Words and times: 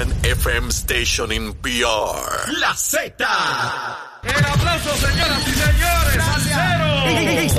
one 0.00 0.12
FM 0.22 0.72
station 0.72 1.30
in 1.32 1.52
PR. 1.62 2.52
La 2.60 2.74
Z. 2.74 3.26
El 4.22 4.44
aplauso, 4.44 4.96
señoras 4.96 5.42
y 5.46 5.52
señores, 5.52 6.28
al 6.32 6.42
cero. 6.42 6.88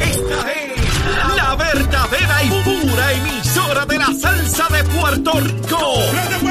Esta 0.01 0.51
es 0.51 1.35
la 1.35 1.55
verdadera 1.55 2.43
y 2.43 2.49
pura 2.63 3.13
emisora 3.13 3.85
de 3.85 3.97
la 3.97 4.13
salsa 4.19 4.67
de 4.69 4.83
Puerto 4.85 5.31
Rico. 5.39 6.50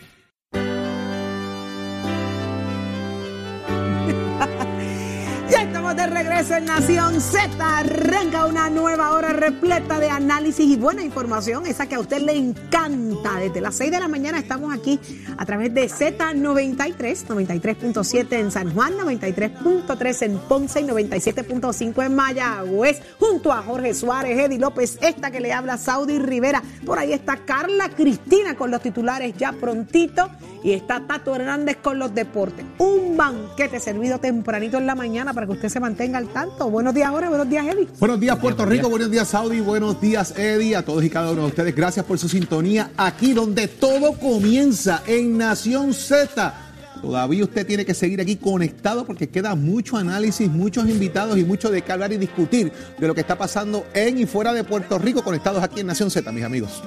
Ya 5.51 5.63
estamos 5.63 5.97
de 5.97 6.07
regreso 6.07 6.55
en 6.55 6.63
Nación 6.63 7.19
Z. 7.19 7.49
Arranca 7.59 8.45
una 8.45 8.69
nueva 8.69 9.11
hora 9.11 9.33
repleta 9.33 9.99
de 9.99 10.09
análisis 10.09 10.65
y 10.65 10.77
buena 10.77 11.03
información, 11.03 11.65
esa 11.65 11.87
que 11.87 11.95
a 11.95 11.99
usted 11.99 12.21
le 12.21 12.37
encanta. 12.37 13.35
Desde 13.37 13.59
las 13.59 13.75
6 13.75 13.91
de 13.91 13.99
la 13.99 14.07
mañana 14.07 14.39
estamos 14.39 14.73
aquí 14.73 14.97
a 15.37 15.45
través 15.45 15.73
de 15.73 15.89
Z93, 15.89 17.25
93.7 17.27 18.31
en 18.31 18.49
San 18.49 18.73
Juan, 18.73 18.93
93.3 18.93 20.21
en 20.21 20.37
Ponce 20.39 20.79
y 20.79 20.83
97.5 20.85 22.05
en 22.05 22.15
Mayagüez, 22.15 23.01
junto 23.19 23.51
a 23.51 23.61
Jorge 23.61 23.93
Suárez, 23.93 24.39
Eddie 24.39 24.57
López, 24.57 24.99
esta 25.01 25.31
que 25.31 25.41
le 25.41 25.51
habla 25.51 25.77
Saudi 25.77 26.17
Rivera. 26.17 26.63
Por 26.85 26.97
ahí 26.97 27.11
está 27.11 27.35
Carla 27.35 27.89
Cristina 27.89 28.55
con 28.55 28.71
los 28.71 28.81
titulares 28.81 29.35
ya 29.35 29.51
prontito 29.51 30.29
y 30.63 30.73
está 30.73 31.05
Tato 31.07 31.35
Hernández 31.35 31.77
con 31.81 31.99
los 31.99 32.13
deportes. 32.13 32.65
Un 32.77 33.17
banquete 33.17 33.79
servido 33.79 34.19
tempranito 34.19 34.77
en 34.77 34.85
la 34.85 34.95
mañana 34.95 35.33
para 35.33 35.45
que 35.45 35.53
usted 35.53 35.69
se 35.69 35.79
mantenga 35.79 36.17
al 36.17 36.27
tanto. 36.27 36.69
Buenos 36.69 36.93
días, 36.93 37.09
Jorge. 37.09 37.29
Buenos 37.29 37.49
días, 37.49 37.65
Eddie. 37.65 37.87
Buenos 37.99 38.19
días 38.19 38.37
Puerto 38.39 38.65
Rico, 38.65 38.89
buenos 38.89 39.11
días 39.11 39.27
Saudi, 39.27 39.59
buenos 39.59 40.01
días 40.01 40.37
Eddie, 40.37 40.75
a 40.75 40.83
todos 40.83 41.03
y 41.03 41.09
cada 41.09 41.31
uno 41.31 41.41
de 41.43 41.47
ustedes. 41.47 41.75
Gracias 41.75 42.05
por 42.05 42.17
su 42.17 42.27
sintonía 42.29 42.91
aquí 42.97 43.33
donde 43.33 43.67
todo 43.67 44.13
comienza 44.13 45.03
en 45.05 45.37
Nación 45.37 45.93
Z. 45.93 46.53
Todavía 47.01 47.43
usted 47.43 47.65
tiene 47.65 47.83
que 47.83 47.95
seguir 47.95 48.21
aquí 48.21 48.35
conectado 48.35 49.05
porque 49.05 49.29
queda 49.29 49.55
mucho 49.55 49.97
análisis, 49.97 50.49
muchos 50.49 50.87
invitados 50.87 51.37
y 51.37 51.43
mucho 51.43 51.71
de 51.71 51.81
qué 51.81 51.91
hablar 51.91 52.13
y 52.13 52.17
discutir 52.17 52.71
de 52.99 53.07
lo 53.07 53.15
que 53.15 53.21
está 53.21 53.37
pasando 53.37 53.85
en 53.93 54.19
y 54.19 54.25
fuera 54.25 54.53
de 54.53 54.63
Puerto 54.63 54.99
Rico 54.99 55.23
conectados 55.23 55.63
aquí 55.63 55.79
en 55.79 55.87
Nación 55.87 56.11
Z, 56.11 56.31
mis 56.31 56.43
amigos. 56.43 56.83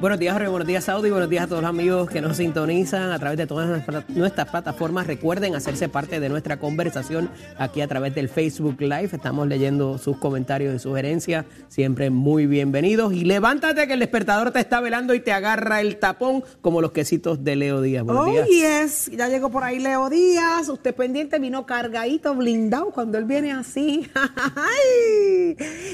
Buenos 0.00 0.18
días, 0.18 0.32
Jorge. 0.32 0.48
Buenos 0.48 0.66
días, 0.66 0.84
Saudi. 0.84 1.10
Buenos 1.10 1.28
días 1.28 1.44
a 1.44 1.46
todos 1.46 1.62
los 1.62 1.68
amigos 1.68 2.08
que 2.10 2.20
nos 2.20 2.36
sintonizan 2.36 3.10
a 3.12 3.18
través 3.18 3.38
de 3.38 3.46
todas 3.46 3.68
nuestras- 3.68 4.08
nuestras 4.10 4.48
plataformas. 4.48 5.06
Recuerden 5.06 5.54
hacerse 5.54 5.88
parte 5.88 6.20
de 6.20 6.28
nuestra 6.28 6.58
conversación 6.58 7.30
aquí 7.58 7.80
a 7.80 7.88
través 7.88 8.14
del 8.14 8.28
Facebook 8.28 8.76
Live. 8.80 9.10
Estamos 9.12 9.46
leyendo 9.46 9.98
sus 9.98 10.16
comentarios 10.18 10.74
y 10.74 10.78
sugerencias. 10.78 11.44
Siempre 11.68 12.10
muy 12.10 12.46
bienvenidos. 12.46 13.12
Y 13.12 13.24
levántate 13.24 13.86
que 13.86 13.92
el 13.94 14.00
despertador 14.00 14.50
te 14.50 14.60
está 14.60 14.80
velando 14.80 15.14
y 15.14 15.20
te 15.20 15.32
agarra 15.32 15.80
el 15.80 15.98
tapón 15.98 16.42
como 16.60 16.80
los 16.80 16.92
quesitos 16.92 17.44
de 17.44 17.56
Leo 17.56 17.80
Díaz. 17.80 18.04
Buenos 18.04 18.26
Oh, 18.28 18.30
días. 18.30 18.48
yes. 18.48 19.10
Ya 19.16 19.28
llegó 19.28 19.50
por 19.50 19.64
ahí 19.64 19.78
Leo 19.78 20.08
Díaz. 20.10 20.68
Usted 20.68 20.94
pendiente, 20.94 21.38
vino 21.38 21.66
cargadito, 21.66 22.34
blindado 22.34 22.90
cuando 22.90 23.18
él 23.18 23.24
viene 23.24 23.52
así. 23.52 24.08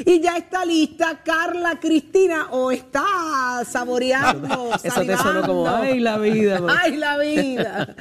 Y 0.07 0.21
ya 0.21 0.37
está 0.37 0.65
lista 0.65 1.23
Carla 1.25 1.79
Cristina 1.81 2.49
o 2.51 2.71
está 2.71 3.03
saboreando. 3.75 4.71
Eso 4.83 5.01
te 5.03 5.17
sonó 5.17 5.43
como, 5.43 5.67
salivando. 5.67 5.83
ay, 5.83 6.01
la 6.01 6.19
vida. 6.19 6.61
Ay, 6.81 6.97
la 6.97 7.19
vida. 7.19 7.95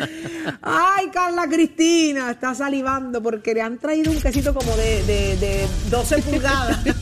Ay, 0.62 1.08
Carla 1.12 1.48
Cristina 1.48 2.30
está 2.30 2.54
salivando 2.54 3.24
porque 3.24 3.56
le 3.56 3.62
han 3.62 3.80
traído 3.80 4.12
un 4.12 4.22
quesito 4.22 4.54
como 4.54 4.76
de, 4.78 5.04
de, 5.04 5.38
de 5.38 5.68
12 5.90 6.22
pulgadas. 6.22 6.80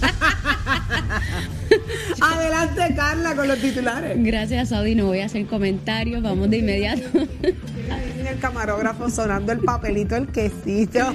Adelante, 2.21 2.93
Carla, 2.95 3.35
con 3.35 3.47
los 3.47 3.59
titulares. 3.59 4.15
Gracias, 4.17 4.69
Saudi. 4.69 4.95
No 4.95 5.07
voy 5.07 5.19
a 5.19 5.25
hacer 5.25 5.45
comentarios. 5.47 6.21
Vamos 6.21 6.49
de 6.49 6.57
inmediato. 6.57 7.01
El 8.31 8.39
camarógrafo 8.39 9.09
sonando 9.09 9.51
el 9.51 9.59
papelito, 9.59 10.15
el 10.15 10.27
quesito. 10.27 11.13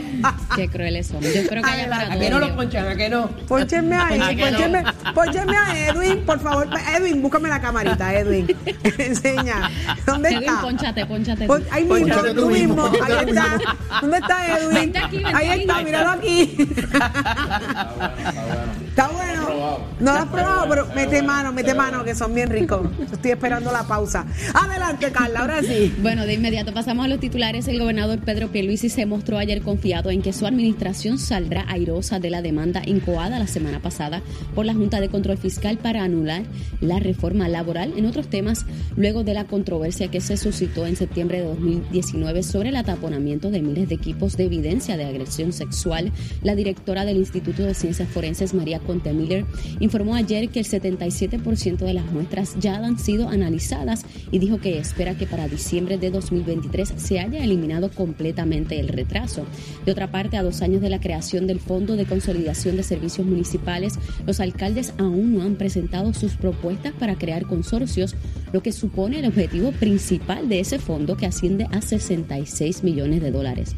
Qué 0.54 0.68
crueles 0.68 1.06
son. 1.06 1.22
Yo 1.22 1.46
creo 1.48 1.62
que 1.62 1.70
haya 1.70 1.88
para 1.88 2.12
¿A 2.12 2.18
que 2.18 2.28
no 2.28 2.38
lo 2.38 2.54
ponchan? 2.54 2.88
¿A 2.88 2.94
que 2.94 3.08
no? 3.08 3.28
Pónchenme 3.48 3.96
a 3.96 4.06
¿A 4.08 4.16
no? 4.16 4.26
pónchenme, 4.26 4.84
pónchenme 5.14 5.56
a 5.56 5.88
Edwin, 5.88 6.26
por 6.26 6.40
favor. 6.40 6.68
Edwin, 6.94 7.22
búscame 7.36 7.48
la 7.48 7.60
camarita, 7.60 8.14
Edwin. 8.18 8.56
Enseña. 8.98 9.70
¿Dónde 10.06 10.28
Edwin, 10.30 10.42
está? 10.48 10.60
ponchate, 10.62 11.06
ponchate. 11.06 11.46
Pon- 11.46 11.64
ahí 11.70 11.84
mismo, 11.84 11.98
Pónchate 11.98 12.34
tú 12.34 12.40
tú 12.42 12.50
mismo, 12.50 12.86
Ahí 13.02 13.28
está. 13.28 13.58
¿Dónde 14.00 14.18
está 14.18 14.58
Edwin? 14.58 14.74
Vente 14.74 14.98
aquí, 14.98 15.16
vente 15.18 15.34
Ahí 15.34 15.60
está, 15.60 15.82
míralo 15.82 16.10
aquí. 16.10 16.56
Está 16.86 17.92
bueno. 17.96 18.85
No 18.96 20.12
lo 20.12 20.18
has 20.18 20.26
probado, 20.26 20.66
pero 20.68 20.86
mete 20.94 21.22
mano, 21.22 21.52
mete 21.52 21.74
mano, 21.74 22.02
que 22.02 22.14
son 22.14 22.34
bien 22.34 22.48
ricos. 22.48 22.88
Estoy 23.12 23.32
esperando 23.32 23.70
la 23.70 23.82
pausa. 23.84 24.24
Adelante, 24.54 25.10
Carla, 25.12 25.40
ahora 25.40 25.62
sí. 25.62 25.94
Bueno, 26.00 26.24
de 26.24 26.34
inmediato 26.34 26.72
pasamos 26.72 27.04
a 27.04 27.08
los 27.08 27.20
titulares. 27.20 27.68
El 27.68 27.78
gobernador 27.78 28.20
Pedro 28.20 28.48
Pierluisi 28.48 28.88
se 28.88 29.04
mostró 29.04 29.36
ayer 29.36 29.60
confiado 29.60 30.10
en 30.10 30.22
que 30.22 30.32
su 30.32 30.46
administración 30.46 31.18
saldrá 31.18 31.66
airosa 31.68 32.20
de 32.20 32.30
la 32.30 32.40
demanda 32.40 32.82
incoada 32.86 33.38
la 33.38 33.46
semana 33.46 33.80
pasada 33.80 34.22
por 34.54 34.64
la 34.64 34.74
Junta 34.74 35.00
de 35.00 35.10
Control 35.10 35.36
Fiscal 35.36 35.76
para 35.76 36.02
anular 36.02 36.44
la 36.80 36.98
reforma 36.98 37.48
laboral. 37.48 37.92
En 37.96 38.06
otros 38.06 38.28
temas, 38.28 38.64
luego 38.96 39.24
de 39.24 39.34
la 39.34 39.44
controversia 39.44 40.08
que 40.08 40.22
se 40.22 40.38
suscitó 40.38 40.86
en 40.86 40.96
septiembre 40.96 41.40
de 41.40 41.44
2019 41.48 42.42
sobre 42.42 42.70
el 42.70 42.76
ataponamiento 42.76 43.50
de 43.50 43.60
miles 43.60 43.88
de 43.90 43.94
equipos 43.94 44.36
de 44.36 44.44
evidencia 44.44 44.96
de 44.96 45.04
agresión 45.04 45.52
sexual, 45.52 46.12
la 46.42 46.54
directora 46.54 47.04
del 47.04 47.18
Instituto 47.18 47.62
de 47.62 47.74
Ciencias 47.74 48.08
Forenses, 48.08 48.54
María 48.54 48.80
Conte 48.86 49.12
Miller, 49.12 49.44
informó 49.80 50.14
ayer 50.14 50.48
que 50.48 50.60
el 50.60 50.66
77% 50.66 51.78
de 51.78 51.94
las 51.94 52.10
muestras 52.12 52.56
ya 52.58 52.76
han 52.76 52.98
sido 52.98 53.28
analizadas 53.28 54.04
y 54.30 54.38
dijo 54.38 54.58
que 54.58 54.78
espera 54.78 55.16
que 55.16 55.26
para 55.26 55.48
diciembre 55.48 55.98
de 55.98 56.10
2023 56.10 56.94
se 56.96 57.20
haya 57.20 57.42
eliminado 57.42 57.90
completamente 57.90 58.78
el 58.80 58.88
retraso. 58.88 59.44
De 59.84 59.92
otra 59.92 60.10
parte, 60.10 60.36
a 60.36 60.42
dos 60.42 60.62
años 60.62 60.80
de 60.80 60.90
la 60.90 61.00
creación 61.00 61.46
del 61.46 61.60
Fondo 61.60 61.96
de 61.96 62.06
Consolidación 62.06 62.76
de 62.76 62.82
Servicios 62.82 63.26
Municipales, 63.26 63.98
los 64.26 64.40
alcaldes 64.40 64.94
aún 64.98 65.36
no 65.36 65.42
han 65.42 65.56
presentado 65.56 66.14
sus 66.14 66.34
propuestas 66.34 66.92
para 66.92 67.16
crear 67.16 67.46
consorcios, 67.46 68.14
lo 68.52 68.62
que 68.62 68.72
supone 68.72 69.18
el 69.18 69.26
objetivo 69.26 69.72
principal 69.72 70.48
de 70.48 70.60
ese 70.60 70.78
fondo 70.78 71.16
que 71.16 71.26
asciende 71.26 71.66
a 71.72 71.80
66 71.80 72.84
millones 72.84 73.22
de 73.22 73.30
dólares. 73.30 73.74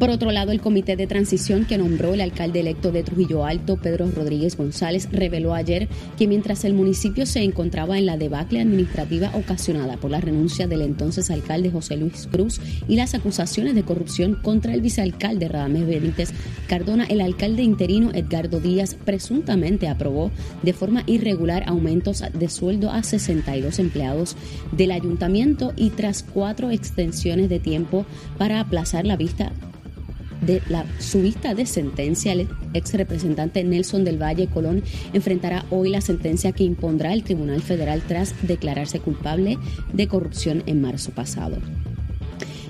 Por 0.00 0.08
otro 0.08 0.32
lado, 0.32 0.50
el 0.50 0.62
comité 0.62 0.96
de 0.96 1.06
transición 1.06 1.66
que 1.66 1.76
nombró 1.76 2.14
el 2.14 2.22
alcalde 2.22 2.60
electo 2.60 2.90
de 2.90 3.02
Trujillo 3.02 3.44
Alto, 3.44 3.76
Pedro 3.76 4.10
Rodríguez 4.10 4.56
González, 4.56 5.10
reveló 5.12 5.52
ayer 5.52 5.90
que 6.16 6.26
mientras 6.26 6.64
el 6.64 6.72
municipio 6.72 7.26
se 7.26 7.42
encontraba 7.42 7.98
en 7.98 8.06
la 8.06 8.16
debacle 8.16 8.62
administrativa 8.62 9.30
ocasionada 9.34 9.98
por 9.98 10.10
la 10.10 10.22
renuncia 10.22 10.66
del 10.66 10.80
entonces 10.80 11.30
alcalde 11.30 11.70
José 11.70 11.98
Luis 11.98 12.26
Cruz 12.32 12.62
y 12.88 12.96
las 12.96 13.14
acusaciones 13.14 13.74
de 13.74 13.82
corrupción 13.82 14.36
contra 14.36 14.72
el 14.72 14.80
vicealcalde 14.80 15.48
Radamés 15.48 15.86
Benítez 15.86 16.30
Cardona, 16.66 17.04
el 17.04 17.20
alcalde 17.20 17.62
interino 17.62 18.10
Edgardo 18.14 18.58
Díaz 18.58 18.96
presuntamente 19.04 19.86
aprobó 19.86 20.30
de 20.62 20.72
forma 20.72 21.02
irregular 21.08 21.64
aumentos 21.66 22.24
de 22.32 22.48
sueldo 22.48 22.90
a 22.90 23.02
62 23.02 23.78
empleados 23.78 24.34
del 24.72 24.92
ayuntamiento 24.92 25.74
y 25.76 25.90
tras 25.90 26.22
cuatro 26.22 26.70
extensiones 26.70 27.50
de 27.50 27.58
tiempo 27.58 28.06
para 28.38 28.60
aplazar 28.60 29.04
la 29.04 29.16
vista 29.16 29.52
de 30.40 30.62
la 30.68 30.84
su 30.98 31.22
vista 31.22 31.54
de 31.54 31.66
sentencia, 31.66 32.32
el 32.32 32.48
ex 32.74 32.94
representante 32.94 33.64
Nelson 33.64 34.04
del 34.04 34.20
Valle 34.20 34.48
Colón 34.48 34.82
enfrentará 35.12 35.64
hoy 35.70 35.90
la 35.90 36.00
sentencia 36.00 36.52
que 36.52 36.64
impondrá 36.64 37.12
el 37.12 37.22
Tribunal 37.22 37.62
Federal 37.62 38.02
tras 38.06 38.34
declararse 38.46 39.00
culpable 39.00 39.58
de 39.92 40.08
corrupción 40.08 40.62
en 40.66 40.80
marzo 40.80 41.12
pasado. 41.12 41.58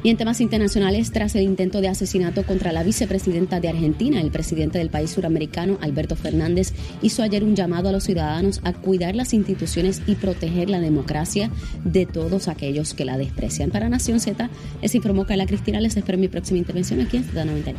Y 0.03 0.09
en 0.09 0.17
temas 0.17 0.41
internacionales, 0.41 1.11
tras 1.13 1.35
el 1.35 1.43
intento 1.43 1.81
de 1.83 1.89
asesinato 1.89 2.45
contra 2.45 2.73
la 2.73 2.83
vicepresidenta 2.83 3.61
de 3.61 3.69
Argentina, 3.69 4.21
el 4.21 4.31
presidente 4.31 4.79
del 4.79 4.89
país 4.89 5.11
suramericano, 5.11 5.77
Alberto 5.83 6.17
Fernández, 6.17 6.73
hizo 7.03 7.23
ayer 7.23 7.45
un 7.45 7.55
llamado 7.55 7.91
a 7.91 7.93
los 7.93 8.05
ciudadanos 8.05 8.61
a 8.65 8.73
cuidar 8.73 9.15
las 9.15 9.35
instituciones 9.35 10.01
y 10.07 10.15
proteger 10.15 10.71
la 10.71 10.81
democracia 10.81 11.51
de 11.85 12.07
todos 12.07 12.49
aquellos 12.49 12.95
que 12.95 13.05
la 13.05 13.19
desprecian. 13.19 13.71
Para 13.71 13.89
Nación 13.91 14.21
Z, 14.21 14.49
les 14.81 14.95
informó 14.95 15.27
Carla 15.27 15.47
Cristina. 15.47 15.81
Les 15.81 15.97
espero 15.97 16.15
en 16.17 16.23
mi 16.23 16.29
próxima 16.29 16.59
intervención 16.59 17.01
aquí 17.01 17.19
en 17.19 17.25
Z93. 17.31 17.75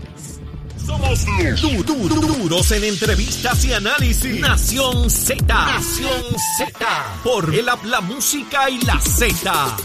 Somos 0.85 1.25
du- 1.62 1.83
du- 1.83 2.07
du- 2.09 2.21
duros 2.21 2.71
en 2.71 2.83
entrevistas 2.83 3.65
y 3.65 3.73
análisis. 3.73 4.39
Nación 4.39 5.09
Z. 5.09 5.44
Nación 5.47 6.12
Z. 6.57 6.88
Por 7.23 7.53
el 7.53 7.68
habla 7.69 8.01
música 8.01 8.69
y 8.69 8.79
la 8.85 9.00
Z. 9.00 9.77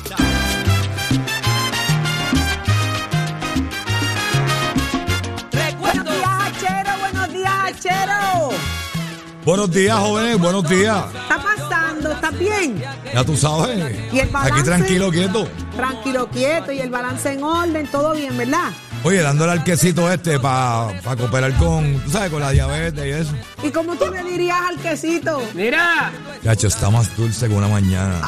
Buenos 9.47 9.71
días, 9.71 9.97
jóvenes, 9.97 10.39
buenos 10.41 10.69
días. 10.69 11.05
¿Qué 11.13 11.19
está 11.19 11.39
pasando? 11.41 12.11
¿Estás 12.11 12.37
bien? 12.37 12.83
Ya 13.15 13.25
tú 13.25 13.37
sabes. 13.37 13.97
¿Y 14.13 14.19
el 14.19 14.29
balance? 14.29 14.53
Aquí 14.55 14.63
tranquilo, 14.65 15.11
quieto. 15.13 15.49
Tranquilo, 15.77 16.29
quieto 16.31 16.73
y 16.73 16.81
el 16.81 16.91
balance 16.91 17.33
en 17.33 17.45
orden, 17.45 17.87
todo 17.93 18.13
bien, 18.15 18.37
¿verdad? 18.37 18.73
Oye, 19.05 19.23
dándole 19.23 19.53
al 19.53 19.63
quesito 19.63 20.11
este 20.11 20.41
para 20.41 20.91
cooperar 21.17 21.55
con, 21.59 22.01
tú 22.01 22.11
sabes, 22.11 22.33
con 22.33 22.41
la 22.41 22.51
diabetes 22.51 23.07
y 23.07 23.11
eso. 23.11 23.35
¿Y 23.63 23.71
cómo 23.71 23.95
tú 23.95 24.11
le 24.11 24.25
dirías 24.25 24.59
al 24.69 24.79
quesito? 24.79 25.41
Mira, 25.55 26.11
Chacho, 26.43 26.67
está 26.67 26.91
más 26.91 27.17
dulce 27.17 27.47
que 27.47 27.55
una 27.55 27.69
mañana. 27.69 28.21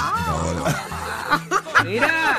mira. 1.84 2.38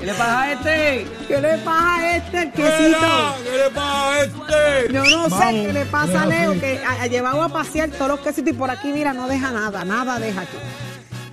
¿Qué 0.00 0.06
le 0.06 0.14
pasa 0.14 0.40
a 0.42 0.52
este? 0.52 1.06
¿Qué 1.28 1.40
le 1.40 1.58
pasa 1.58 1.96
a 1.96 2.16
este 2.16 2.38
el 2.42 2.52
quesito? 2.52 3.34
¿Qué 3.44 3.58
le 3.58 3.70
pasa 3.70 4.08
a 4.10 4.20
este? 4.22 4.92
Yo 4.92 5.04
no 5.04 5.28
sé 5.38 5.62
qué 5.66 5.72
le 5.74 5.86
pasa 5.86 6.22
a. 6.22 6.26
Leo, 6.26 6.58
que 6.58 6.80
ha, 6.84 7.02
ha 7.02 7.06
llevado 7.06 7.42
a 7.42 7.48
pasear 7.50 7.90
todos 7.90 8.08
los 8.12 8.20
quesitos 8.20 8.52
y 8.54 8.56
por 8.56 8.70
aquí, 8.70 8.92
mira, 8.92 9.12
no 9.12 9.28
deja 9.28 9.50
nada, 9.50 9.84
nada 9.84 10.18
deja 10.18 10.40
aquí. 10.42 10.56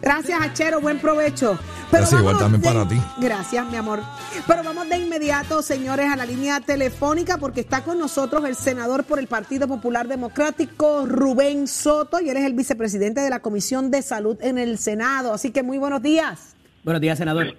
Gracias, 0.01 0.39
Achero, 0.41 0.79
buen 0.81 0.99
provecho. 0.99 1.57
Gracias, 1.91 2.19
igual 2.19 2.37
también 2.37 2.61
de- 2.61 2.67
para 2.67 2.87
ti. 2.87 3.01
Gracias, 3.19 3.65
mi 3.67 3.77
amor. 3.77 4.01
Pero 4.45 4.63
vamos 4.63 4.87
de 4.89 4.97
inmediato, 4.97 5.61
señores, 5.61 6.11
a 6.11 6.17
la 6.17 6.25
línea 6.25 6.59
telefónica 6.59 7.37
porque 7.37 7.61
está 7.61 7.81
con 7.83 7.97
nosotros 7.97 8.43
el 8.45 8.55
senador 8.55 9.05
por 9.05 9.17
el 9.19 9.27
Partido 9.27 9.67
Popular 9.69 10.07
Democrático, 10.07 11.05
Rubén 11.05 11.67
Soto, 11.67 12.19
y 12.19 12.29
él 12.29 12.35
es 12.37 12.43
el 12.45 12.53
vicepresidente 12.53 13.21
de 13.21 13.29
la 13.29 13.39
Comisión 13.39 13.89
de 13.91 14.01
Salud 14.01 14.37
en 14.41 14.57
el 14.57 14.77
Senado. 14.77 15.33
Así 15.33 15.51
que 15.51 15.63
muy 15.63 15.77
buenos 15.77 16.01
días. 16.01 16.53
Buenos 16.83 17.01
días, 17.01 17.17
senador. 17.17 17.55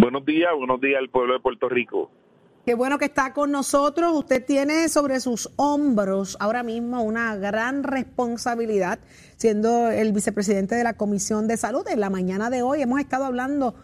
Buenos 0.00 0.24
días, 0.24 0.50
buenos 0.56 0.80
días 0.80 1.00
al 1.00 1.08
pueblo 1.10 1.34
de 1.34 1.40
Puerto 1.40 1.68
Rico. 1.68 2.08
Qué 2.64 2.74
bueno 2.74 2.98
que 2.98 3.06
está 3.06 3.32
con 3.32 3.50
nosotros. 3.50 4.12
Usted 4.14 4.44
tiene 4.46 4.88
sobre 4.88 5.18
sus 5.18 5.50
hombros 5.56 6.36
ahora 6.38 6.62
mismo 6.62 7.02
una 7.02 7.34
gran 7.34 7.82
responsabilidad, 7.82 9.00
siendo 9.36 9.90
el 9.90 10.12
vicepresidente 10.12 10.76
de 10.76 10.84
la 10.84 10.96
Comisión 10.96 11.48
de 11.48 11.56
Salud. 11.56 11.84
En 11.88 11.98
la 11.98 12.10
mañana 12.10 12.48
de 12.48 12.62
hoy 12.62 12.80
hemos 12.80 13.00
estado 13.00 13.24
hablando 13.24 13.74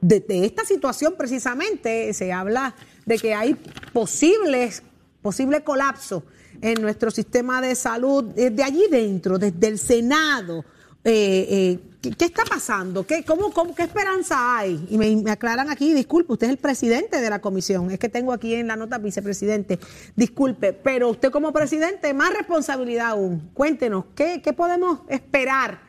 de, 0.00 0.24
esta 0.28 0.64
situación 0.64 1.14
precisamente. 1.18 2.12
Se 2.12 2.32
habla 2.32 2.76
de 3.04 3.18
que 3.18 3.34
hay 3.34 3.56
posibles, 3.92 4.84
posible 5.22 5.64
colapso 5.64 6.22
en 6.60 6.80
nuestro 6.80 7.10
sistema 7.10 7.60
de 7.60 7.74
salud 7.74 8.26
desde 8.26 8.62
allí 8.62 8.84
dentro, 8.92 9.38
desde 9.38 9.66
el 9.66 9.78
Senado. 9.78 10.64
Eh, 11.02 11.46
eh, 11.50 11.78
¿qué, 12.14 12.26
está 12.26 12.44
pasando? 12.44 13.06
¿Qué, 13.06 13.24
cómo, 13.24 13.50
cómo- 13.52 13.74
¿Qué 13.74 13.82
esperanza 13.82 14.58
hay? 14.58 14.86
Y 14.90 14.98
me, 14.98 15.14
me 15.16 15.30
aclaran 15.30 15.70
aquí, 15.70 15.92
disculpe, 15.94 16.32
usted 16.34 16.46
es 16.48 16.52
el 16.52 16.58
presidente 16.58 17.20
de 17.20 17.30
la 17.30 17.40
comisión, 17.40 17.90
es 17.90 17.98
que 17.98 18.08
tengo 18.08 18.32
aquí 18.32 18.54
en 18.54 18.66
la 18.68 18.76
nota 18.76 18.98
vicepresidente, 18.98 19.78
disculpe, 20.14 20.72
pero 20.72 21.08
usted 21.10 21.30
como 21.30 21.52
presidente, 21.52 22.12
más 22.14 22.32
responsabilidad 22.36 23.08
aún. 23.10 23.50
Cuéntenos, 23.54 24.04
¿qué, 24.14 24.40
qué 24.42 24.52
podemos 24.52 25.00
esperar 25.08 25.80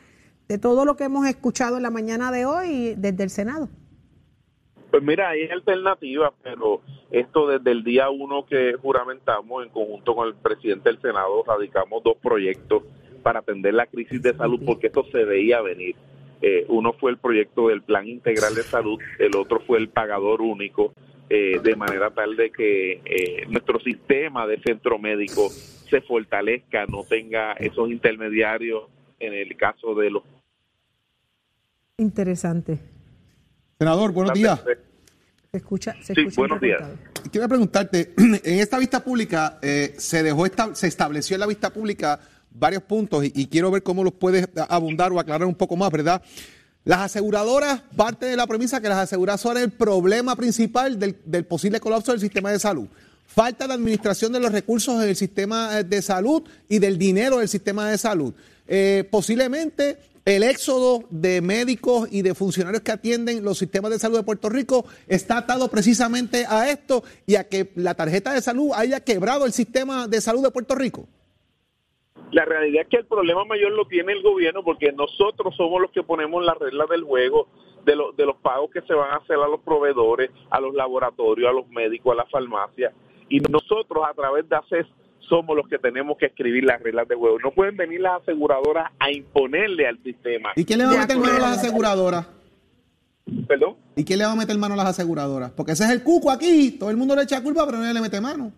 de 0.48 0.58
todo 0.58 0.84
lo 0.84 0.96
que 0.96 1.04
hemos 1.04 1.26
escuchado 1.26 1.76
en 1.76 1.82
la 1.82 1.90
mañana 1.90 2.30
de 2.32 2.46
hoy 2.46 2.94
desde 2.96 3.22
el 3.24 3.30
Senado? 3.30 3.68
Pues 4.90 5.02
mira, 5.02 5.28
hay 5.28 5.46
alternativas, 5.50 6.32
pero 6.42 6.80
esto 7.10 7.46
desde 7.46 7.70
el 7.72 7.84
día 7.84 8.08
uno 8.08 8.46
que 8.46 8.72
juramentamos 8.80 9.62
en 9.64 9.70
conjunto 9.70 10.14
con 10.16 10.26
el 10.28 10.34
presidente 10.34 10.88
del 10.88 10.98
Senado, 11.02 11.44
radicamos 11.46 12.02
dos 12.02 12.16
proyectos 12.22 12.84
para 13.18 13.40
atender 13.40 13.74
la 13.74 13.86
crisis 13.86 14.20
de 14.22 14.34
salud 14.36 14.60
porque 14.64 14.86
esto 14.88 15.04
se 15.12 15.24
veía 15.24 15.60
venir. 15.60 15.96
Eh, 16.40 16.64
uno 16.68 16.92
fue 16.92 17.10
el 17.10 17.18
proyecto 17.18 17.68
del 17.68 17.82
Plan 17.82 18.06
Integral 18.06 18.54
de 18.54 18.62
Salud, 18.62 18.98
el 19.18 19.34
otro 19.36 19.60
fue 19.66 19.78
el 19.78 19.88
pagador 19.88 20.40
único, 20.40 20.92
eh, 21.28 21.58
de 21.62 21.76
manera 21.76 22.10
tal 22.10 22.36
de 22.36 22.50
que 22.50 23.00
eh, 23.04 23.46
nuestro 23.48 23.80
sistema 23.80 24.46
de 24.46 24.60
centro 24.62 24.98
médico 24.98 25.48
se 25.50 26.00
fortalezca, 26.00 26.86
no 26.86 27.02
tenga 27.04 27.52
esos 27.54 27.90
intermediarios 27.90 28.84
en 29.18 29.34
el 29.34 29.56
caso 29.56 29.94
de 29.96 30.10
los 30.10 30.22
Interesante. 31.96 32.78
Senador, 33.78 34.12
buenos 34.12 34.34
días. 34.34 34.62
Se 35.50 35.56
escucha, 35.56 35.94
se 36.02 36.14
Sí, 36.14 36.20
escucha 36.20 36.40
buenos 36.42 36.60
días. 36.60 36.82
Quiero 37.32 37.48
preguntarte, 37.48 38.12
en 38.18 38.60
esta 38.60 38.78
vista 38.78 39.02
pública 39.02 39.58
eh, 39.62 39.94
se 39.96 40.22
dejó 40.22 40.46
esta- 40.46 40.74
se 40.74 40.86
estableció 40.86 41.34
en 41.34 41.40
la 41.40 41.46
vista 41.46 41.70
pública 41.72 42.20
varios 42.50 42.82
puntos 42.82 43.24
y, 43.24 43.46
quiero 43.46 43.70
ver 43.70 43.82
cómo 43.82 44.04
los 44.04 44.12
puedes 44.12 44.48
abundar 44.68 45.12
o 45.12 45.20
aclarar 45.20 45.46
un 45.46 45.54
poco 45.54 45.76
más, 45.76 45.90
¿verdad? 45.90 46.22
Las 46.84 47.00
aseguradoras, 47.00 47.82
parte 47.96 48.26
de 48.26 48.36
la 48.36 48.46
premisa 48.46 48.80
que 48.80 48.88
las 48.88 48.98
aseguradoras 48.98 49.40
son 49.40 49.58
el 49.58 49.70
problema 49.70 50.36
principal 50.36 50.98
del, 50.98 51.16
del 51.24 51.44
posible 51.44 51.80
colapso 51.80 52.12
del 52.12 52.20
sistema 52.20 52.50
de 52.50 52.58
salud. 52.58 52.88
Falta 53.26 53.66
de 53.66 53.74
administración 53.74 54.32
de 54.32 54.40
los 54.40 54.50
recursos 54.50 55.02
en 55.02 55.08
el 55.08 55.16
sistema 55.16 55.78
eh, 55.78 55.84
de 55.84 56.00
salud 56.00 56.42
y 56.68 56.78
del 56.78 56.98
dinero 56.98 57.38
del 57.38 57.48
sistema 57.48 57.90
de 57.90 57.98
salud. 57.98 58.32
Eh, 58.66 59.06
posiblemente 59.10 59.98
el 60.24 60.42
éxodo 60.42 61.04
de 61.08 61.40
médicos 61.40 62.08
y 62.10 62.20
de 62.20 62.34
funcionarios 62.34 62.82
que 62.82 62.92
atienden 62.92 63.42
los 63.42 63.56
sistemas 63.56 63.90
de 63.90 63.98
salud 63.98 64.18
de 64.18 64.24
Puerto 64.24 64.50
Rico 64.50 64.84
está 65.06 65.38
atado 65.38 65.68
precisamente 65.68 66.44
a 66.46 66.68
esto 66.68 67.02
y 67.26 67.36
a 67.36 67.44
que 67.44 67.72
la 67.76 67.94
tarjeta 67.94 68.34
de 68.34 68.42
salud 68.42 68.72
haya 68.74 69.00
quebrado 69.00 69.46
el 69.46 69.54
sistema 69.54 70.06
de 70.06 70.20
salud 70.20 70.42
de 70.42 70.50
Puerto 70.50 70.74
Rico. 70.74 71.08
La 72.32 72.44
realidad 72.44 72.82
es 72.82 72.88
que 72.88 72.96
el 72.98 73.06
problema 73.06 73.44
mayor 73.44 73.72
lo 73.72 73.86
tiene 73.86 74.12
el 74.12 74.22
gobierno 74.22 74.62
porque 74.62 74.92
nosotros 74.92 75.54
somos 75.56 75.80
los 75.80 75.90
que 75.92 76.02
ponemos 76.02 76.44
las 76.44 76.58
reglas 76.58 76.88
del 76.88 77.02
juego 77.04 77.48
de, 77.86 77.96
lo- 77.96 78.12
de 78.12 78.26
los 78.26 78.36
pagos 78.36 78.70
que 78.70 78.82
se 78.82 78.92
van 78.94 79.10
a 79.12 79.16
hacer 79.16 79.36
a 79.36 79.48
los 79.48 79.60
proveedores, 79.60 80.30
a 80.50 80.60
los 80.60 80.74
laboratorios, 80.74 81.48
a 81.48 81.52
los 81.52 81.68
médicos, 81.70 82.12
a 82.12 82.16
las 82.16 82.30
farmacias. 82.30 82.92
Y 83.30 83.40
nosotros 83.40 84.04
a 84.08 84.12
través 84.14 84.48
de 84.48 84.56
ACES 84.56 84.86
somos 85.20 85.56
los 85.56 85.68
que 85.68 85.78
tenemos 85.78 86.16
que 86.18 86.26
escribir 86.26 86.64
las 86.64 86.82
reglas 86.82 87.08
del 87.08 87.18
juego. 87.18 87.38
No 87.38 87.50
pueden 87.50 87.76
venir 87.76 88.00
las 88.00 88.20
aseguradoras 88.22 88.90
a 88.98 89.10
imponerle 89.10 89.86
al 89.86 90.02
sistema. 90.02 90.50
¿Y 90.56 90.64
quién 90.64 90.78
le 90.80 90.84
va 90.86 90.90
a 90.90 90.94
De 90.94 91.00
meter 91.00 91.16
mano 91.18 91.36
a 91.36 91.40
las 91.40 91.58
aseguradoras? 91.58 92.26
¿Perdón? 93.46 93.76
¿Y 93.96 94.04
quién 94.04 94.18
le 94.18 94.24
va 94.24 94.32
a 94.32 94.36
meter 94.36 94.56
mano 94.56 94.74
a 94.74 94.78
las 94.78 94.86
aseguradoras? 94.86 95.50
Porque 95.52 95.72
ese 95.72 95.84
es 95.84 95.90
el 95.90 96.02
cuco 96.02 96.30
aquí, 96.30 96.72
todo 96.78 96.90
el 96.90 96.96
mundo 96.96 97.14
le 97.14 97.22
echa 97.22 97.42
culpa, 97.42 97.66
pero 97.66 97.78
nadie 97.78 97.92
le 97.94 98.00
mete 98.00 98.20
mano. 98.20 98.52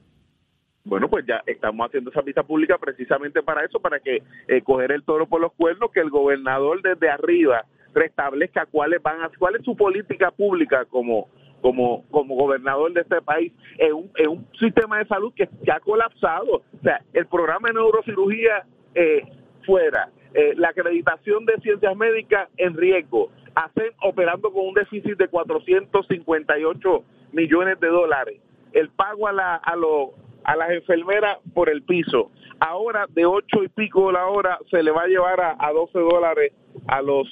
Bueno, 0.85 1.09
pues 1.09 1.27
ya 1.27 1.43
estamos 1.47 1.87
haciendo 1.87 2.11
esa 2.11 2.23
vista 2.23 2.43
pública 2.43 2.79
precisamente 2.79 3.43
para 3.43 3.65
eso, 3.65 3.81
para 3.81 4.01
que 4.01 4.23
eh, 4.49 4.63
coger 4.63 4.93
el 4.93 5.03
toro 5.03 5.27
por 5.27 5.41
los 5.41 5.53
cuernos, 5.53 5.91
que 5.93 6.01
el 6.01 6.11
gobernador 6.11 6.81
desde 6.83 7.11
arriba 7.11 7.65
restablezca 7.95 8.67
cuáles 8.67 9.03
van 9.03 9.21
a, 9.21 9.31
cuál 9.39 9.57
es 9.57 9.65
su 9.65 9.77
política 9.77 10.31
pública 10.31 10.85
como 10.87 11.29
como 11.61 12.05
como 12.11 12.35
gobernador 12.35 12.93
de 12.95 13.03
este 13.03 13.21
país 13.21 13.53
en 13.77 13.93
un, 13.93 14.11
en 14.17 14.29
un 14.31 14.49
sistema 14.59 14.99
de 14.99 15.07
salud 15.07 15.35
que, 15.35 15.47
que 15.63 15.71
ha 15.71 15.81
colapsado. 15.81 16.57
O 16.57 16.83
sea, 16.83 17.03
el 17.13 17.27
programa 17.27 17.69
de 17.69 17.75
neurocirugía 17.75 18.65
eh, 18.95 19.25
fuera, 19.67 20.09
eh, 20.33 20.55
la 20.57 20.69
acreditación 20.69 21.45
de 21.45 21.61
ciencias 21.61 21.95
médicas 21.95 22.49
en 22.57 22.75
riesgo, 22.75 23.31
hacen 23.55 23.91
operando 24.03 24.51
con 24.51 24.69
un 24.69 24.75
déficit 24.75 25.19
de 25.19 25.29
458 25.29 27.05
millones 27.33 27.79
de 27.81 27.89
dólares, 27.89 28.41
el 28.73 28.89
pago 28.89 29.29
a 29.29 29.33
la 29.33 29.57
a 29.57 29.77
los 29.77 30.11
a 30.45 30.57
las 30.57 30.71
enfermeras 30.71 31.39
por 31.55 31.69
el 31.69 31.83
piso. 31.83 32.31
Ahora 32.59 33.07
de 33.09 33.25
ocho 33.27 33.63
y 33.63 33.69
pico 33.69 34.13
la 34.13 34.27
hora 34.27 34.59
se 34.71 34.83
le 34.83 34.91
va 34.91 35.03
a 35.05 35.07
llevar 35.07 35.41
a, 35.41 35.57
a 35.59 35.73
12 35.73 35.99
dólares 35.99 36.53
a 36.87 37.01
los 37.03 37.27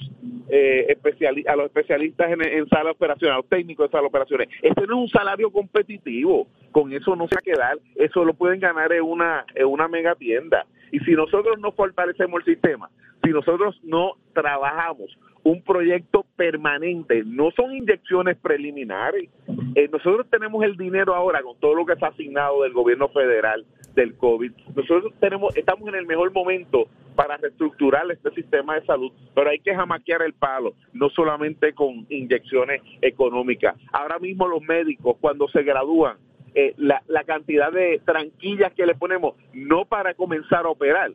eh, 0.48 0.86
especiali- 0.88 1.46
a 1.46 1.54
los 1.54 1.66
especialistas 1.66 2.30
en, 2.32 2.42
en 2.42 2.66
sala 2.68 2.84
de 2.84 2.90
operaciones, 2.92 3.34
a 3.34 3.36
los 3.38 3.48
técnicos 3.48 3.86
de 3.86 3.90
sala 3.90 4.02
de 4.02 4.08
operaciones. 4.08 4.48
Este 4.62 4.86
no 4.86 4.94
es 4.96 5.00
un 5.02 5.08
salario 5.08 5.50
competitivo, 5.50 6.46
con 6.72 6.92
eso 6.92 7.14
no 7.14 7.28
se 7.28 7.34
va 7.34 7.40
a 7.40 7.42
quedar, 7.42 7.78
eso 7.96 8.24
lo 8.24 8.32
pueden 8.34 8.58
ganar 8.60 8.92
en 8.92 9.02
una, 9.02 9.44
en 9.54 9.66
una 9.66 9.86
mega 9.88 10.14
tienda. 10.14 10.64
Y 10.92 11.00
si 11.00 11.12
nosotros 11.12 11.58
no 11.58 11.72
fortalecemos 11.72 12.40
el 12.40 12.54
sistema, 12.54 12.90
si 13.22 13.30
nosotros 13.30 13.78
no 13.82 14.12
trabajamos 14.32 15.16
un 15.42 15.62
proyecto 15.62 16.24
permanente, 16.36 17.22
no 17.24 17.50
son 17.52 17.74
inyecciones 17.74 18.36
preliminares. 18.36 19.30
Eh, 19.74 19.88
nosotros 19.90 20.26
tenemos 20.30 20.62
el 20.64 20.76
dinero 20.76 21.14
ahora 21.14 21.42
con 21.42 21.58
todo 21.58 21.74
lo 21.74 21.86
que 21.86 21.92
ha 21.92 22.08
asignado 22.08 22.62
del 22.62 22.72
gobierno 22.72 23.08
federal 23.08 23.64
del 23.94 24.16
COVID. 24.16 24.52
Nosotros 24.76 25.12
tenemos, 25.20 25.56
estamos 25.56 25.88
en 25.88 25.94
el 25.94 26.06
mejor 26.06 26.32
momento 26.32 26.88
para 27.14 27.36
reestructurar 27.36 28.10
este 28.12 28.30
sistema 28.30 28.76
de 28.76 28.86
salud, 28.86 29.10
pero 29.34 29.50
hay 29.50 29.58
que 29.58 29.74
jamaquear 29.74 30.22
el 30.22 30.34
palo, 30.34 30.74
no 30.92 31.08
solamente 31.10 31.72
con 31.72 32.06
inyecciones 32.08 32.80
económicas. 33.02 33.74
Ahora 33.92 34.18
mismo 34.18 34.46
los 34.46 34.62
médicos, 34.62 35.16
cuando 35.20 35.48
se 35.48 35.62
gradúan, 35.62 36.16
eh, 36.54 36.74
la, 36.76 37.02
la 37.06 37.24
cantidad 37.24 37.72
de 37.72 38.00
tranquillas 38.04 38.72
que 38.74 38.86
le 38.86 38.94
ponemos, 38.94 39.34
no 39.52 39.84
para 39.84 40.14
comenzar 40.14 40.66
a 40.66 40.70
operar, 40.70 41.12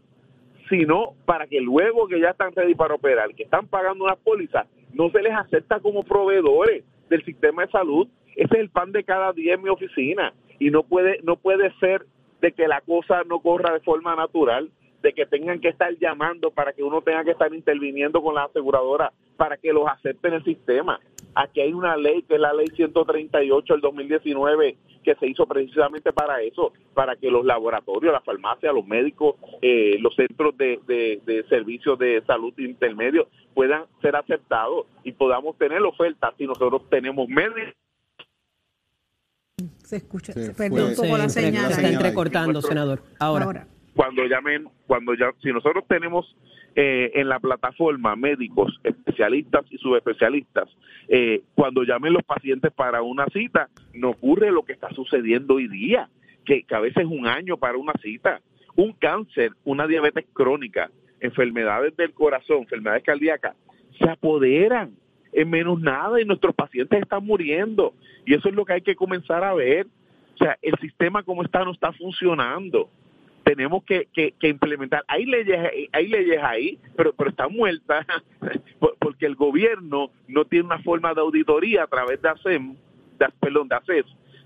sino 0.69 1.13
para 1.25 1.47
que 1.47 1.59
luego 1.59 2.07
que 2.07 2.19
ya 2.19 2.29
están 2.29 2.53
ready 2.55 2.75
para 2.75 2.95
operar, 2.95 3.33
que 3.35 3.43
están 3.43 3.67
pagando 3.67 4.05
unas 4.05 4.17
pólizas, 4.17 4.67
no 4.93 5.09
se 5.09 5.21
les 5.21 5.33
acepta 5.33 5.79
como 5.79 6.03
proveedores 6.03 6.83
del 7.09 7.23
sistema 7.25 7.65
de 7.65 7.71
salud. 7.71 8.07
Ese 8.35 8.55
es 8.55 8.59
el 8.59 8.69
pan 8.69 8.91
de 8.91 9.03
cada 9.03 9.31
día 9.33 9.55
en 9.55 9.63
mi 9.63 9.69
oficina 9.69 10.33
y 10.59 10.71
no 10.71 10.83
puede 10.83 11.19
no 11.23 11.35
puede 11.35 11.71
ser 11.79 12.05
de 12.41 12.51
que 12.51 12.67
la 12.67 12.81
cosa 12.81 13.23
no 13.27 13.39
corra 13.39 13.73
de 13.73 13.79
forma 13.79 14.15
natural, 14.15 14.69
de 15.03 15.13
que 15.13 15.25
tengan 15.25 15.59
que 15.59 15.67
estar 15.67 15.93
llamando 15.99 16.49
para 16.49 16.71
que 16.71 16.81
uno 16.81 17.01
tenga 17.01 17.25
que 17.25 17.31
estar 17.31 17.53
interviniendo 17.53 18.21
con 18.23 18.35
la 18.35 18.45
aseguradora 18.45 19.11
para 19.35 19.57
que 19.57 19.73
los 19.73 19.87
acepten 19.87 20.33
el 20.33 20.43
sistema. 20.45 20.99
Aquí 21.35 21.59
hay 21.59 21.73
una 21.73 21.97
ley 21.97 22.23
que 22.23 22.35
es 22.35 22.39
la 22.39 22.53
ley 22.53 22.67
138 22.73 23.73
del 23.73 23.81
2019 23.81 24.77
que 25.03 25.15
se 25.15 25.27
hizo 25.27 25.45
precisamente 25.45 26.13
para 26.13 26.41
eso, 26.41 26.71
para 26.93 27.17
que 27.17 27.29
los 27.29 27.43
laboratorios, 27.43 28.13
las 28.13 28.23
farmacias, 28.23 28.73
los 28.73 28.87
médicos, 28.87 29.35
eh, 29.61 29.97
los 29.99 30.15
centros 30.15 30.55
de, 30.57 30.79
de, 30.87 31.45
servicios 31.49 31.99
de 31.99 32.23
salud 32.25 32.53
intermedios 32.57 33.27
puedan 33.53 33.83
ser 34.01 34.15
aceptados 34.15 34.85
y 35.03 35.11
podamos 35.11 35.57
tener 35.57 35.81
ofertas 35.81 36.33
si 36.37 36.47
nosotros 36.47 36.83
tenemos 36.89 37.27
médicos. 37.27 37.73
Se 39.83 39.97
escucha, 39.97 40.31
se, 40.31 40.53
perdió 40.53 40.87
un 40.87 40.95
poco 40.95 41.17
la 41.17 41.27
señal. 41.27 41.73
Se 41.73 41.81
está 41.81 41.89
entrecortando, 41.89 42.61
senador. 42.61 43.03
Ahora. 43.19 43.67
Cuando 43.95 44.25
llamen, 44.25 44.67
cuando 44.87 45.13
ya, 45.13 45.31
si 45.41 45.51
nosotros 45.51 45.85
tenemos 45.87 46.35
eh, 46.75 47.11
en 47.13 47.29
la 47.29 47.39
plataforma 47.39 48.15
médicos, 48.15 48.79
especialistas 48.83 49.65
y 49.69 49.77
subespecialistas, 49.77 50.67
eh, 51.07 51.41
cuando 51.53 51.83
llamen 51.83 52.13
los 52.13 52.23
pacientes 52.23 52.71
para 52.71 53.03
una 53.03 53.25
cita, 53.27 53.69
no 53.93 54.09
ocurre 54.11 54.51
lo 54.51 54.63
que 54.63 54.73
está 54.73 54.89
sucediendo 54.91 55.55
hoy 55.55 55.67
día, 55.67 56.09
que, 56.45 56.65
a 56.71 56.79
veces 56.79 57.03
es 57.03 57.09
un 57.09 57.27
año 57.27 57.57
para 57.57 57.77
una 57.77 57.93
cita. 58.01 58.41
Un 58.75 58.93
cáncer, 58.93 59.51
una 59.63 59.85
diabetes 59.85 60.25
crónica, 60.33 60.89
enfermedades 61.19 61.95
del 61.95 62.11
corazón, 62.13 62.61
enfermedades 62.61 63.03
cardíacas, 63.03 63.55
se 63.99 64.09
apoderan 64.09 64.95
en 65.31 65.49
menos 65.49 65.79
nada 65.79 66.19
y 66.19 66.25
nuestros 66.25 66.55
pacientes 66.55 66.99
están 66.99 67.23
muriendo. 67.23 67.93
Y 68.25 68.33
eso 68.33 68.49
es 68.49 68.55
lo 68.55 68.65
que 68.65 68.73
hay 68.73 68.81
que 68.81 68.95
comenzar 68.95 69.43
a 69.43 69.53
ver. 69.53 69.85
O 70.33 70.37
sea, 70.37 70.57
el 70.63 70.73
sistema 70.79 71.21
como 71.21 71.43
está 71.43 71.63
no 71.63 71.71
está 71.71 71.91
funcionando 71.91 72.89
tenemos 73.43 73.83
que, 73.83 74.07
que, 74.13 74.47
implementar. 74.47 75.03
Hay 75.07 75.25
leyes, 75.25 75.59
hay 75.91 76.07
leyes 76.07 76.39
ahí, 76.41 76.79
pero, 76.95 77.13
pero 77.13 77.29
están 77.29 77.53
muertas 77.53 78.05
porque 78.99 79.25
el 79.25 79.35
gobierno 79.35 80.11
no 80.27 80.45
tiene 80.45 80.65
una 80.65 80.79
forma 80.79 81.13
de 81.13 81.21
auditoría 81.21 81.83
a 81.83 81.87
través 81.87 82.21
de 82.21 82.29
ASEM, 82.29 82.75
de, 83.19 83.27
perdón, 83.39 83.67
de 83.67 83.75
ACES, 83.75 84.05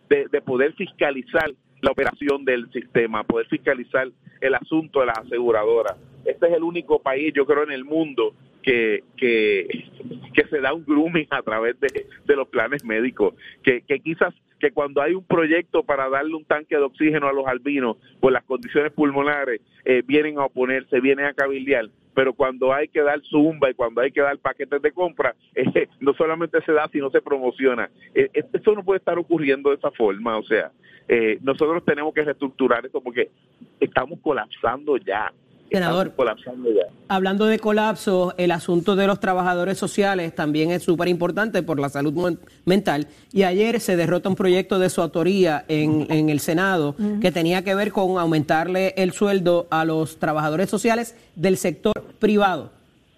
de, 0.10 0.28
de 0.28 0.42
poder 0.42 0.74
fiscalizar 0.74 1.52
la 1.82 1.92
operación 1.92 2.44
del 2.44 2.72
sistema, 2.72 3.24
poder 3.24 3.48
fiscalizar 3.48 4.10
el 4.42 4.56
asunto 4.56 5.02
de 5.02 5.08
las 5.08 5.20
aseguradoras. 5.20 5.96
Este 6.26 6.48
es 6.48 6.54
el 6.54 6.64
único 6.64 7.00
país, 7.00 7.34
yo 7.34 7.46
creo, 7.46 7.64
en 7.64 7.72
el 7.72 7.86
mundo 7.86 8.34
que, 8.68 9.06
que, 9.16 9.86
que 10.34 10.48
se 10.50 10.60
da 10.60 10.74
un 10.74 10.84
grooming 10.84 11.28
a 11.30 11.42
través 11.42 11.80
de, 11.80 12.06
de 12.26 12.36
los 12.36 12.50
planes 12.50 12.84
médicos, 12.84 13.34
que, 13.64 13.82
que 13.84 14.02
quizás 14.02 14.34
que 14.60 14.72
cuando 14.72 15.02
hay 15.02 15.14
un 15.14 15.24
proyecto 15.24 15.84
para 15.84 16.10
darle 16.10 16.36
un 16.36 16.44
tanque 16.44 16.76
de 16.76 16.82
oxígeno 16.82 17.30
a 17.30 17.32
los 17.32 17.48
albinos 17.48 17.96
por 18.20 18.34
las 18.34 18.44
condiciones 18.44 18.92
pulmonares, 18.92 19.62
eh, 19.86 20.04
vienen 20.06 20.38
a 20.38 20.44
oponerse, 20.44 21.00
vienen 21.00 21.28
a 21.28 21.34
cabildear, 21.34 21.86
pero 22.14 22.34
cuando 22.34 22.74
hay 22.74 22.90
que 22.90 23.02
dar 23.02 23.22
zumba 23.22 23.70
y 23.70 23.74
cuando 23.74 24.02
hay 24.02 24.12
que 24.12 24.20
dar 24.20 24.38
paquetes 24.38 24.82
de 24.82 24.92
compra, 24.92 25.34
eh, 25.56 25.88
no 26.02 26.14
solamente 26.16 26.62
se 26.64 26.74
da, 26.74 26.90
sino 26.92 27.10
se 27.10 27.22
promociona. 27.22 27.90
Eh, 28.14 28.30
esto 28.34 28.76
no 28.76 28.84
puede 28.84 28.98
estar 28.98 29.18
ocurriendo 29.18 29.70
de 29.70 29.78
esa 29.78 29.92
forma, 29.92 30.38
o 30.38 30.44
sea, 30.44 30.74
nosotros 31.40 31.86
tenemos 31.86 32.14
que 32.14 32.22
reestructurar 32.22 32.86
esto 32.86 33.00
porque 33.00 33.30
estamos 33.80 34.20
colapsando 34.20 34.98
ya. 34.98 35.32
Senador, 35.72 36.14
hablando 37.08 37.46
de 37.46 37.60
colapso, 37.60 38.34
el 38.38 38.52
asunto 38.52 38.96
de 38.96 39.08
los 39.08 39.20
trabajadores 39.20 39.78
sociales 39.78 40.34
también 40.34 40.72
es 40.72 40.84
súper 40.84 41.08
importante 41.08 41.64
por 41.64 41.80
la 41.80 41.90
salud 41.90 42.38
mental. 42.66 43.08
Y 43.32 43.44
ayer 43.44 43.80
se 43.80 43.96
derrota 43.96 44.30
un 44.30 44.36
proyecto 44.36 44.80
de 44.80 44.90
su 44.90 45.02
autoría 45.02 45.66
en, 45.68 46.08
en 46.10 46.30
el 46.30 46.40
Senado 46.40 46.96
que 47.22 47.32
tenía 47.32 47.64
que 47.64 47.76
ver 47.76 47.92
con 47.92 48.18
aumentarle 48.18 48.94
el 48.98 49.12
sueldo 49.12 49.68
a 49.70 49.86
los 49.86 50.20
trabajadores 50.20 50.70
sociales 50.70 51.16
del 51.36 51.58
sector 51.58 51.94
privado 52.20 52.77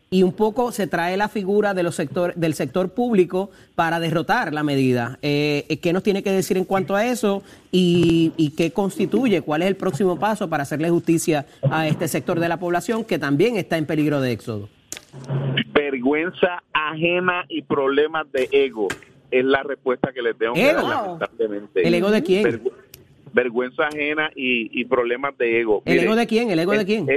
y 0.10 0.24
un 0.24 0.34
poco 0.34 0.72
se 0.72 0.88
trae 0.88 1.18
la 1.18 1.30
figura 1.30 1.74
de 1.74 1.84
los 1.84 1.96
sector, 1.96 2.34
del 2.36 2.54
sector 2.54 2.90
público 2.94 3.52
para 3.76 4.00
derrotar 4.00 4.54
la 4.54 4.64
medida. 4.64 5.20
Eh, 5.22 5.80
¿Qué 5.82 5.94
nos 5.94 6.04
tiene 6.04 6.24
que 6.24 6.32
decir 6.32 6.58
en 6.58 6.66
cuanto 6.66 6.96
a 6.96 7.06
eso 7.06 7.44
y, 7.72 8.32
y, 8.38 8.52
qué 8.52 8.72
constituye? 8.72 9.42
¿Cuál 9.42 9.62
es 9.62 9.68
el 9.68 9.76
próximo 9.76 10.18
paso 10.18 10.50
para 10.50 10.64
hacerle 10.64 10.90
justicia 10.90 11.46
a 11.70 11.88
este 11.88 12.08
sector 12.08 12.40
de 12.40 12.50
la 12.50 12.58
población 12.58 13.04
que 13.04 13.20
también 13.20 13.56
está 13.58 13.78
en 13.78 13.86
peligro 13.86 14.20
de 14.22 14.32
éxodo? 14.32 14.70
Vergüenza 15.74 16.64
ajena 16.74 17.46
y 17.48 17.62
problemas 17.62 18.32
de 18.32 18.50
ego 18.52 18.88
es 19.32 19.46
la 19.46 19.62
respuesta 19.62 20.12
que 20.12 20.22
le 20.22 20.34
tengo 20.34 20.56
que 20.56 20.74
dar, 20.74 20.84
lamentablemente. 20.84 21.88
¿El 21.88 21.94
ego 21.94 22.10
de 22.10 22.24
quién? 22.24 22.62
vergüenza 23.32 23.88
ajena 23.88 24.32
y, 24.36 24.84
problemas 24.86 25.38
de 25.38 25.60
ego. 25.62 25.84
¿El 25.86 26.00
ego 26.00 26.16
de 26.16 26.28
quién? 26.28 26.50
¿El 26.50 26.60
ego 26.60 26.72
de 26.72 26.86
quién? 26.86 27.08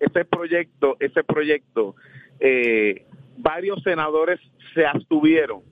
Ese 0.00 0.24
proyecto, 0.24 0.96
ese 0.98 1.22
proyecto 1.24 1.94
eh, 2.40 3.04
varios 3.36 3.82
senadores 3.82 4.40
se 4.74 4.86
abstuvieron 4.86 5.62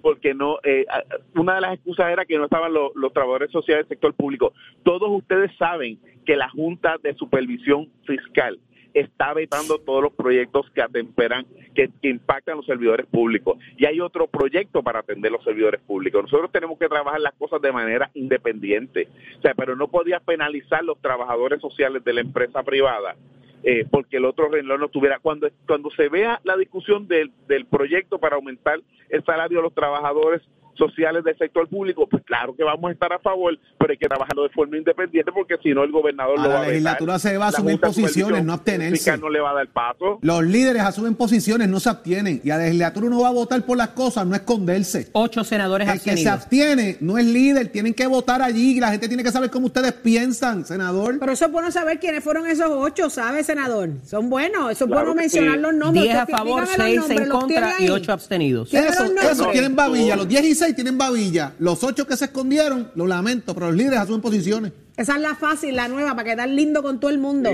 porque 0.00 0.34
no 0.34 0.58
eh, 0.62 0.86
una 1.34 1.56
de 1.56 1.60
las 1.60 1.74
excusas 1.74 2.10
era 2.10 2.24
que 2.24 2.38
no 2.38 2.44
estaban 2.44 2.72
los, 2.72 2.92
trabajadores 3.12 3.50
sociales 3.50 3.88
del 3.88 3.96
sector 3.96 4.14
público. 4.14 4.52
Todos 4.82 5.10
ustedes 5.10 5.50
saben 5.56 5.98
que 6.24 6.36
la 6.36 6.48
Junta 6.48 6.96
de 7.02 7.14
Supervisión 7.14 7.88
Fiscal 8.06 8.58
está 8.94 9.34
vetando 9.34 9.78
todos 9.78 10.02
los 10.02 10.12
proyectos 10.12 10.70
que 10.70 10.82
atemperan, 10.82 11.46
que, 11.74 11.90
que, 12.00 12.08
impactan 12.08 12.54
a 12.54 12.56
los 12.56 12.66
servidores 12.66 13.06
públicos. 13.06 13.58
Y 13.76 13.84
hay 13.84 14.00
otro 14.00 14.26
proyecto 14.26 14.82
para 14.82 15.00
atender 15.00 15.30
los 15.30 15.44
servidores 15.44 15.80
públicos. 15.82 16.22
Nosotros 16.22 16.50
tenemos 16.50 16.78
que 16.78 16.88
trabajar 16.88 17.20
las 17.20 17.34
cosas 17.34 17.60
de 17.60 17.70
manera 17.70 18.10
independiente. 18.14 19.08
O 19.38 19.42
sea, 19.42 19.54
pero 19.54 19.76
no 19.76 19.88
podía 19.88 20.20
penalizar 20.20 20.82
los 20.84 20.98
trabajadores 21.00 21.60
sociales 21.60 22.02
de 22.02 22.14
la 22.14 22.22
empresa 22.22 22.62
privada 22.62 23.14
eh, 23.62 23.86
porque 23.90 24.18
el 24.18 24.24
otro 24.24 24.48
renglón 24.48 24.80
no 24.80 24.88
tuviera. 24.88 25.18
Cuando, 25.18 25.48
cuando 25.66 25.90
se 25.90 26.08
vea 26.08 26.40
la 26.44 26.56
discusión 26.56 27.08
del, 27.08 27.32
del 27.46 27.66
proyecto 27.66 28.18
para 28.18 28.36
aumentar 28.36 28.80
el 29.08 29.24
salario 29.24 29.58
de 29.58 29.62
los 29.62 29.74
trabajadores 29.74 30.42
sociales 30.78 31.24
del 31.24 31.36
sector 31.36 31.68
público, 31.68 32.06
pues 32.08 32.22
claro 32.24 32.54
que 32.56 32.64
vamos 32.64 32.88
a 32.88 32.92
estar 32.92 33.12
a 33.12 33.18
favor, 33.18 33.58
pero 33.78 33.90
hay 33.90 33.98
que 33.98 34.06
trabajarlo 34.06 34.44
de 34.44 34.50
forma 34.50 34.76
independiente 34.76 35.32
porque 35.32 35.56
si 35.62 35.74
no 35.74 35.84
el 35.84 35.90
gobernador 35.90 36.38
lo 36.38 36.48
va 36.48 36.60
a 36.60 36.62
La 36.62 36.68
legislatura 36.68 37.18
se 37.18 37.36
va 37.36 37.46
a 37.46 37.48
asumir 37.48 37.80
posiciones, 37.80 38.44
no 38.44 38.52
abstenerse. 38.52 39.16
no 39.18 39.28
le 39.28 39.40
va 39.40 39.50
a 39.50 39.54
dar 39.54 39.68
paso. 39.68 40.18
Los 40.22 40.44
líderes 40.44 40.82
asumen 40.82 41.14
posiciones, 41.14 41.68
no 41.68 41.80
se 41.80 41.90
abstienen. 41.90 42.40
Y 42.44 42.50
a 42.50 42.56
la 42.56 42.64
legislatura 42.64 43.06
uno 43.06 43.20
va 43.20 43.28
a 43.28 43.32
votar 43.32 43.64
por 43.64 43.76
las 43.76 43.88
cosas, 43.88 44.26
no 44.26 44.34
esconderse. 44.34 45.08
Ocho 45.12 45.44
senadores 45.44 45.88
El 45.88 46.00
que 46.00 46.16
se 46.16 46.28
abstiene 46.28 46.96
no 47.00 47.18
es 47.18 47.26
líder, 47.26 47.68
tienen 47.68 47.94
que 47.94 48.06
votar 48.06 48.42
allí 48.42 48.76
y 48.76 48.80
la 48.80 48.90
gente 48.90 49.08
tiene 49.08 49.22
que 49.22 49.32
saber 49.32 49.50
cómo 49.50 49.66
ustedes 49.66 49.92
piensan, 49.92 50.64
senador. 50.64 51.18
Pero 51.18 51.32
eso 51.32 51.46
es 51.46 51.52
bueno 51.52 51.70
saber 51.70 51.98
quiénes 51.98 52.22
fueron 52.22 52.46
esos 52.46 52.68
ocho, 52.70 53.10
¿sabe, 53.10 53.42
senador? 53.42 53.90
Son 54.04 54.30
buenos, 54.30 54.72
eso 54.72 54.84
es 54.84 54.90
bueno 54.90 55.14
mencionar 55.14 55.58
los 55.58 55.74
nombres. 55.74 56.04
Diez 56.04 56.16
a 56.16 56.26
favor, 56.26 56.66
seis 56.66 57.00
en 57.08 57.28
contra 57.28 57.74
y 57.80 57.88
ocho 57.88 58.12
abstenidos. 58.12 58.72
Eso, 58.72 59.04
eso 59.04 59.50
tienen 59.50 59.74
babilla, 59.74 60.16
los 60.16 60.28
diez 60.28 60.44
y 60.44 60.54
seis 60.54 60.67
tienen 60.74 60.98
babilla. 60.98 61.54
Los 61.58 61.82
ocho 61.84 62.06
que 62.06 62.16
se 62.16 62.26
escondieron, 62.26 62.90
lo 62.94 63.06
lamento, 63.06 63.54
pero 63.54 63.66
los 63.66 63.76
líderes 63.76 64.00
asumen 64.00 64.20
posiciones. 64.20 64.72
Esa 64.96 65.16
es 65.16 65.22
la 65.22 65.34
fácil, 65.34 65.76
la 65.76 65.88
nueva, 65.88 66.14
para 66.14 66.24
quedar 66.24 66.48
lindo 66.48 66.82
con 66.82 66.98
todo 66.98 67.10
el 67.10 67.18
mundo. 67.18 67.50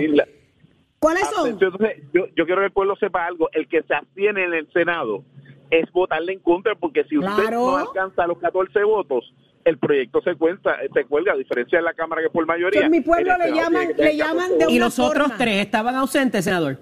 ¿Cuáles 0.99 1.28
son? 1.28 1.50
Entonces, 1.50 2.02
yo, 2.14 2.26
yo 2.35 2.47
quiero 2.47 2.62
que 2.62 2.66
el 2.66 2.73
pueblo 2.73 2.97
sepa 2.97 3.26
algo. 3.26 3.50
El 3.52 3.68
que 3.68 3.83
se 3.83 3.94
abstiene 3.94 4.44
en 4.44 4.54
el 4.54 4.73
Senado 4.73 5.23
es 5.71 5.90
votarle 5.92 6.33
en 6.33 6.38
contra, 6.40 6.75
porque 6.75 7.04
si 7.04 7.18
usted 7.18 7.50
no 7.50 7.76
alcanza 7.76 8.26
los 8.26 8.38
14 8.38 8.83
votos, 8.85 9.35
el 9.64 9.78
proyecto 9.78 10.21
se 10.23 10.35
cuenta, 10.37 10.76
se 10.92 11.04
cuelga, 11.04 11.33
a 11.33 11.37
diferencia 11.37 11.78
de 11.78 11.85
la 11.85 11.94
Cámara 11.94 12.23
que 12.23 12.30
por 12.30 12.47
mayoría. 12.47 12.83
En 12.83 12.90
mi 12.90 13.00
pueblo 13.00 13.37
le 13.38 13.52
llaman, 13.52 13.88
le 13.97 14.16
llaman 14.16 14.59
de 14.59 14.66
una 14.66 14.75
Y 14.75 14.78
los 14.78 14.99
otros 14.99 15.33
tres 15.37 15.64
estaban 15.64 15.94
ausentes, 15.94 16.44
senador. 16.44 16.78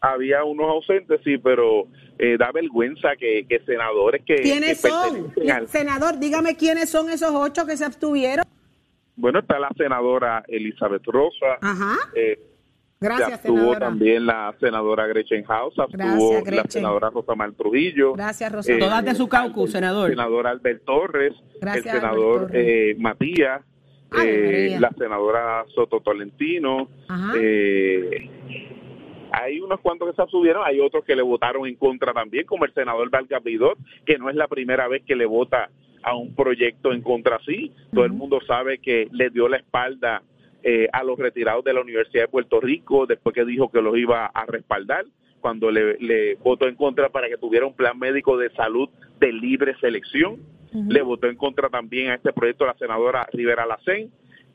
Había 0.00 0.44
unos 0.44 0.68
ausentes, 0.68 1.20
sí, 1.24 1.38
pero 1.38 1.88
eh, 2.18 2.36
da 2.38 2.50
vergüenza 2.52 3.16
que, 3.16 3.46
senadores 3.66 4.22
que... 4.24 4.36
¿Quiénes 4.36 4.80
son? 4.80 5.32
Senador, 5.66 6.18
dígame 6.18 6.56
quiénes 6.56 6.90
son 6.90 7.10
esos 7.10 7.30
ocho 7.32 7.66
que 7.66 7.76
se 7.76 7.84
abstuvieron. 7.84 8.44
Bueno, 9.16 9.38
está 9.40 9.58
la 9.58 9.70
senadora 9.76 10.44
Elizabeth 10.46 11.04
Rosa. 11.06 11.58
Ajá. 11.60 11.96
Eh, 12.14 12.38
Gracias, 12.98 13.42
senadora. 13.42 13.78
también 13.78 14.24
la 14.24 14.54
senadora 14.58 15.06
Gretchen 15.06 15.44
House, 15.44 15.74
estuvo 15.78 16.42
la 16.50 16.64
senadora 16.66 17.10
Rosamar 17.10 17.52
Trujillo. 17.52 18.14
Gracias, 18.14 18.50
Rosamar. 18.50 18.80
Eh, 18.80 18.84
Todas 18.84 19.04
de 19.04 19.14
su 19.14 19.28
caucus, 19.28 19.72
senador. 19.72 20.10
El 20.10 20.16
senador 20.16 20.46
Albert 20.46 20.84
Torres, 20.84 21.34
el 21.60 21.82
senador 21.82 22.50
eh, 22.54 22.96
Matías, 22.98 23.62
la 24.10 24.90
senadora 24.96 25.64
Soto 25.74 26.00
Tolentino. 26.00 26.88
Eh, 27.38 28.30
hay 29.36 29.60
unos 29.60 29.80
cuantos 29.80 30.08
que 30.08 30.16
se 30.16 30.22
abstuvieron, 30.22 30.62
hay 30.64 30.80
otros 30.80 31.04
que 31.04 31.14
le 31.14 31.20
votaron 31.20 31.66
en 31.66 31.74
contra 31.74 32.14
también, 32.14 32.46
como 32.46 32.64
el 32.64 32.72
senador 32.72 33.10
Valga 33.10 33.38
Bidot, 33.38 33.78
que 34.06 34.16
no 34.16 34.30
es 34.30 34.36
la 34.36 34.48
primera 34.48 34.88
vez 34.88 35.02
que 35.04 35.14
le 35.14 35.26
vota 35.26 35.68
a 36.02 36.16
un 36.16 36.34
proyecto 36.34 36.90
en 36.92 37.02
contra 37.02 37.38
sí. 37.44 37.70
Todo 37.92 38.06
el 38.06 38.12
mundo 38.12 38.40
sabe 38.46 38.78
que 38.78 39.08
le 39.12 39.28
dio 39.28 39.46
la 39.48 39.58
espalda 39.58 40.22
eh, 40.62 40.88
a 40.90 41.04
los 41.04 41.18
retirados 41.18 41.62
de 41.64 41.74
la 41.74 41.82
Universidad 41.82 42.24
de 42.24 42.28
Puerto 42.28 42.60
Rico 42.60 43.06
después 43.06 43.34
que 43.34 43.44
dijo 43.44 43.70
que 43.70 43.82
los 43.82 43.96
iba 43.98 44.24
a 44.26 44.46
respaldar 44.46 45.04
cuando 45.40 45.70
le, 45.70 46.36
votó 46.36 46.66
en 46.66 46.74
contra 46.74 47.10
para 47.10 47.28
que 47.28 47.36
tuviera 47.36 47.66
un 47.66 47.74
plan 47.74 47.98
médico 47.98 48.38
de 48.38 48.48
salud 48.50 48.88
de 49.20 49.32
libre 49.32 49.76
selección. 49.80 50.38
Le 50.72 51.02
votó 51.02 51.26
en 51.26 51.36
contra 51.36 51.68
también 51.68 52.10
a 52.10 52.14
este 52.14 52.32
proyecto 52.32 52.66
la 52.66 52.74
senadora 52.74 53.26
Rivera 53.32 53.66
Lacén 53.66 54.10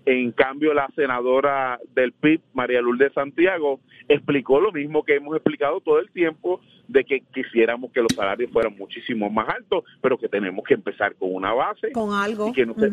En 0.05 0.31
cambio, 0.31 0.73
la 0.73 0.87
senadora 0.95 1.79
del 1.93 2.11
PIB, 2.11 2.41
María 2.53 2.81
Lourdes 2.81 3.13
Santiago, 3.13 3.79
explicó 4.07 4.59
lo 4.59 4.71
mismo 4.71 5.03
que 5.03 5.15
hemos 5.15 5.35
explicado 5.35 5.79
todo 5.81 5.99
el 5.99 6.09
tiempo, 6.11 6.59
de 6.87 7.03
que 7.03 7.21
quisiéramos 7.33 7.91
que 7.91 8.01
los 8.01 8.11
salarios 8.15 8.51
fueran 8.51 8.75
muchísimo 8.77 9.29
más 9.29 9.47
altos, 9.49 9.83
pero 10.01 10.17
que 10.17 10.27
tenemos 10.27 10.65
que 10.65 10.73
empezar 10.73 11.15
con 11.15 11.33
una 11.33 11.53
base. 11.53 11.91
Con 11.91 12.11
algo. 12.13 12.49
Y 12.49 12.53
que 12.53 12.65
no 12.65 12.73
se- 12.73 12.91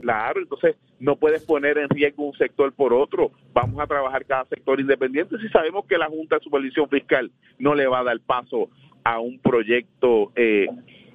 Claro, 0.00 0.40
entonces 0.40 0.76
no 1.00 1.16
puedes 1.16 1.42
poner 1.44 1.78
en 1.78 1.88
riesgo 1.88 2.24
un 2.26 2.36
sector 2.36 2.72
por 2.74 2.92
otro. 2.92 3.32
Vamos 3.54 3.80
a 3.80 3.86
trabajar 3.86 4.24
cada 4.26 4.44
sector 4.44 4.78
independiente 4.78 5.36
si 5.38 5.48
sabemos 5.48 5.86
que 5.86 5.96
la 5.98 6.06
Junta 6.08 6.36
de 6.36 6.44
Supervisión 6.44 6.88
Fiscal 6.90 7.30
no 7.58 7.74
le 7.74 7.86
va 7.86 8.00
a 8.00 8.04
dar 8.04 8.20
paso 8.20 8.68
a 9.02 9.18
un 9.18 9.38
proyecto 9.38 10.30
eh, 10.36 10.66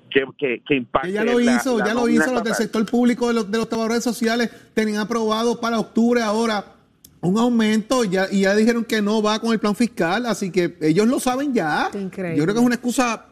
que, 0.09 0.23
que, 0.37 0.61
que 0.67 0.75
impacte. 0.75 1.07
Que 1.09 1.13
ya 1.13 1.23
lo 1.23 1.39
hizo, 1.39 1.77
la 1.79 1.85
ya 1.87 1.93
lo 1.93 2.07
hizo 2.09 2.33
los 2.33 2.43
del 2.43 2.55
sector 2.55 2.85
público 2.85 3.27
de 3.27 3.33
los, 3.35 3.49
de 3.51 3.57
los 3.57 3.69
trabajadores 3.69 4.03
sociales, 4.03 4.49
tenían 4.73 4.99
aprobado 4.99 5.59
para 5.59 5.79
octubre 5.79 6.21
ahora 6.21 6.65
un 7.21 7.37
aumento 7.37 8.03
ya, 8.05 8.27
y 8.31 8.41
ya 8.41 8.55
dijeron 8.55 8.85
que 8.85 9.01
no 9.01 9.21
va 9.21 9.39
con 9.39 9.51
el 9.51 9.59
plan 9.59 9.75
fiscal, 9.75 10.25
así 10.25 10.51
que 10.51 10.77
ellos 10.81 11.07
lo 11.07 11.19
saben 11.19 11.53
ya. 11.53 11.89
Increíble. 11.93 12.37
Yo 12.37 12.43
creo 12.43 12.55
que 12.55 12.59
es 12.61 12.65
una 12.65 12.75
excusa 12.75 13.25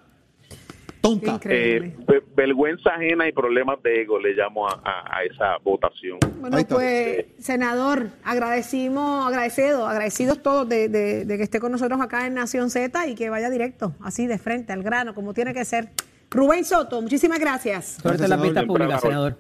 tonta. 1.00 1.31
Increíble. 1.36 1.88
Eh, 1.98 2.03
ve- 2.05 2.24
vergüenza 2.36 2.89
ajena 2.89 3.27
y 3.27 3.31
problemas 3.31 3.81
de 3.84 4.01
ego 4.01 4.19
le 4.19 4.34
llamo 4.34 4.67
a, 4.67 4.74
a- 4.84 5.17
a 5.19 5.24
esa 5.24 5.57
votación. 5.63 6.17
Bueno, 6.41 6.57
pues, 6.67 7.25
senador, 7.39 8.10
agradecimos, 8.24 9.25
agradecidos, 9.27 9.88
agradecidos 9.88 10.41
todos 10.43 10.67
de, 10.67 10.89
de- 10.89 11.25
de 11.25 11.38
que 11.38 11.43
esté 11.43 11.60
con 11.60 11.72
nosotros 11.72 12.01
acá 12.01 12.25
en 12.27 12.34
Nación 12.34 12.69
Z 12.69 13.07
y 13.07 13.15
que 13.15 13.29
vaya 13.29 13.50
directo, 13.50 13.96
así 14.01 14.27
de 14.27 14.38
frente, 14.38 14.74
al 14.74 14.84
grano, 14.84 15.15
como 15.15 15.34
tiene 15.34 15.53
que 15.53 15.63
ser. 15.65 15.89
Rubén 16.29 16.65
Soto, 16.65 17.01
muchísimas 17.01 17.39
gracias. 17.39 17.98
Suerte 18.01 18.24
en 18.24 18.29
las 18.29 18.41
vistas 18.41 18.65
públicas, 18.65 19.01
senador. 19.01 19.38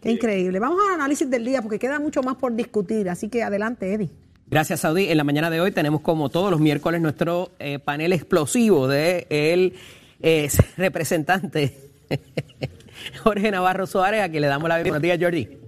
Qué 0.00 0.12
increíble. 0.12 0.58
Vamos 0.58 0.78
al 0.86 0.94
análisis 0.94 1.28
del 1.28 1.44
día 1.44 1.62
porque 1.62 1.78
queda 1.78 1.98
mucho 1.98 2.22
más 2.22 2.36
por 2.36 2.54
discutir, 2.54 3.08
así 3.08 3.28
que 3.28 3.42
adelante, 3.42 3.92
Eddie. 3.92 4.10
Gracias, 4.48 4.80
Saudi. 4.80 5.08
En 5.10 5.16
la 5.16 5.24
mañana 5.24 5.50
de 5.50 5.60
hoy 5.60 5.72
tenemos, 5.72 6.02
como 6.02 6.28
todos 6.28 6.50
los 6.50 6.60
miércoles, 6.60 7.00
nuestro 7.00 7.50
eh, 7.58 7.78
panel 7.80 8.12
explosivo 8.12 8.86
de 8.86 9.26
el 9.30 9.74
eh, 10.20 10.48
representante 10.76 11.74
Jorge 13.24 13.50
Navarro 13.50 13.86
Suárez, 13.86 14.22
a 14.22 14.28
quien 14.28 14.42
le 14.42 14.48
damos 14.48 14.68
la 14.68 14.76
bienvenida. 14.76 14.98
Buenos 14.98 15.02
días, 15.02 15.18
Jordi. 15.20 15.58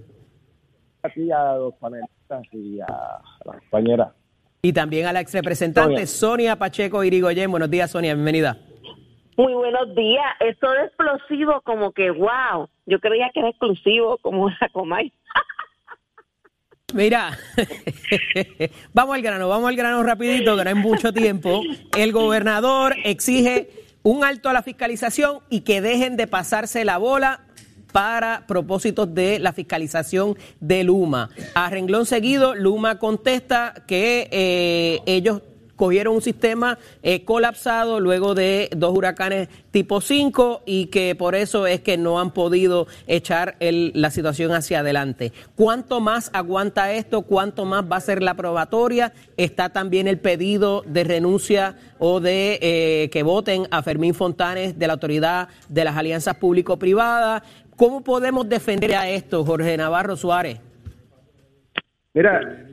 aquí 1.03 1.31
a 1.31 1.55
los 1.55 1.73
panelistas 1.75 2.43
y 2.53 2.79
a 2.79 3.21
la 3.45 3.59
compañera. 3.59 4.13
Y 4.61 4.73
también 4.73 5.07
a 5.07 5.13
la 5.13 5.21
ex 5.21 5.33
representante 5.33 6.05
Sonia. 6.05 6.53
Sonia 6.53 6.55
Pacheco 6.57 7.03
Irigoyen. 7.03 7.49
Buenos 7.51 7.69
días, 7.69 7.91
Sonia, 7.91 8.13
bienvenida. 8.13 8.57
Muy 9.39 9.53
buenos 9.53 9.95
días. 9.95 10.25
Esto 10.41 10.69
de 10.69 10.83
explosivo, 10.83 11.61
como 11.61 11.93
que 11.93 12.11
wow. 12.11 12.67
Yo 12.85 12.99
creía 12.99 13.29
que 13.33 13.39
era 13.39 13.47
exclusivo, 13.47 14.17
como 14.17 14.49
la 14.49 14.67
Comay. 14.73 15.13
Mira, 16.93 17.37
vamos 18.93 19.15
al 19.15 19.21
grano, 19.21 19.47
vamos 19.47 19.69
al 19.69 19.77
grano 19.77 20.03
rapidito, 20.03 20.57
que 20.57 20.63
no 20.65 20.69
hay 20.71 20.75
mucho 20.75 21.13
tiempo. 21.13 21.61
El 21.97 22.11
gobernador 22.11 22.97
exige 23.05 23.69
un 24.03 24.25
alto 24.25 24.49
a 24.49 24.53
la 24.53 24.61
fiscalización 24.61 25.39
y 25.49 25.61
que 25.61 25.79
dejen 25.79 26.17
de 26.17 26.27
pasarse 26.27 26.83
la 26.83 26.97
bola 26.97 27.45
para 27.93 28.45
propósitos 28.45 29.15
de 29.15 29.39
la 29.39 29.53
fiscalización 29.53 30.35
de 30.59 30.83
Luma. 30.83 31.29
A 31.55 31.69
renglón 31.69 32.05
seguido, 32.05 32.55
Luma 32.55 32.99
contesta 32.99 33.73
que 33.87 34.27
eh, 34.31 34.99
ellos 35.05 35.43
cogieron 35.79 36.13
un 36.15 36.21
sistema 36.21 36.77
eh, 37.03 37.23
colapsado 37.23 38.01
luego 38.01 38.35
de 38.35 38.69
dos 38.75 38.93
huracanes 38.95 39.47
tipo 39.71 40.01
5 40.01 40.63
y 40.65 40.87
que 40.87 41.15
por 41.15 41.35
eso 41.35 41.65
es 41.67 41.79
que 41.79 41.97
no 41.97 42.19
han 42.19 42.31
podido 42.31 42.85
echar 43.07 43.55
el- 43.61 43.93
la 43.95 44.11
situación 44.11 44.51
hacia 44.51 44.81
adelante. 44.81 45.31
¿Cuánto 45.55 46.01
más 46.01 46.31
aguanta 46.33 46.91
esto? 46.91 47.21
¿Cuánto 47.21 47.63
más 47.63 47.85
va 47.89 47.95
a 47.95 48.01
ser 48.01 48.21
la 48.21 48.33
probatoria? 48.33 49.13
Está 49.37 49.69
también 49.69 50.09
el 50.09 50.19
pedido 50.19 50.83
de 50.85 51.05
renuncia 51.05 51.77
o 51.97 52.19
de 52.19 52.59
eh, 52.61 53.09
que 53.09 53.23
voten 53.23 53.65
a 53.71 53.81
Fermín 53.81 54.13
Fontanes 54.13 54.77
de 54.77 54.85
la 54.87 54.93
Autoridad 54.93 55.47
de 55.69 55.85
las 55.85 55.95
Alianzas 55.95 56.35
Público-Privadas. 56.35 57.43
¿Cómo 57.77 58.01
podemos 58.03 58.49
defender 58.49 58.93
a 58.95 59.09
esto, 59.09 59.45
Jorge 59.45 59.77
Navarro 59.77 60.17
Suárez? 60.17 60.59
Mira, 62.13 62.67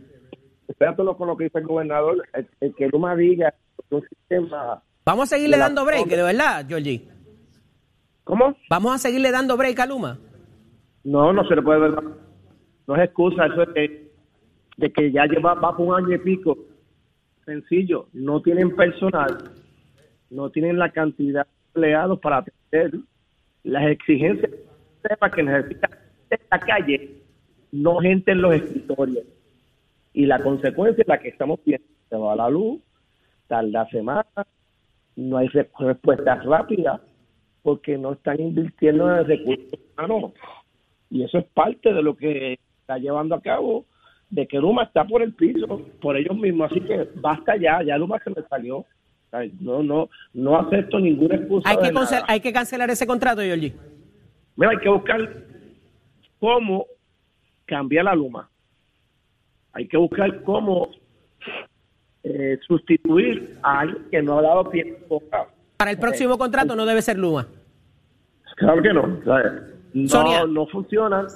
espérate 0.68 1.02
con 1.16 1.29
lo 1.29 1.37
que 1.37 1.44
dice 1.44 1.59
el 1.59 1.66
gobernador, 1.66 2.26
el, 2.33 2.48
el 2.61 2.74
que 2.74 2.88
Luma 2.88 3.14
diga 3.16 3.55
un 3.90 4.02
sistema... 4.02 4.83
Vamos 5.05 5.33
a 5.33 5.37
seguirle 5.37 5.57
dando 5.57 5.85
break, 5.85 6.09
de 6.09 6.22
verdad, 6.22 6.66
Georgie. 6.66 7.09
¿Cómo? 8.24 8.57
Vamos 8.68 8.94
a 8.94 8.98
seguirle 8.98 9.31
dando 9.31 9.57
break 9.57 9.79
a 9.79 9.87
Luma. 9.87 10.18
No, 11.05 11.33
no 11.33 11.46
se 11.46 11.55
le 11.55 11.62
puede 11.62 11.79
ver. 11.79 11.94
No 12.88 12.96
es 12.96 13.02
excusa 13.05 13.46
eso 13.46 13.64
de, 13.72 14.11
de 14.76 14.92
que 14.92 15.12
ya 15.12 15.26
lleva 15.26 15.55
va 15.55 15.76
por 15.76 15.87
un 15.87 15.94
año 15.94 16.14
y 16.14 16.18
pico. 16.18 16.59
Sencillo, 17.44 18.09
no 18.12 18.42
tienen 18.42 18.74
personal, 18.74 19.52
no 20.31 20.50
tienen 20.50 20.79
la 20.79 20.90
cantidad 20.90 21.46
de 21.46 21.52
empleados 21.68 22.18
para 22.18 22.38
atender 22.38 23.00
las 23.62 23.87
exigencias 23.88 24.50
que 25.35 25.42
necesita 25.42 25.88
en 26.31 26.38
la 26.50 26.59
calle, 26.59 27.22
no 27.70 27.98
gente 27.98 28.33
en 28.33 28.42
los 28.42 28.55
escritorios. 28.55 29.24
Y 30.16 30.24
la 30.24 30.42
consecuencia 30.42 31.02
es 31.02 31.09
la 31.09 31.18
que 31.20 31.29
estamos 31.29 31.61
viendo. 31.64 31.87
Se 32.09 32.16
va 32.16 32.35
la 32.35 32.48
luz, 32.48 32.81
tarda 33.48 33.87
semanas, 33.90 34.46
no 35.14 35.37
hay 35.37 35.48
re- 35.48 35.68
respuestas 35.79 36.42
rápidas 36.44 37.02
porque 37.62 37.98
no 37.98 38.12
están 38.14 38.40
invirtiendo 38.40 39.11
en 39.12 39.18
el 39.18 39.26
recurso 39.26 39.76
humano. 39.98 40.33
Y 41.11 41.22
eso 41.22 41.37
es 41.38 41.44
parte 41.52 41.92
de 41.92 42.02
lo 42.02 42.16
que 42.16 42.59
está 42.81 42.96
llevando 42.96 43.35
a 43.35 43.42
cabo 43.42 43.85
de 44.31 44.46
que 44.46 44.59
Luma 44.59 44.85
está 44.85 45.05
por 45.05 45.20
el 45.20 45.35
piso, 45.35 45.83
por 46.00 46.16
ellos 46.16 46.35
mismos. 46.37 46.70
Así 46.70 46.81
que 46.81 47.09
basta 47.16 47.57
ya, 47.59 47.83
ya 47.83 47.98
Luma 47.98 48.18
se 48.24 48.31
me 48.31 48.42
salió. 48.48 48.87
No, 49.61 49.83
no, 49.83 50.09
no 50.33 50.57
acepto 50.59 50.98
ninguna 50.98 51.35
excusa. 51.37 51.68
Hay 51.68 51.76
que, 51.76 51.92
hay 52.26 52.52
cancelar 52.52 52.88
ese 52.88 53.07
contrato, 53.07 53.42
Georgie. 53.42 53.74
Mira, 54.57 54.70
hay 54.70 54.79
que 54.79 54.88
buscar 54.88 55.20
cómo 56.40 56.87
cambiar 57.66 58.07
la 58.07 58.14
Luma. 58.14 58.48
Hay 59.76 59.86
que 59.88 59.98
buscar 59.98 60.42
cómo 60.42 60.88
eh, 62.22 62.58
sustituir 62.66 63.58
a 63.62 63.80
alguien 63.80 64.06
que 64.10 64.22
no 64.22 64.38
ha 64.38 64.42
dado 64.42 64.70
tiempo. 64.70 65.22
Para 65.76 65.90
el 65.90 65.98
próximo 65.98 66.38
contrato 66.38 66.74
no 66.74 66.86
debe 66.86 67.02
ser 67.02 67.18
Luma. 67.18 67.46
Claro 68.56 68.80
que 68.82 68.92
no. 68.94 69.06
No, 69.92 70.08
Sonia. 70.08 70.46
no 70.46 70.66
funciona. 70.68 71.26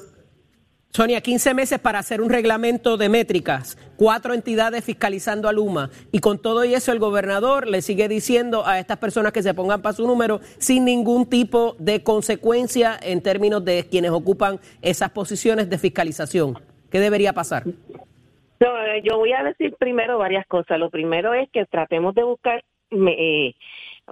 Sonia, 0.88 1.20
15 1.20 1.52
meses 1.52 1.78
para 1.80 1.98
hacer 1.98 2.22
un 2.22 2.30
reglamento 2.30 2.96
de 2.96 3.10
métricas, 3.10 3.76
cuatro 3.96 4.32
entidades 4.32 4.84
fiscalizando 4.84 5.46
a 5.46 5.52
Luma. 5.52 5.90
Y 6.10 6.20
con 6.20 6.38
todo 6.38 6.64
y 6.64 6.72
eso, 6.72 6.92
el 6.92 6.98
gobernador 6.98 7.68
le 7.68 7.82
sigue 7.82 8.08
diciendo 8.08 8.66
a 8.66 8.78
estas 8.78 8.96
personas 8.96 9.32
que 9.32 9.42
se 9.42 9.52
pongan 9.52 9.82
para 9.82 9.94
su 9.94 10.06
número 10.06 10.40
sin 10.56 10.86
ningún 10.86 11.26
tipo 11.26 11.76
de 11.78 12.02
consecuencia 12.02 12.98
en 13.02 13.20
términos 13.20 13.62
de 13.66 13.86
quienes 13.88 14.12
ocupan 14.12 14.60
esas 14.80 15.10
posiciones 15.10 15.68
de 15.68 15.76
fiscalización. 15.76 16.58
¿Qué 16.90 16.98
debería 16.98 17.34
pasar? 17.34 17.64
No, 18.60 18.78
eh, 18.84 19.00
yo 19.02 19.16
voy 19.16 19.32
a 19.32 19.42
decir 19.42 19.74
primero 19.78 20.18
varias 20.18 20.46
cosas. 20.46 20.78
Lo 20.78 20.90
primero 20.90 21.32
es 21.32 21.48
que 21.50 21.64
tratemos 21.64 22.14
de 22.14 22.22
buscar 22.24 22.62
eh, 22.90 23.54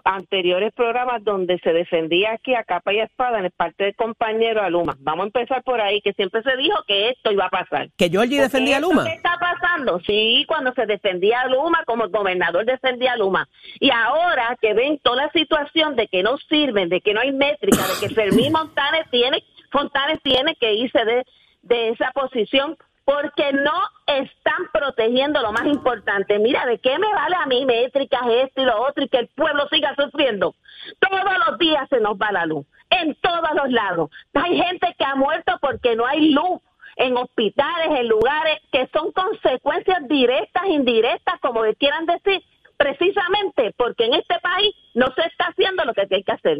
anteriores 0.05 0.73
programas 0.73 1.25
donde 1.25 1.59
se 1.59 1.73
defendía 1.73 2.33
aquí 2.33 2.55
a 2.55 2.63
capa 2.63 2.93
y 2.93 3.01
espada 3.01 3.41
en 3.41 3.51
parte 3.57 3.85
del 3.85 3.97
compañero 3.97 4.63
Aluma. 4.63 4.97
Vamos 5.01 5.25
a 5.25 5.27
empezar 5.27 5.63
por 5.65 5.81
ahí, 5.81 6.01
que 6.01 6.13
siempre 6.13 6.43
se 6.43 6.57
dijo 6.57 6.77
que 6.87 7.11
esto 7.11 7.33
iba 7.33 7.47
a 7.47 7.51
pasar. 7.51 7.91
¿Que 7.97 8.09
Georgie 8.09 8.41
defendía 8.41 8.77
a 8.77 8.81
Luma? 8.81 9.05
que 9.05 9.15
está 9.15 9.37
pasando? 9.39 10.01
Sí, 10.07 10.45
cuando 10.47 10.73
se 10.73 10.87
defendía 10.87 11.41
a 11.41 11.49
Luma, 11.49 11.83
como 11.87 12.05
el 12.05 12.11
gobernador 12.11 12.65
defendía 12.65 13.13
a 13.13 13.17
Luma. 13.17 13.49
Y 13.81 13.91
ahora 13.91 14.57
que 14.61 14.75
ven 14.75 14.99
toda 15.03 15.25
la 15.25 15.33
situación 15.33 15.97
de 15.97 16.07
que 16.07 16.23
no 16.23 16.39
sirven, 16.39 16.89
de 16.89 17.01
que 17.01 17.13
no 17.13 17.21
hay 17.21 17.33
métrica, 17.33 17.83
de 17.83 18.09
que 18.09 18.15
Fermín 18.15 18.53
Montanes 18.53 19.11
tiene, 19.11 19.43
Fontanes 19.71 20.23
tiene 20.23 20.55
que 20.55 20.75
irse 20.75 21.05
de, 21.05 21.27
de 21.63 21.89
esa 21.91 22.13
posición 22.13 22.77
porque 23.09 23.55
no 23.55 23.73
están 24.07 24.69
protegiendo 24.71 25.41
lo 25.41 25.51
más 25.51 25.65
importante. 25.65 26.39
Mira, 26.39 26.67
¿de 26.67 26.79
qué 26.79 26.99
me 26.99 27.11
vale 27.15 27.37
a 27.37 27.47
mí 27.47 27.65
métricas, 27.65 28.21
esto 28.29 28.61
y 28.61 28.67
lo 28.67 28.83
otro, 28.83 29.03
y 29.03 29.09
que 29.09 29.17
el 29.17 29.29
pueblo 29.29 29.67
siga 29.73 29.95
sufriendo? 29.99 30.55
Todos 31.01 31.25
los 31.47 31.59
días 31.59 31.89
se 31.89 32.01
nos 32.01 32.19
va 32.19 32.33
la 32.33 32.45
luz, 32.45 32.67
en 32.91 33.15
todos 33.15 33.49
los 33.55 33.71
lados. 33.71 34.11
Hay 34.35 34.59
gente 34.59 34.95
que 34.99 35.05
ha 35.07 35.15
muerto 35.15 35.57
porque 35.63 35.97
no 35.97 36.05
hay 36.05 36.33
luz 36.33 36.61
en 36.97 37.17
hospitales, 37.17 37.99
en 37.99 38.09
lugares 38.09 38.61
que 38.71 38.87
son 38.93 39.11
consecuencias 39.13 40.07
directas, 40.07 40.67
indirectas, 40.67 41.41
como 41.41 41.63
quieran 41.79 42.05
decir, 42.05 42.43
precisamente 42.77 43.73
porque 43.79 44.05
en 44.05 44.15
este 44.15 44.39
país 44.41 44.75
no 44.93 45.07
se 45.15 45.23
está 45.23 45.47
haciendo 45.47 45.83
lo 45.87 45.95
que 45.95 46.03
hay 46.11 46.23
que 46.23 46.33
hacer. 46.33 46.59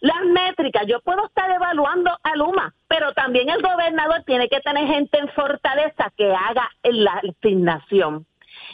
Las 0.00 0.24
métricas, 0.24 0.86
yo 0.86 1.00
puedo 1.00 1.26
estar 1.26 1.50
evaluando 1.50 2.10
a 2.22 2.36
Luma, 2.36 2.74
pero 2.88 3.12
también 3.12 3.48
el 3.48 3.62
gobernador 3.62 4.22
tiene 4.24 4.48
que 4.48 4.60
tener 4.60 4.86
gente 4.86 5.18
en 5.18 5.28
fortaleza 5.28 6.12
que 6.16 6.32
haga 6.32 6.70
la 6.82 7.22
asignación. 7.22 8.26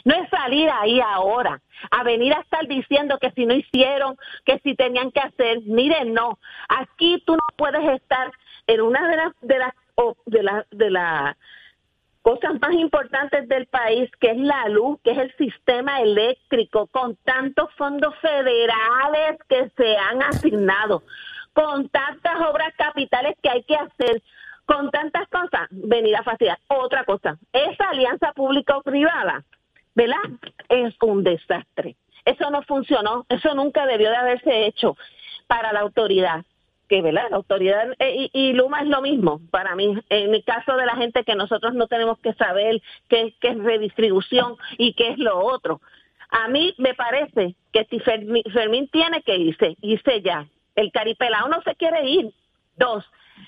No 0.03 0.15
es 0.15 0.29
salir 0.29 0.69
ahí 0.69 0.99
ahora 0.99 1.61
a 1.91 2.03
venir 2.03 2.33
a 2.33 2.41
estar 2.41 2.67
diciendo 2.67 3.17
que 3.19 3.31
si 3.31 3.45
no 3.45 3.53
hicieron, 3.53 4.17
que 4.45 4.59
si 4.59 4.75
tenían 4.75 5.11
que 5.11 5.19
hacer. 5.19 5.61
Miren, 5.61 6.13
no. 6.13 6.39
Aquí 6.69 7.23
tú 7.25 7.33
no 7.33 7.47
puedes 7.55 7.83
estar 8.01 8.31
en 8.67 8.81
una 8.81 9.07
de 9.07 9.15
las 9.17 9.33
de 9.41 9.59
las 9.59 9.73
de 10.25 10.63
de 10.71 10.89
la 10.89 11.37
cosas 12.25 12.59
más 12.59 12.73
importantes 12.73 13.47
del 13.47 13.67
país, 13.67 14.09
que 14.19 14.31
es 14.31 14.37
la 14.37 14.67
luz, 14.69 14.99
que 15.03 15.11
es 15.11 15.17
el 15.19 15.35
sistema 15.37 16.01
eléctrico, 16.01 16.87
con 16.87 17.15
tantos 17.17 17.71
fondos 17.75 18.15
federales 18.19 19.37
que 19.47 19.69
se 19.77 19.95
han 19.95 20.23
asignado, 20.23 21.03
con 21.53 21.87
tantas 21.89 22.41
obras 22.49 22.73
capitales 22.79 23.35
que 23.43 23.49
hay 23.51 23.61
que 23.61 23.75
hacer, 23.75 24.23
con 24.65 24.89
tantas 24.89 25.27
cosas, 25.27 25.67
venir 25.69 26.15
a 26.15 26.23
facilitar. 26.23 26.57
Otra 26.67 27.03
cosa, 27.03 27.37
esa 27.53 27.89
alianza 27.91 28.33
público-privada, 28.33 29.43
¿verdad? 29.93 30.17
Es 30.67 30.95
un 31.03 31.23
desastre. 31.23 31.95
Eso 32.25 32.49
no 32.49 32.63
funcionó, 32.63 33.27
eso 33.29 33.53
nunca 33.53 33.85
debió 33.85 34.09
de 34.09 34.17
haberse 34.17 34.65
hecho 34.65 34.97
para 35.45 35.71
la 35.73 35.81
autoridad 35.81 36.43
que 36.87 37.01
¿verdad? 37.01 37.27
la 37.29 37.37
autoridad 37.37 37.93
eh, 37.99 38.29
y, 38.31 38.53
Luma 38.53 38.81
es 38.81 38.87
lo 38.87 39.01
mismo 39.01 39.41
para 39.51 39.75
mí. 39.75 39.97
En 40.09 40.33
el 40.33 40.43
caso 40.43 40.75
de 40.75 40.85
la 40.85 40.95
gente 40.95 41.23
que 41.23 41.35
nosotros 41.35 41.73
no 41.73 41.87
tenemos 41.87 42.19
que 42.19 42.33
saber 42.33 42.81
qué, 43.09 43.33
qué 43.39 43.49
es 43.49 43.57
redistribución 43.57 44.55
y 44.77 44.93
qué 44.93 45.09
es 45.09 45.17
lo 45.17 45.39
otro. 45.39 45.81
A 46.29 46.47
mí 46.47 46.73
me 46.77 46.93
parece 46.93 47.55
que 47.71 47.85
si 47.85 47.99
Fermín, 47.99 48.43
Fermín 48.51 48.89
tiene 48.89 49.21
que 49.21 49.37
irse, 49.37 49.77
irse 49.81 50.21
ya. 50.21 50.47
El 50.75 50.91
caripelao 50.91 51.47
no 51.47 51.61
se 51.61 51.75
quiere 51.75 52.07
ir. 52.09 52.31
Dos, 52.77 53.05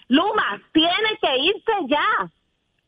Luma 0.07 0.61
tiene 0.71 1.17
que 1.21 1.37
irse 1.37 1.73
ya. 1.87 2.29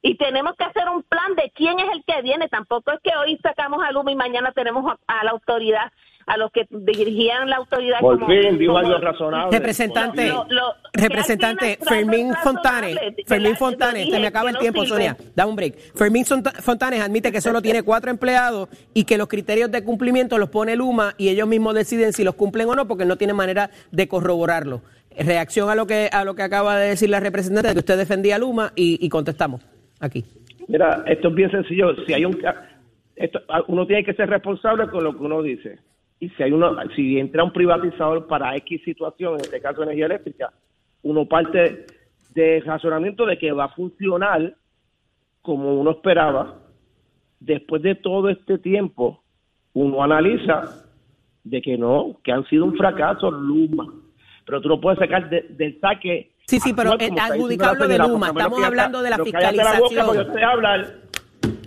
Y 0.01 0.15
tenemos 0.17 0.55
que 0.57 0.63
hacer 0.63 0.83
un 0.95 1.03
plan 1.03 1.35
de 1.35 1.51
quién 1.53 1.77
es 1.79 1.87
el 1.93 2.03
que 2.05 2.21
viene. 2.21 2.47
Tampoco 2.47 2.91
es 2.91 2.99
que 3.03 3.11
hoy 3.17 3.37
sacamos 3.43 3.83
a 3.83 3.91
Luma 3.91 4.11
y 4.11 4.15
mañana 4.15 4.51
tenemos 4.53 4.85
a, 5.07 5.19
a 5.19 5.23
la 5.25 5.31
autoridad 5.31 5.91
a 6.25 6.37
los 6.37 6.51
que 6.51 6.67
dirigían 6.69 7.49
la 7.49 7.55
autoridad. 7.55 7.99
Por 8.01 8.19
como, 8.19 8.27
fin, 8.27 8.57
dijo 8.59 8.77
algo 8.77 8.99
razonable. 8.99 9.57
Representante, 9.57 10.27
Lo- 10.27 10.45
lo- 10.47 10.73
representante 10.93 11.79
Fermín 11.81 12.31
Fontanes, 12.43 12.97
Fermín 13.25 13.55
Fontanes, 13.55 14.09
se 14.09 14.19
me 14.19 14.27
acaba 14.27 14.51
el 14.51 14.57
tiempo. 14.59 14.85
Sonia, 14.85 15.17
da 15.35 15.47
un 15.47 15.55
break. 15.55 15.75
Fermín 15.95 16.25
Fontanes 16.25 17.01
admite 17.01 17.31
que 17.31 17.41
solo 17.41 17.63
tiene 17.63 17.81
cuatro 17.81 18.11
empleados 18.11 18.69
y 18.93 19.05
que 19.05 19.17
los 19.17 19.27
criterios 19.27 19.71
de 19.71 19.83
cumplimiento 19.83 20.37
los 20.37 20.49
pone 20.49 20.75
Luma 20.75 21.15
y 21.17 21.29
ellos 21.29 21.47
mismos 21.47 21.73
deciden 21.73 22.13
si 22.13 22.23
los 22.23 22.35
cumplen 22.35 22.69
o 22.69 22.75
no 22.75 22.87
porque 22.87 23.05
no 23.05 23.17
tienen 23.17 23.35
manera 23.35 23.71
de 23.91 24.07
corroborarlo. 24.07 24.81
Reacción 25.17 25.69
a 25.71 25.75
lo 25.75 25.87
que 25.87 26.09
a 26.13 26.23
lo 26.25 26.35
que 26.35 26.43
acaba 26.43 26.77
de 26.77 26.89
decir 26.89 27.09
la 27.09 27.19
representante, 27.19 27.73
que 27.73 27.79
usted 27.79 27.97
defendía 27.97 28.35
a 28.35 28.39
Luma 28.39 28.71
y, 28.75 29.03
y 29.03 29.09
contestamos 29.09 29.61
aquí. 29.99 30.23
Mira, 30.67 31.03
esto 31.07 31.29
es 31.29 31.35
bien 31.35 31.51
sencillo. 31.51 31.95
Si 32.05 32.13
hay 32.13 32.25
un 32.25 32.37
uno 33.67 33.85
tiene 33.85 34.03
que 34.03 34.13
ser 34.13 34.29
responsable 34.29 34.87
con 34.87 35.03
lo 35.03 35.11
que 35.17 35.23
uno 35.23 35.41
dice. 35.41 35.79
Y 36.21 36.29
si 36.29 36.43
hay 36.43 36.51
uno, 36.51 36.75
si 36.95 37.17
entra 37.19 37.43
un 37.43 37.51
privatizador 37.51 38.27
para 38.27 38.55
X 38.57 38.81
situación, 38.83 39.35
en 39.35 39.41
este 39.41 39.59
caso 39.61 39.83
energía 39.83 40.05
eléctrica, 40.05 40.51
uno 41.03 41.25
parte 41.25 41.85
de 42.33 42.61
razonamiento 42.61 43.25
de 43.25 43.37
que 43.37 43.51
va 43.51 43.65
a 43.65 43.69
funcionar 43.75 44.53
como 45.41 45.79
uno 45.79 45.91
esperaba. 45.91 46.59
Después 47.39 47.81
de 47.81 47.95
todo 47.95 48.29
este 48.29 48.57
tiempo, 48.57 49.23
uno 49.73 50.03
analiza 50.03 50.85
de 51.43 51.61
que 51.61 51.77
no, 51.77 52.17
que 52.23 52.31
han 52.33 52.45
sido 52.45 52.65
un 52.65 52.75
fracaso 52.75 53.31
Luma. 53.31 53.87
Pero 54.45 54.61
tú 54.61 54.67
no 54.69 54.79
puedes 54.81 54.99
sacar 54.99 55.29
de- 55.29 55.45
del 55.49 55.79
saque. 55.79 56.31
Sí, 56.49 56.59
sí, 56.59 56.73
pero, 56.73 56.93
eh, 56.99 57.11
de 57.87 57.97
Luma, 57.99 58.29
estamos 58.29 58.63
hablando 58.63 59.01
de 59.03 59.09
la 59.11 59.19
fiscalización. 59.19 60.05
porque 60.07 60.23
yo 60.25 60.33
sé 60.33 60.43
hablar. 60.43 60.95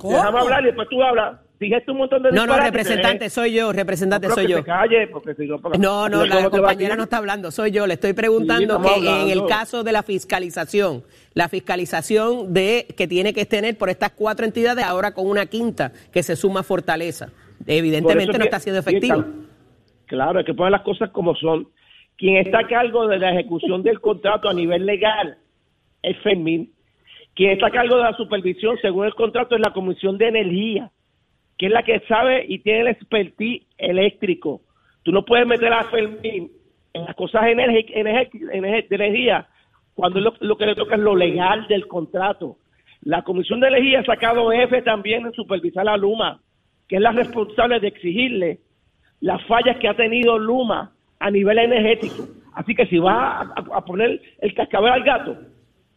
Déjame 0.02 0.38
hablar 0.40 0.62
y 0.62 0.66
después 0.66 0.88
tú 0.88 1.02
hablas. 1.02 1.38
Dijiste 1.60 1.92
un 1.92 1.98
montón 1.98 2.24
de 2.24 2.32
No, 2.32 2.44
no, 2.44 2.56
representante, 2.56 3.26
eh. 3.26 3.30
soy 3.30 3.52
yo, 3.52 3.72
representante, 3.72 4.28
soy 4.30 4.48
yo. 4.48 4.64
calle, 4.64 5.06
porque 5.06 5.36
si 5.36 5.46
no... 5.46 5.58
No, 5.78 6.08
no, 6.08 6.18
¿cómo 6.22 6.40
la 6.40 6.50
compañera 6.50 6.96
no 6.96 7.04
está 7.04 7.18
hablando, 7.18 7.52
soy 7.52 7.70
yo. 7.70 7.86
Le 7.86 7.94
estoy 7.94 8.14
preguntando 8.14 8.82
que 8.82 8.96
en 9.22 9.28
el 9.30 9.46
caso 9.46 9.84
de 9.84 9.92
la 9.92 10.02
fiscalización, 10.02 11.04
la 11.34 11.48
fiscalización 11.48 12.52
de 12.52 12.88
que 12.96 13.06
tiene 13.06 13.32
que 13.32 13.46
tener 13.46 13.78
por 13.78 13.90
estas 13.90 14.10
cuatro 14.10 14.44
entidades, 14.44 14.84
ahora 14.84 15.14
con 15.14 15.28
una 15.28 15.46
quinta 15.46 15.92
que 16.12 16.24
se 16.24 16.34
suma 16.34 16.60
a 16.60 16.62
Fortaleza. 16.64 17.28
Evidentemente 17.64 18.32
no 18.38 18.42
es 18.42 18.46
está 18.46 18.58
siendo 18.58 18.82
sí, 18.82 18.88
efectivo. 18.90 19.20
está- 19.20 19.30
Claro, 20.06 20.40
hay 20.40 20.44
que 20.44 20.54
poner 20.54 20.72
las 20.72 20.82
cosas 20.82 21.10
como 21.10 21.36
son. 21.36 21.68
Quien 22.22 22.36
está 22.36 22.60
a 22.60 22.68
cargo 22.68 23.08
de 23.08 23.18
la 23.18 23.32
ejecución 23.32 23.82
del 23.82 24.00
contrato 24.00 24.48
a 24.48 24.54
nivel 24.54 24.86
legal 24.86 25.38
es 26.04 26.16
Fermín. 26.18 26.70
Quien 27.34 27.50
está 27.50 27.66
a 27.66 27.70
cargo 27.72 27.96
de 27.96 28.04
la 28.04 28.16
supervisión 28.16 28.78
según 28.80 29.06
el 29.06 29.14
contrato 29.16 29.56
es 29.56 29.60
la 29.60 29.72
Comisión 29.72 30.18
de 30.18 30.28
Energía, 30.28 30.92
que 31.58 31.66
es 31.66 31.72
la 31.72 31.82
que 31.82 31.98
sabe 32.06 32.44
y 32.46 32.60
tiene 32.60 32.82
el 32.82 32.86
expertise 32.86 33.66
eléctrico. 33.76 34.60
Tú 35.02 35.10
no 35.10 35.24
puedes 35.24 35.48
meter 35.48 35.72
a 35.72 35.82
Fermín 35.90 36.52
en 36.92 37.04
las 37.04 37.16
cosas 37.16 37.42
de 37.42 37.50
energía 38.52 39.48
cuando 39.92 40.20
lo, 40.20 40.32
lo 40.38 40.56
que 40.56 40.66
le 40.66 40.76
toca 40.76 40.94
es 40.94 41.00
lo 41.00 41.16
legal 41.16 41.66
del 41.66 41.88
contrato. 41.88 42.58
La 43.00 43.22
Comisión 43.22 43.58
de 43.58 43.66
Energía 43.66 43.98
ha 43.98 44.04
sacado 44.04 44.52
F 44.52 44.80
también 44.82 45.26
en 45.26 45.32
supervisar 45.32 45.88
a 45.88 45.96
Luma, 45.96 46.40
que 46.88 46.94
es 46.94 47.02
la 47.02 47.10
responsable 47.10 47.80
de 47.80 47.88
exigirle 47.88 48.60
las 49.18 49.44
fallas 49.46 49.76
que 49.78 49.88
ha 49.88 49.94
tenido 49.94 50.38
Luma 50.38 50.91
a 51.22 51.30
nivel 51.30 51.58
energético. 51.58 52.28
Así 52.54 52.74
que 52.74 52.86
si 52.86 52.98
va 52.98 53.40
a, 53.40 53.84
poner 53.84 54.20
el 54.40 54.54
cascabel 54.54 54.92
al 54.92 55.04
gato, 55.04 55.36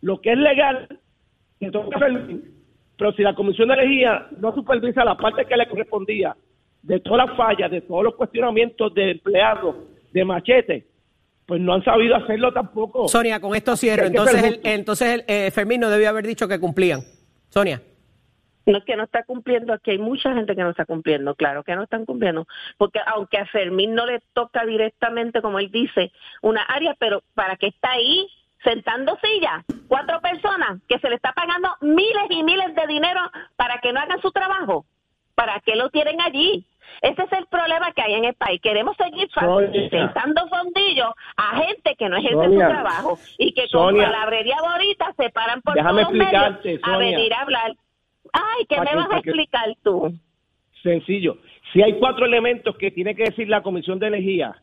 lo 0.01 0.21
que 0.21 0.31
es 0.31 0.37
legal, 0.37 0.87
Fermín. 1.59 2.43
Pero 2.97 3.11
si 3.13 3.23
la 3.23 3.35
Comisión 3.35 3.67
de 3.67 3.73
Energía 3.73 4.27
no 4.37 4.53
supervisa 4.53 5.03
la 5.03 5.17
parte 5.17 5.45
que 5.45 5.57
le 5.57 5.67
correspondía 5.67 6.35
de 6.81 6.99
todas 7.01 7.27
las 7.27 7.35
fallas, 7.35 7.69
de 7.69 7.81
todos 7.81 8.03
los 8.03 8.15
cuestionamientos 8.15 8.93
de 8.93 9.11
empleados, 9.11 9.75
de 10.13 10.23
machete, 10.23 10.85
pues 11.45 11.59
no 11.59 11.73
han 11.73 11.83
sabido 11.83 12.15
hacerlo 12.15 12.53
tampoco. 12.53 13.07
Sonia, 13.07 13.41
con 13.41 13.55
esto 13.55 13.75
cierro. 13.75 14.05
Entonces, 14.05 14.43
el, 14.43 14.59
entonces 14.63 15.09
el, 15.09 15.23
eh, 15.27 15.51
Fermín 15.51 15.81
no 15.81 15.89
debió 15.89 16.09
haber 16.09 16.25
dicho 16.25 16.47
que 16.47 16.59
cumplían. 16.59 17.01
Sonia. 17.49 17.81
No 18.65 18.77
es 18.79 18.83
que 18.83 18.95
no 18.95 19.03
está 19.03 19.23
cumpliendo, 19.23 19.73
aquí 19.73 19.91
hay 19.91 19.97
mucha 19.99 20.33
gente 20.33 20.55
que 20.55 20.63
no 20.63 20.71
está 20.71 20.85
cumpliendo, 20.85 21.35
claro 21.35 21.63
que 21.63 21.75
no 21.75 21.83
están 21.83 22.05
cumpliendo, 22.05 22.47
porque 22.77 22.99
aunque 23.05 23.37
a 23.37 23.45
Fermín 23.45 23.93
no 23.93 24.05
le 24.05 24.21
toca 24.33 24.65
directamente, 24.65 25.41
como 25.41 25.59
él 25.59 25.69
dice, 25.71 26.11
una 26.41 26.63
área, 26.63 26.95
pero 26.97 27.21
para 27.35 27.57
que 27.57 27.67
está 27.67 27.91
ahí 27.91 28.27
sentando 28.63 29.17
sillas, 29.21 29.63
cuatro 29.87 30.19
personas 30.21 30.79
que 30.87 30.97
se 30.99 31.09
le 31.09 31.15
está 31.15 31.33
pagando 31.33 31.69
miles 31.81 32.25
y 32.29 32.43
miles 32.43 32.73
de 32.73 32.87
dinero 32.87 33.21
para 33.55 33.79
que 33.79 33.93
no 33.93 33.99
hagan 33.99 34.19
su 34.21 34.31
trabajo, 34.31 34.85
¿para 35.35 35.59
qué 35.59 35.75
lo 35.75 35.89
tienen 35.89 36.19
allí? 36.21 36.65
Ese 37.01 37.23
es 37.23 37.31
el 37.33 37.45
problema 37.47 37.91
que 37.91 38.01
hay 38.01 38.13
en 38.13 38.25
el 38.25 38.35
país. 38.35 38.61
Queremos 38.61 38.95
seguir 38.97 39.27
sentando 39.89 40.47
fondillos 40.47 41.13
a 41.35 41.57
gente 41.57 41.95
que 41.95 42.09
no 42.09 42.17
ejerce 42.17 42.35
Sonia. 42.35 42.67
su 42.67 42.73
trabajo 42.73 43.19
y 43.37 43.53
que 43.53 43.67
con 43.69 43.97
palabrería 43.97 44.57
bonita 44.61 45.13
se 45.17 45.29
paran 45.29 45.61
por 45.61 45.75
todos 45.75 45.93
los 45.93 46.11
medios 46.11 46.79
a 46.83 46.97
venir 46.97 47.33
a 47.33 47.41
hablar. 47.41 47.75
Ay, 48.35 48.65
¿qué 48.67 48.79
me 48.79 48.85
que- 48.87 48.95
vas 48.95 49.07
a 49.11 49.21
que- 49.21 49.29
explicar 49.29 49.65
tú? 49.83 50.13
Sencillo. 50.83 51.37
Si 51.73 51.81
hay 51.81 51.93
cuatro 51.99 52.25
elementos 52.25 52.75
que 52.77 52.91
tiene 52.91 53.15
que 53.15 53.23
decir 53.23 53.47
la 53.49 53.63
Comisión 53.63 53.99
de 53.99 54.07
Energía 54.07 54.55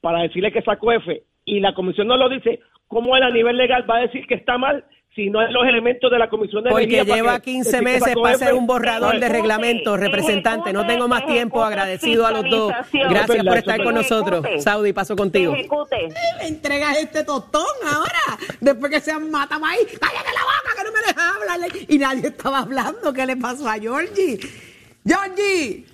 para 0.00 0.22
decirle 0.22 0.52
que 0.52 0.62
sacó 0.62 0.92
F 0.92 1.22
y 1.44 1.60
la 1.60 1.74
Comisión 1.74 2.06
no 2.08 2.16
lo 2.16 2.28
dice, 2.28 2.60
¿cómo 2.86 3.16
él 3.16 3.22
a 3.22 3.30
nivel 3.30 3.56
legal 3.56 3.88
va 3.88 3.96
a 3.98 4.00
decir 4.00 4.26
que 4.26 4.34
está 4.34 4.56
mal 4.58 4.84
si 5.14 5.30
no 5.30 5.42
es 5.42 5.50
los 5.50 5.66
elementos 5.66 6.10
de 6.10 6.18
la 6.18 6.28
Comisión 6.28 6.62
de 6.62 6.70
Porque 6.70 6.84
Energía? 6.84 7.04
para 7.04 7.16
lleva 7.16 7.38
que 7.40 7.44
15 7.50 7.70
decir 7.70 7.78
que 7.78 7.84
meses 7.92 8.14
para 8.14 8.34
hacer 8.34 8.54
un 8.54 8.66
borrador 8.66 9.18
de 9.18 9.28
reglamento, 9.28 9.94
Ejecute, 9.94 10.06
representante. 10.06 10.72
No 10.72 10.86
tengo 10.86 11.08
más 11.08 11.26
tiempo. 11.26 11.62
Agradecido 11.64 12.24
a 12.26 12.30
los 12.30 12.48
dos. 12.48 12.72
Gracias 12.92 13.44
por 13.44 13.54
es 13.54 13.58
estar 13.58 13.82
con 13.82 13.94
nosotros. 13.94 14.46
Saudi, 14.62 14.92
paso 14.92 15.16
contigo. 15.16 15.52
Me 15.52 16.46
entregas 16.48 16.98
este 16.98 17.24
tostón 17.24 17.64
ahora. 17.86 18.38
Después 18.60 18.92
que 18.92 19.00
se 19.00 19.12
mata 19.18 19.56
ahí. 19.56 19.78
¡Cállate 20.00 20.32
la 20.32 20.42
boca 20.44 20.76
que 20.76 20.84
no 20.84 20.92
me 20.92 20.97
Y 21.88 21.98
nadie 21.98 22.28
estaba 22.28 22.58
hablando. 22.60 23.12
¿Qué 23.12 23.26
le 23.26 23.36
pasó 23.36 23.68
a 23.68 23.74
Georgie? 23.74 24.38
¡Georgie! 25.04 25.86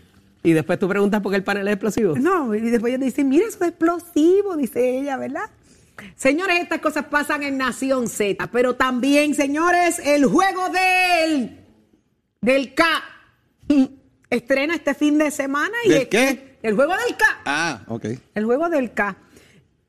Y 0.42 0.52
después 0.52 0.78
tú 0.78 0.88
preguntas 0.88 1.20
por 1.22 1.32
qué 1.32 1.36
el 1.36 1.44
panel 1.44 1.66
es 1.68 1.72
explosivo. 1.74 2.14
No, 2.16 2.54
y 2.54 2.60
después 2.60 2.92
ella 2.94 3.02
dice, 3.04 3.24
mira, 3.24 3.46
eso 3.46 3.58
es 3.62 3.68
explosivo, 3.70 4.56
dice 4.56 4.98
ella, 4.98 5.16
¿verdad? 5.16 5.48
Señores, 6.16 6.60
estas 6.60 6.80
cosas 6.80 7.06
pasan 7.06 7.42
en 7.44 7.56
Nación 7.56 8.08
Z, 8.08 8.46
pero 8.48 8.74
también, 8.74 9.34
señores, 9.34 10.00
el 10.04 10.26
juego 10.26 10.68
del, 10.68 11.60
del 12.40 12.74
K 12.74 12.84
estrena 14.30 14.74
este 14.74 14.94
fin 14.94 15.16
de 15.18 15.30
semana. 15.30 15.74
Y 15.84 15.88
¿Del 15.90 16.02
es- 16.02 16.08
qué? 16.08 16.54
El 16.62 16.74
juego 16.74 16.92
del 16.92 17.16
K. 17.16 17.24
Ah, 17.44 17.82
ok. 17.88 18.06
El 18.34 18.44
juego 18.46 18.68
del 18.70 18.92
K. 18.92 19.16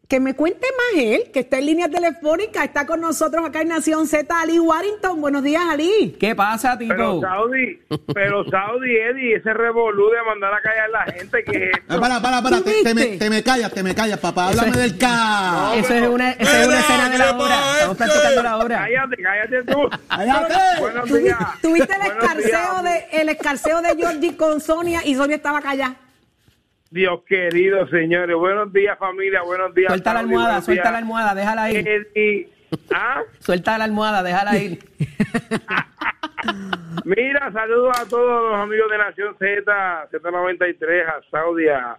Que 0.08 0.20
me 0.20 0.36
cuente 0.36 0.68
más 0.78 1.02
él, 1.04 1.32
que 1.34 1.40
está 1.40 1.58
en 1.58 1.66
línea 1.66 1.90
telefónica, 1.90 2.64
está 2.64 2.86
con 2.86 3.02
nosotros 3.02 3.44
acá 3.44 3.62
en 3.62 3.70
Nación 3.70 4.06
Z, 4.08 4.40
Ali 4.40 4.60
Warrington. 4.60 5.20
Buenos 5.20 5.42
días, 5.42 5.64
Ali. 5.68 6.16
¿Qué 6.20 6.36
pasa, 6.36 6.78
Pero 6.78 7.14
tipo? 7.14 7.22
Saudi, 7.22 7.80
pero 8.14 8.44
Saudi, 8.50 8.96
Eddie, 8.98 9.36
ese 9.38 9.52
revolú 9.54 10.10
de 10.12 10.18
mandar 10.24 10.54
a 10.54 10.62
callar 10.62 10.86
a 10.86 10.90
la 10.90 11.12
gente 11.12 11.44
que 11.44 11.72
es 11.72 11.78
Ah, 11.90 12.00
para, 12.00 12.22
para, 12.22 12.42
para, 12.42 12.58
¿Tú 12.58 12.64
te, 12.66 12.84
te 12.84 12.94
me, 12.94 13.06
te 13.18 13.30
me 13.32 13.42
callas, 13.42 13.74
te 13.74 13.82
me 13.82 13.96
callas, 13.96 14.20
papá. 14.20 14.50
Háblame 14.50 14.78
del 14.78 14.98
K. 14.98 15.72
Eso 15.76 15.94
es 15.94 16.08
una, 16.08 16.32
eso 16.32 16.52
es 16.58 16.68
una 16.68 16.80
escena 16.80 17.10
de 17.10 17.18
la 17.18 17.32
obra. 17.38 17.72
Estamos 17.74 17.98
practicando 17.98 18.44
la 18.44 18.58
obra. 18.58 18.78
Cállate, 18.78 19.24
cállate 19.24 19.72
tú. 19.72 19.90
Cállate. 20.08 20.54
Buenos 20.82 21.14
días. 21.14 21.38
Tuviste 21.62 21.94
el 21.96 22.02
escarceo, 22.12 22.82
días. 22.82 22.84
de, 22.84 23.22
el 23.22 23.30
escarceo 23.30 23.82
de 23.82 23.96
Georgie 23.96 24.38
con 24.38 24.62
Sonia 24.62 25.02
y 25.04 25.16
Sonia 25.16 25.38
estaba 25.38 25.62
callada. 25.62 25.96
Dios 26.92 27.22
querido, 27.28 27.88
señores. 27.88 28.36
Buenos 28.36 28.72
días, 28.72 28.98
familia. 28.98 29.42
Buenos 29.42 29.74
días. 29.74 29.90
Suelta 29.90 30.14
la 30.14 30.20
Saudi, 30.20 30.32
almohada, 30.32 30.50
buenos 30.50 30.66
suelta 30.66 30.84
días. 30.84 30.92
la 30.92 30.98
almohada, 30.98 31.36
déjala 31.36 31.72
ir. 31.72 31.88
Eddie. 31.88 32.50
¿Ah? 32.94 33.22
Suelta 33.40 33.78
la 33.78 33.84
almohada, 33.86 34.24
déjala 34.24 34.58
ir. 34.58 34.80
Mira, 37.06 37.52
saludos 37.52 38.00
a 38.00 38.06
todos 38.06 38.52
los 38.52 38.62
amigos 38.62 38.90
de 38.90 38.98
Nación 38.98 39.36
Z, 39.38 40.10
Z93, 40.12 41.06
a 41.08 41.22
Saudia, 41.30 41.98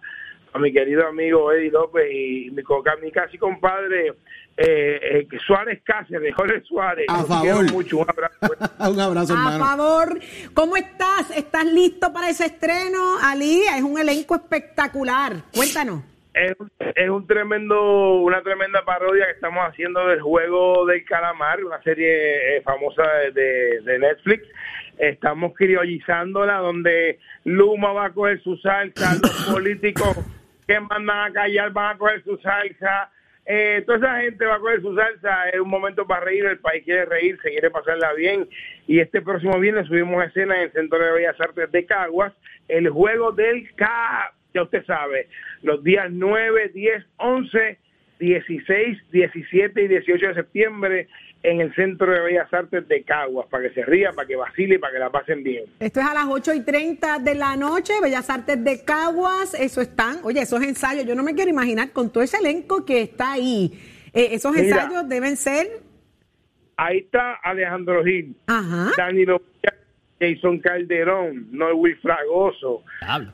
a 0.53 0.59
mi 0.59 0.71
querido 0.71 1.07
amigo 1.07 1.51
Eddie 1.51 1.71
López 1.71 2.07
y 2.11 2.49
mi, 2.51 2.63
mi 3.01 3.11
casi 3.11 3.37
compadre 3.37 4.13
eh, 4.57 5.27
eh, 5.31 5.37
Suárez 5.45 5.81
Cáceres, 5.83 6.33
Jorge 6.35 6.61
Suárez. 6.61 7.05
A 7.09 7.23
favor. 7.23 7.71
mucho, 7.71 7.99
un 7.99 8.07
abrazo. 8.09 8.35
Un 8.91 8.99
abrazo, 8.99 9.33
A 9.37 9.57
favor. 9.59 10.19
¿Cómo 10.53 10.75
estás? 10.77 11.29
¿Estás 11.35 11.65
listo 11.65 12.11
para 12.11 12.29
ese 12.29 12.45
estreno, 12.45 13.17
Ali? 13.21 13.61
Es 13.75 13.81
un 13.83 13.99
elenco 13.99 14.35
espectacular. 14.35 15.33
Cuéntanos. 15.53 16.03
Es, 16.33 16.55
es 16.95 17.09
un 17.09 17.25
tremendo, 17.25 18.15
una 18.21 18.41
tremenda 18.43 18.83
parodia 18.85 19.25
que 19.25 19.31
estamos 19.31 19.63
haciendo 19.67 20.07
del 20.07 20.21
juego 20.21 20.85
del 20.85 21.03
calamar, 21.05 21.63
una 21.63 21.81
serie 21.81 22.57
eh, 22.57 22.61
famosa 22.61 23.03
de, 23.03 23.31
de- 23.31 23.81
de 23.81 23.99
Netflix. 23.99 24.43
Estamos 24.99 25.53
criollizándola 25.55 26.57
donde 26.57 27.19
Luma 27.43 27.91
va 27.93 28.05
a 28.05 28.11
coger 28.13 28.41
su 28.43 28.55
salsa, 28.57 29.15
los 29.21 29.45
políticos 29.51 30.17
que 30.67 30.79
mandan 30.79 31.29
a 31.29 31.33
callar 31.33 31.71
van 31.71 31.95
a 31.95 31.97
coger 31.97 32.23
su 32.23 32.37
salsa. 32.37 33.09
Eh, 33.49 33.81
toda 33.85 33.97
esa 33.97 34.21
gente 34.21 34.45
va 34.45 34.55
a 34.55 34.59
coger 34.59 34.81
su 34.81 34.93
salsa, 34.93 35.47
es 35.49 35.59
un 35.61 35.69
momento 35.69 36.05
para 36.05 36.25
reír, 36.25 36.45
el 36.45 36.59
país 36.59 36.83
quiere 36.83 37.05
reírse, 37.05 37.49
quiere 37.49 37.71
pasarla 37.71 38.11
bien. 38.13 38.47
Y 38.87 38.99
este 38.99 39.21
próximo 39.21 39.57
viernes 39.57 39.87
subimos 39.87 40.21
escena 40.25 40.57
en 40.57 40.63
el 40.63 40.71
Centro 40.73 40.99
de 40.99 41.13
Bellas 41.13 41.39
Artes 41.39 41.71
de 41.71 41.85
Caguas, 41.85 42.33
el 42.67 42.89
juego 42.89 43.31
del 43.31 43.73
K, 43.75 44.33
ya 44.53 44.63
usted 44.63 44.85
sabe, 44.85 45.29
los 45.61 45.81
días 45.81 46.07
9, 46.11 46.71
10, 46.73 47.05
11, 47.15 47.77
16, 48.19 49.11
17 49.11 49.81
y 49.81 49.87
18 49.87 50.27
de 50.27 50.33
septiembre 50.33 51.07
en 51.43 51.61
el 51.61 51.73
Centro 51.75 52.11
de 52.11 52.19
Bellas 52.21 52.53
Artes 52.53 52.87
de 52.87 53.03
Caguas, 53.03 53.47
para 53.47 53.63
que 53.63 53.73
se 53.73 53.85
rían, 53.85 54.15
para 54.15 54.27
que 54.27 54.35
vacilen 54.35 54.77
y 54.77 54.77
para 54.79 54.93
que 54.93 54.99
la 54.99 55.09
pasen 55.09 55.43
bien. 55.43 55.65
Esto 55.79 55.99
es 55.99 56.05
a 56.05 56.13
las 56.13 56.25
8 56.27 56.53
y 56.53 56.61
30 56.61 57.19
de 57.19 57.35
la 57.35 57.55
noche, 57.55 57.93
Bellas 58.01 58.29
Artes 58.29 58.63
de 58.63 58.83
Caguas, 58.83 59.53
eso 59.53 59.81
están, 59.81 60.17
oye, 60.23 60.41
esos 60.41 60.61
ensayos, 60.63 61.05
yo 61.05 61.15
no 61.15 61.23
me 61.23 61.35
quiero 61.35 61.49
imaginar 61.49 61.91
con 61.91 62.11
todo 62.11 62.23
ese 62.23 62.37
elenco 62.37 62.85
que 62.85 63.01
está 63.01 63.33
ahí. 63.33 63.71
Eh, 64.13 64.29
esos 64.31 64.51
Mira. 64.51 64.63
ensayos 64.63 65.07
deben 65.07 65.37
ser, 65.37 65.67
Ahí 66.79 66.99
está 66.99 67.33
Alejandro 67.43 68.03
Gil, 68.03 68.35
ajá, 68.45 68.91
Danilo 68.95 69.41
Jason 70.19 70.59
Calderón, 70.59 71.47
Noel 71.51 71.95
Fragoso, 72.01 72.83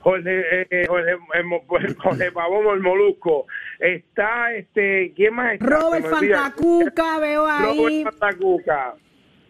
Jorge, 0.02 0.67
eh, 0.69 0.86
Jorge, 0.88 1.12
eh, 1.13 1.96
Jorge 1.98 2.32
Pavón 2.32 2.76
el 2.76 2.82
Molusco, 2.82 3.46
está 3.80 4.54
este, 4.54 5.13
¿quién 5.15 5.34
más 5.36 5.54
está? 5.54 5.65
Robert. 5.65 6.06
Fantacuca, 6.08 7.19
veo 7.19 7.46
ahí. 7.48 7.78
Robert 7.78 8.04
Fantacuca, 8.19 8.96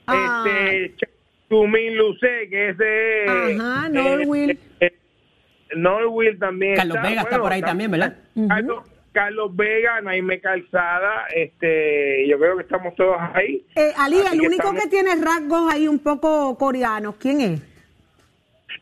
Ah. 0.05 0.43
este, 0.47 1.07
Tumín 1.47 1.97
Lucé, 1.97 2.49
que 2.49 2.69
es 2.69 2.77
de... 2.77 3.25
Ajá, 3.27 3.87
eh, 3.87 3.89
Norwil. 3.89 4.51
eh, 4.51 4.59
eh, 4.79 6.35
también 6.39 6.75
Carlos 6.75 6.97
Vega 7.01 7.21
está 7.21 7.39
por 7.39 7.51
ahí 7.51 7.61
también, 7.61 7.89
¿verdad? 7.91 8.17
Carlos, 8.47 8.83
Carlos 9.13 9.55
Vega, 9.55 10.01
Naime 10.01 10.41
Calzada, 10.41 11.27
este, 11.35 12.27
yo 12.27 12.37
creo 12.39 12.57
que 12.57 12.63
estamos 12.63 12.95
todos 12.95 13.15
ahí. 13.33 13.65
Eh, 13.75 13.93
Ali, 13.97 14.17
Así 14.19 14.33
el 14.35 14.41
que 14.41 14.47
único 14.47 14.63
estamos- 14.63 14.83
que 14.83 14.89
tiene 14.89 15.15
rasgos 15.15 15.71
ahí 15.71 15.87
un 15.87 15.99
poco 15.99 16.57
coreanos, 16.57 17.15
¿quién 17.17 17.39
es? 17.41 17.61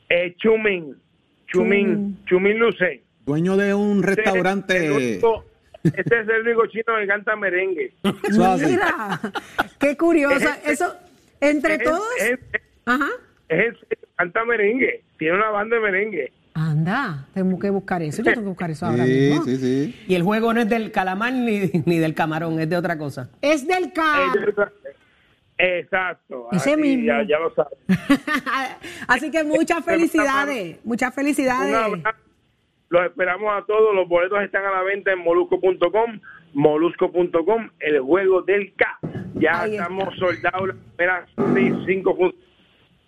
Eh, 0.10 0.34
Chumín, 0.38 0.96
Chumín, 1.48 2.18
Chumín 2.26 2.58
Lucé. 2.60 3.04
Dueño 3.26 3.58
de 3.58 3.74
un 3.74 4.00
Este 4.00 4.16
restaurante. 4.16 4.90
único- 4.92 5.46
Este 5.84 6.22
es 6.22 6.28
el 6.30 6.42
único 6.48 6.66
chino 6.68 6.96
que 7.00 7.08
canta 7.08 7.36
merengue. 7.36 7.94
Mira, 8.32 9.20
qué 9.80 9.98
curiosa. 9.98 10.58
Es- 10.64 10.80
Eso, 10.82 10.96
entre 11.42 11.76
es- 11.76 11.84
todos. 11.84 12.04
es- 12.20 12.40
Ajá. 12.86 13.10
Es 13.50 13.74
canta 14.16 14.46
merengue. 14.46 15.04
Tiene 15.18 15.36
una 15.36 15.50
banda 15.50 15.76
de 15.76 15.82
merengue. 15.82 16.32
Anda, 16.54 17.28
tengo 17.34 17.58
que 17.60 17.70
buscar 17.70 18.02
eso. 18.02 18.18
Yo 18.18 18.24
tengo 18.26 18.42
que 18.42 18.48
buscar 18.50 18.72
eso 18.72 18.86
ahora 18.86 19.06
Sí, 19.06 19.12
mismo. 19.12 19.44
sí, 19.46 19.56
sí. 19.58 20.04
Y 20.08 20.16
el 20.16 20.24
juego 20.24 20.54
no 20.54 20.62
es 20.62 20.70
del 20.70 20.92
calamar 20.92 21.32
ni, 21.34 21.72
ni 21.86 21.98
del 21.98 22.14
camarón, 22.14 22.60
es 22.60 22.70
de 22.70 22.76
otra 22.78 22.98
cosa. 22.98 23.30
Es 23.42 23.66
del 23.68 23.94
K. 23.94 24.34
Exacto. 25.58 26.48
Ese 26.52 26.72
Así, 26.74 26.82
mismo. 26.82 27.06
Ya, 27.06 27.24
ya 27.24 27.40
lo 27.40 27.54
sabes. 27.54 27.78
Así 29.08 29.30
que 29.32 29.44
muchas 29.44 29.84
felicidades. 29.86 30.80
Muchas 30.84 31.14
felicidades. 31.14 32.02
Los 32.90 33.06
esperamos 33.06 33.50
a 33.56 33.66
todos. 33.66 33.94
Los 33.96 34.08
boletos 34.10 34.42
están 34.42 34.66
a 34.66 34.72
la 34.72 34.82
venta 34.84 35.12
en 35.12 35.20
molusco.com. 35.20 36.20
Molusco.com, 36.54 37.70
el 37.80 38.00
juego 38.02 38.42
del 38.42 38.74
K. 38.76 39.00
Ya 39.36 39.62
Ahí 39.62 39.72
está. 39.72 39.84
estamos 39.84 40.14
soldados 40.18 40.68
las 40.68 40.78
primeras 40.98 41.30
seis, 41.54 41.74
cinco 41.86 42.16
funciones. 42.16 42.50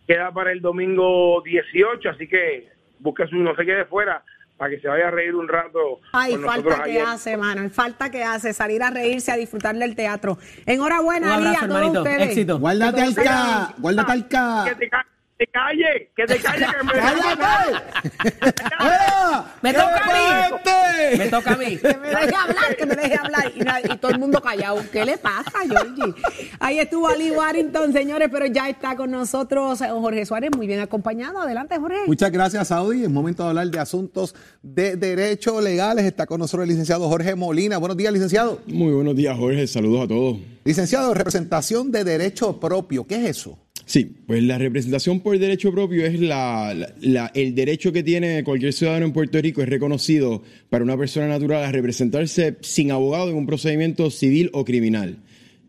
Queda 0.08 0.32
para 0.32 0.52
el 0.52 0.62
domingo 0.62 1.42
18, 1.44 2.10
así 2.10 2.28
que 2.28 2.70
busque 3.04 3.28
su 3.28 3.36
no 3.36 3.56
se 3.56 3.66
quede 3.66 3.86
fuera 3.86 4.24
para 4.58 4.70
que 4.70 4.80
se 4.80 4.88
vaya 4.88 5.08
a 5.08 5.12
reír 5.12 5.36
un 5.36 5.48
rato. 5.48 6.00
Ay, 6.14 6.38
falta 6.38 6.84
que 6.84 6.92
ayer. 6.92 7.04
hace, 7.06 7.36
mano. 7.38 7.70
Falta 7.70 8.10
que 8.10 8.24
hace 8.24 8.54
salir 8.54 8.82
a 8.84 8.90
reírse, 8.92 9.32
a 9.32 9.36
disfrutar 9.36 9.76
del 9.76 9.96
teatro. 9.96 10.38
Enhorabuena, 10.66 11.28
Un 11.28 11.34
abrazo, 11.34 11.58
a 11.66 11.68
todos 11.68 11.78
hermanito. 11.82 12.02
ustedes. 12.04 12.28
Éxito. 12.30 12.60
Guárdate 12.60 13.02
al 13.02 13.16
K. 13.16 13.74
Guárdate 13.80 14.12
al 14.12 14.28
K. 14.28 14.66
Que 14.70 14.76
te, 14.76 14.90
ca- 14.90 15.06
te 15.46 15.52
calle, 15.52 16.12
que 16.16 16.26
te 16.26 16.38
calle, 16.40 16.66
que 16.66 16.84
me 16.86 16.94
¡Cállate! 17.00 18.64
¡Ah! 18.80 19.46
Me 19.62 19.72
¡Qué 19.72 19.78
toca 19.80 20.02
a 20.04 20.08
mí. 20.14 21.18
Me 21.18 21.28
toca 21.30 21.52
a 21.54 21.58
mí. 21.58 21.78
Que 21.78 21.98
me 21.98 22.08
deje 22.10 22.36
hablar, 22.36 22.76
que 22.78 22.86
me 22.86 22.96
deje 22.96 23.16
hablar. 23.18 23.52
Y, 23.56 23.60
na- 23.60 23.82
y 23.82 23.98
todo 23.98 24.12
el 24.12 24.20
mundo 24.20 24.42
callado. 24.42 24.78
¿Qué 24.92 25.06
le 25.06 25.18
pasa, 25.18 25.52
Georgie? 25.68 26.14
Ahí 26.60 26.80
estuvo 26.80 27.08
Ali 27.08 27.32
Warrington, 27.32 27.92
señores, 27.94 28.30
pero 28.32 28.46
ya 28.46 28.70
está 28.70 28.96
con 28.96 29.12
nosotros 29.12 29.82
eh, 29.82 29.88
Jorge 29.90 30.26
Suárez, 30.26 30.52
muy 30.56 30.68
bien 30.68 30.80
acompañado. 30.80 31.40
Adelante, 31.40 31.78
Jorge. 31.78 32.00
Muchas 32.08 32.32
gracias, 32.32 32.68
Saudi. 32.70 33.04
Es 33.04 33.10
momento 33.10 33.44
de 33.44 33.50
hablar 33.50 33.68
de 33.68 33.80
asuntos 33.80 34.36
de 34.62 34.96
derecho 34.96 35.60
legales. 35.62 36.06
Está 36.06 36.26
con 36.26 36.40
nosotros 36.40 36.64
el 36.64 36.70
licenciado 36.70 37.08
Jorge 37.10 37.36
Molina. 37.36 37.78
Buenos 37.78 37.98
días, 37.98 38.14
licenciado. 38.14 38.62
Muy 38.68 38.94
buenos 38.94 39.16
días, 39.16 39.38
Jorge. 39.38 39.68
Saludos 39.68 40.06
a 40.06 40.08
todos. 40.08 40.38
Licenciado, 40.64 41.14
representación 41.14 41.92
de 41.92 42.04
derecho 42.04 42.60
propio. 42.60 43.06
¿Qué 43.06 43.16
es 43.16 43.30
eso? 43.38 43.58
Sí, 43.86 44.10
pues 44.26 44.42
la 44.44 44.58
representación 44.58 45.20
por 45.20 45.38
derecho 45.38 45.72
propio 45.72 46.06
es 46.06 46.20
la, 46.20 46.94
el 47.34 47.54
derecho 47.54 47.92
que 47.92 48.02
tiene 48.02 48.44
cualquier 48.44 48.72
ciudadano 48.72 49.06
en 49.06 49.12
Puerto 49.12 49.42
Rico, 49.42 49.62
es 49.62 49.70
reconocido 49.70 50.42
para 50.70 50.84
una 50.84 50.98
persona 50.98 51.28
natural 51.28 51.64
a 51.64 51.72
representarse 51.72 52.56
sin 52.62 52.92
abogado 52.92 53.30
en 53.30 53.36
un 53.36 53.46
procedimiento 53.46 54.10
civil 54.10 54.50
o 54.54 54.64
criminal. 54.64 55.18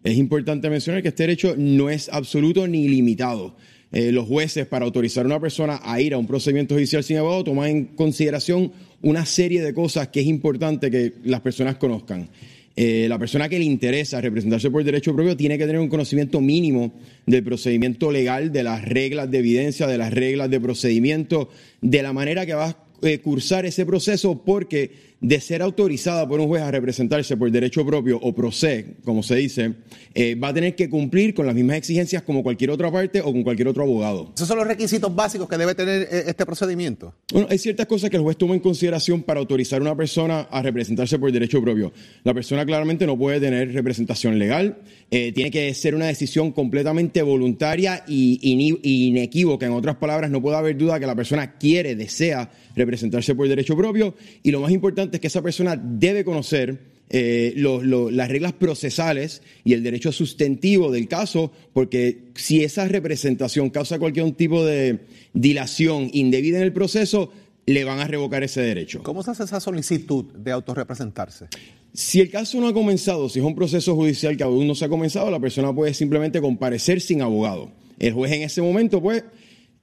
Es 0.05 0.17
importante 0.17 0.71
mencionar 0.71 1.03
que 1.03 1.09
este 1.09 1.25
derecho 1.25 1.55
no 1.57 1.91
es 1.91 2.09
absoluto 2.09 2.69
ni 2.69 2.89
limitado. 2.89 3.57
Eh, 3.91 4.13
los 4.13 4.27
jueces, 4.27 4.67
para 4.67 4.85
autorizar 4.85 5.25
a 5.25 5.29
una 5.29 5.41
persona 5.41 5.81
a 5.83 6.01
ir 6.01 6.15
a 6.15 6.19
un 6.19 6.27
procedimiento 6.27 6.75
judicial 6.75 7.03
sin 7.03 7.17
abogado, 7.17 7.45
toman 7.45 7.71
en 7.71 7.85
consideración 7.85 8.73
una 9.03 9.25
serie 9.25 9.63
de 9.63 9.73
cosas 9.73 10.09
que 10.09 10.21
es 10.21 10.27
importante 10.27 10.91
que 10.91 11.15
las 11.25 11.41
personas 11.41 11.77
conozcan. 11.77 12.29
Eh, 12.77 13.07
la 13.09 13.19
persona 13.19 13.49
que 13.49 13.59
le 13.59 13.65
interesa 13.65 14.21
representarse 14.21 14.69
por 14.71 14.83
derecho 14.83 15.15
propio 15.15 15.37
tiene 15.37 15.57
que 15.59 15.67
tener 15.67 15.81
un 15.81 15.89
conocimiento 15.89 16.41
mínimo 16.41 16.93
del 17.25 17.45
procedimiento 17.45 18.11
legal, 18.11 18.51
de 18.51 18.65
las 18.65 18.85
reglas 18.85 19.31
de 19.31 19.39
evidencia, 19.39 19.87
de 19.87 19.97
las 19.97 20.13
reglas 20.13 20.51
de 20.51 20.61
procedimiento, 20.61 21.51
de 21.81 22.03
la 22.03 22.13
manera 22.13 22.47
que 22.47 22.55
va 22.55 22.65
a 22.65 22.84
eh, 23.03 23.19
cursar 23.19 23.67
ese 23.67 23.85
proceso, 23.85 24.43
porque 24.45 25.15
de 25.25 25.41
ser 25.41 25.63
autorizada 25.63 26.29
por 26.29 26.39
un 26.39 26.49
juez 26.49 26.63
a 26.63 26.71
representarse 26.71 27.35
por 27.37 27.51
derecho 27.51 27.85
propio 27.87 28.19
o 28.21 28.35
proced, 28.35 28.85
como 29.05 29.23
se 29.23 29.37
dice, 29.37 29.73
eh, 30.15 30.35
va 30.35 30.49
a 30.49 30.55
tener 30.55 30.75
que 30.77 30.91
cumplir 30.91 31.33
con 31.33 31.47
las 31.47 31.55
mismas 31.55 31.79
exigencias 31.79 32.23
como 32.23 32.43
cualquier 32.43 32.71
otra 32.71 32.93
parte 32.93 33.23
o 33.23 33.33
con 33.33 33.43
cualquier 33.43 33.69
otro 33.69 33.85
abogado. 33.85 34.33
Esos 34.37 34.47
son 34.47 34.59
los 34.59 34.67
requisitos 34.67 35.15
básicos 35.15 35.49
que 35.49 35.57
debe 35.57 35.75
tener 35.75 36.03
eh, 36.03 36.25
este 36.27 36.45
procedimiento. 36.45 37.15
Bueno, 37.33 37.49
hay 37.51 37.57
ciertas 37.57 37.87
cosas 37.87 38.11
que 38.11 38.17
el 38.17 38.23
juez 38.23 38.37
toma 38.37 38.53
en 38.53 38.61
consideración 38.61 39.23
para 39.23 39.41
autorizar 39.41 39.79
a 39.79 39.83
una 39.83 39.97
persona 39.97 40.41
a 40.51 40.61
representarse 40.61 41.19
por 41.19 41.33
derecho 41.33 41.63
propio. 41.63 41.91
La 42.23 42.35
persona 42.35 42.67
claramente 42.67 43.07
no 43.07 43.17
puede 43.17 43.41
tener 43.41 43.73
representación 43.73 44.39
legal, 44.39 44.77
eh, 45.11 45.33
tiene 45.33 45.51
que 45.51 45.73
ser 45.73 45.95
una 45.95 46.07
decisión 46.07 46.53
completamente 46.53 47.23
voluntaria 47.23 48.05
y 48.07 48.39
inequívoca. 48.83 49.65
En 49.65 49.73
otras 49.73 49.97
palabras, 49.97 50.31
no 50.31 50.43
puede 50.43 50.59
haber 50.59 50.77
duda 50.77 51.01
que 51.01 51.07
la 51.07 51.15
persona 51.15 51.53
quiere, 51.53 51.97
desea 51.97 52.51
representarse 52.75 53.35
por 53.35 53.49
derecho 53.49 53.77
propio 53.77 54.15
y 54.43 54.51
lo 54.51 54.61
más 54.61 54.73
importante 54.73 55.17
es 55.17 55.21
que 55.21 55.27
esa 55.29 55.43
persona 55.43 55.77
debe 55.77 56.25
conocer 56.25 56.93
eh, 57.11 57.53
lo- 57.57 57.83
lo- 57.83 58.11
las 58.11 58.31
reglas 58.31 58.55
procesales 58.55 59.43
y 59.63 59.75
el 59.75 59.83
derecho 59.83 60.11
sustentivo 60.11 60.91
del 60.91 61.07
caso, 61.07 61.53
porque 61.75 62.23
si 62.35 62.65
esa 62.65 62.89
representación 62.89 63.69
causa 63.69 63.99
cualquier 63.99 64.33
tipo 64.33 64.65
de 64.65 65.01
dilación 65.35 66.09
indebida 66.15 66.57
en 66.59 66.65
el 66.65 66.73
proceso, 66.73 67.31
le 67.67 67.85
van 67.85 67.99
a 68.01 68.07
revocar 68.07 68.43
ese 68.43 68.63
derecho. 68.63 69.03
¿Cómo 69.03 69.23
se 69.23 69.31
hace 69.33 69.45
esa 69.45 69.61
solicitud 69.61 70.25
de 70.35 70.53
autorrepresentarse? 70.53 71.47
Si 71.93 72.21
el 72.21 72.31
caso 72.31 72.59
no 72.61 72.69
ha 72.69 72.73
comenzado, 72.75 73.29
si 73.29 73.39
es 73.39 73.45
un 73.45 73.55
proceso 73.55 73.95
judicial 73.95 74.37
que 74.37 74.43
aún 74.43 74.67
no 74.67 74.75
se 74.75 74.87
ha 74.87 74.89
comenzado, 74.89 75.31
la 75.31 75.39
persona 75.41 75.73
puede 75.75 75.95
simplemente 75.95 76.41
comparecer 76.41 77.01
sin 77.01 77.23
abogado. 77.23 77.71
El 77.99 78.13
juez 78.15 78.33
en 78.33 78.43
ese 78.43 78.61
momento, 78.63 79.01
pues, 79.01 79.23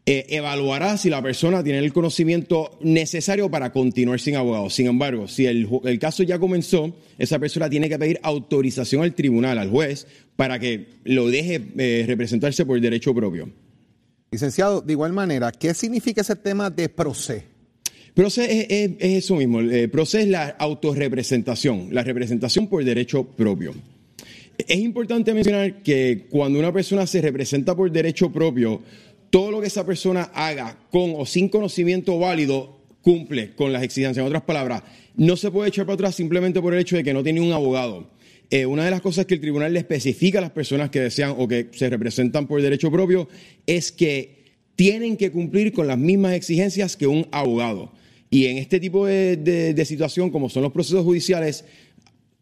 eh, 0.05 0.25
evaluará 0.29 0.97
si 0.97 1.09
la 1.09 1.21
persona 1.21 1.63
tiene 1.63 1.79
el 1.79 1.93
conocimiento 1.93 2.77
necesario 2.81 3.49
para 3.51 3.71
continuar 3.71 4.19
sin 4.19 4.35
abogado. 4.35 4.69
Sin 4.69 4.87
embargo, 4.87 5.27
si 5.27 5.45
el, 5.45 5.67
caso 5.99 6.23
ya 6.23 6.39
comenzó, 6.39 6.95
esa 7.19 7.37
persona 7.39 7.69
tiene 7.69 7.87
que 7.87 7.99
pedir 7.99 8.19
autorización 8.23 9.03
al 9.03 9.13
tribunal, 9.13 9.57
al 9.59 9.69
juez, 9.69 10.07
para 10.35 10.57
que 10.59 10.87
lo 11.03 11.27
deje 11.27 11.61
eh, 11.77 12.03
representarse 12.07 12.65
por 12.65 12.81
derecho 12.81 13.13
propio. 13.13 13.49
Licenciado, 14.31 14.81
de 14.81 14.93
igual 14.93 15.13
manera, 15.13 15.51
¿qué 15.51 15.73
significa 15.73 16.21
ese 16.21 16.35
tema 16.35 16.69
de 16.69 16.89
proceso? 16.89 17.43
Proces 18.13 18.47
es, 18.49 18.65
es- 18.69 18.91
es 18.99 19.23
eso 19.23 19.35
mismo. 19.35 19.59
El 19.61 19.89
proceso 19.89 20.17
es 20.23 20.27
la 20.29 20.49
autorrepresentación, 21.05 21.89
la 21.91 22.03
representación 22.03 22.67
por 22.67 22.83
derecho 22.83 23.23
propio. 23.23 23.73
Es 24.67 24.77
importante 24.79 25.33
mencionar 25.33 25.81
que 25.81 26.27
cuando 26.29 26.59
una 26.59 26.71
persona 26.73 27.07
se 27.07 27.21
representa 27.21 27.75
por 27.75 27.91
derecho 27.91 28.31
propio, 28.31 28.81
todo 29.31 29.49
lo 29.49 29.59
que 29.61 29.67
esa 29.67 29.85
persona 29.85 30.29
haga 30.35 30.77
con 30.91 31.13
o 31.17 31.25
sin 31.25 31.49
conocimiento 31.49 32.19
válido 32.19 32.79
cumple 33.01 33.55
con 33.55 33.73
las 33.73 33.81
exigencias. 33.81 34.21
En 34.21 34.27
otras 34.27 34.43
palabras, 34.43 34.83
no 35.15 35.35
se 35.35 35.49
puede 35.49 35.69
echar 35.69 35.85
para 35.87 35.95
atrás 35.95 36.13
simplemente 36.15 36.61
por 36.61 36.73
el 36.73 36.79
hecho 36.81 36.95
de 36.95 37.03
que 37.03 37.13
no 37.13 37.23
tiene 37.23 37.41
un 37.41 37.51
abogado. 37.51 38.11
Eh, 38.51 38.65
una 38.67 38.85
de 38.85 38.91
las 38.91 39.01
cosas 39.01 39.25
que 39.25 39.33
el 39.33 39.41
tribunal 39.41 39.73
le 39.73 39.79
especifica 39.79 40.37
a 40.37 40.41
las 40.41 40.51
personas 40.51 40.89
que 40.91 40.99
desean 40.99 41.33
o 41.37 41.47
que 41.47 41.69
se 41.71 41.89
representan 41.89 42.45
por 42.47 42.61
derecho 42.61 42.91
propio 42.91 43.27
es 43.65 43.91
que 43.91 44.41
tienen 44.75 45.15
que 45.17 45.31
cumplir 45.31 45.71
con 45.73 45.87
las 45.87 45.97
mismas 45.97 46.33
exigencias 46.33 46.95
que 46.97 47.07
un 47.07 47.27
abogado. 47.31 47.93
Y 48.29 48.45
en 48.47 48.57
este 48.57 48.79
tipo 48.79 49.05
de, 49.05 49.37
de- 49.37 49.73
de 49.73 49.85
situación, 49.85 50.29
como 50.29 50.49
son 50.49 50.63
los 50.63 50.71
procesos 50.71 51.03
judiciales, 51.03 51.65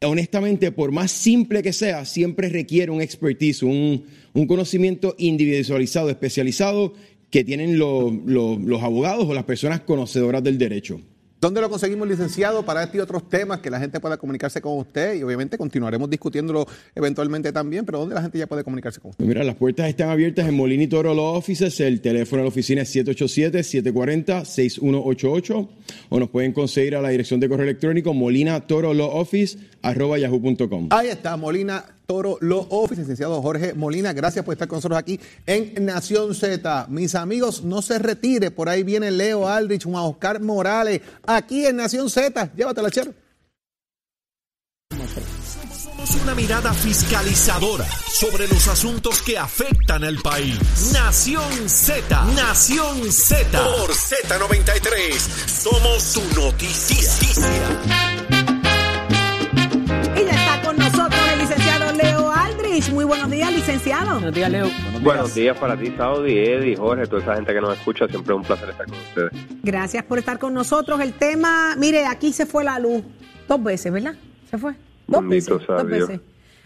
honestamente, 0.04 0.72
por 0.72 0.92
más 0.92 1.12
simple 1.12 1.62
que 1.62 1.74
sea, 1.74 2.06
siempre 2.06 2.50
requiere 2.50 2.92
un 2.92 3.02
expertise, 3.02 3.64
un, 3.64 4.06
un 4.34 4.48
conocimiento 4.48 5.16
individualizado, 5.18 6.10
especializado, 6.10 6.94
que 7.30 7.44
tienen 7.44 7.78
lo- 7.78 8.10
lo- 8.26 8.58
los 8.58 8.82
abogados 8.82 9.26
o 9.28 9.34
las 9.34 9.44
personas 9.44 9.82
conocedoras 9.82 10.44
del 10.44 10.58
derecho. 10.58 11.02
¿Dónde 11.42 11.62
lo 11.62 11.70
conseguimos, 11.70 12.06
licenciado, 12.06 12.66
para 12.66 12.84
este 12.84 12.98
y 12.98 13.00
otros 13.00 13.30
temas 13.30 13.62
que 13.62 13.70
la 13.70 13.80
gente 13.80 14.02
pueda 14.02 14.18
comunicarse 14.18 14.62
con 14.62 14.78
usted? 14.78 15.16
Y 15.16 15.24
obviamente 15.24 15.58
continuaremos 15.58 16.10
discutiéndolo 16.10 16.68
eventualmente 16.94 17.54
también, 17.54 17.86
pero 17.86 18.00
¿dónde 18.00 18.16
la 18.16 18.22
gente 18.22 18.38
ya 18.38 18.48
puede 18.48 18.66
comunicarse 18.66 19.00
con 19.00 19.12
usted? 19.12 19.24
Mira, 19.24 19.46
las 19.46 19.56
puertas 19.56 19.88
están 19.88 20.10
abiertas 20.10 20.50
en 20.50 20.56
Molina 20.56 20.84
y 20.84 20.88
Toro 20.88 21.14
Law 21.14 21.36
Offices. 21.36 21.80
El 21.80 22.02
teléfono 22.02 22.42
de 22.42 22.44
la 22.44 22.50
oficina 22.50 22.82
es 22.82 22.94
787-740-6188 22.94 25.70
o 26.10 26.20
nos 26.20 26.30
pueden 26.30 26.52
conseguir 26.52 26.98
a 26.98 27.02
la 27.02 27.08
dirección 27.08 27.40
de 27.40 27.48
correo 27.48 27.64
electrónico 27.64 28.14
molina 28.14 28.68
toro 28.68 28.94
law 28.94 29.10
office 29.10 29.58
arroba 29.82 30.18
yahoo.com. 30.18 30.90
Ahí 30.92 31.08
está, 31.08 31.38
Molina 31.38 31.86
Toro 32.10 32.40
Law 32.42 32.66
Office, 32.72 33.02
licenciado 33.02 33.40
Jorge 33.40 33.76
Molina. 33.76 34.14
Gracias 34.14 34.44
por 34.44 34.54
estar 34.54 34.68
con 34.68 34.78
nosotros 34.78 34.98
aquí 34.98 35.20
en 35.46 35.86
Nación 35.86 36.34
Z. 36.34 36.88
Mis 36.90 37.14
amigos, 37.14 37.64
no 37.64 37.84
se 37.84 38.00
retire. 38.00 38.50
Por 38.50 38.68
ahí 38.68 38.82
viene 38.82 39.12
Leo 39.12 39.48
Aldrich, 39.48 39.84
Juan 39.84 40.06
Oscar 40.06 40.42
Morales, 40.42 41.02
aquí 41.28 41.68
en 41.68 41.76
Nación 41.76 42.10
Z. 42.10 42.52
Llévatela, 42.56 42.90
Chero. 42.90 43.14
Somos 45.72 46.16
una 46.24 46.34
mirada 46.34 46.74
fiscalizadora 46.74 47.86
sobre 48.08 48.48
los 48.48 48.68
asuntos 48.68 49.22
que 49.22 49.38
afectan 49.38 50.04
al 50.04 50.18
país. 50.18 50.58
Nación 50.92 51.70
Z, 51.70 52.26
Nación 52.34 53.12
Z. 53.12 53.52
Por 53.52 53.92
Z93, 53.92 55.12
somos 55.46 56.02
su 56.02 56.24
noticia. 56.42 58.09
Muy 62.88 63.04
buenos 63.04 63.30
días, 63.30 63.52
licenciado. 63.54 64.14
Buenos 64.14 64.34
días, 64.34 64.50
Leo. 64.50 64.68
Buenos 65.02 65.36
días 65.36 65.58
para 65.58 65.76
ti, 65.78 65.94
Saudi, 65.98 66.38
Eddie, 66.38 66.78
Jorge, 66.78 67.06
toda 67.08 67.22
esa 67.22 67.36
gente 67.36 67.54
que 67.54 67.60
nos 67.60 67.78
escucha. 67.78 68.08
Siempre 68.08 68.34
es 68.34 68.38
un 68.38 68.46
placer 68.46 68.70
estar 68.70 68.86
con 68.86 68.98
ustedes. 68.98 69.32
Gracias 69.62 70.04
por 70.06 70.18
estar 70.18 70.40
con 70.40 70.54
nosotros. 70.54 71.02
El 71.02 71.14
tema, 71.14 71.76
mire, 71.78 72.06
aquí 72.06 72.32
se 72.32 72.46
fue 72.46 72.64
la 72.64 72.80
luz 72.80 73.04
dos 73.50 73.62
veces, 73.62 73.92
¿verdad? 73.92 74.16
Se 74.50 74.58
fue. 74.58 74.76
Dos 75.08 75.22
Bendito 75.22 75.56
veces. 75.56 75.68
Dos 75.68 75.88
veces. 75.88 76.22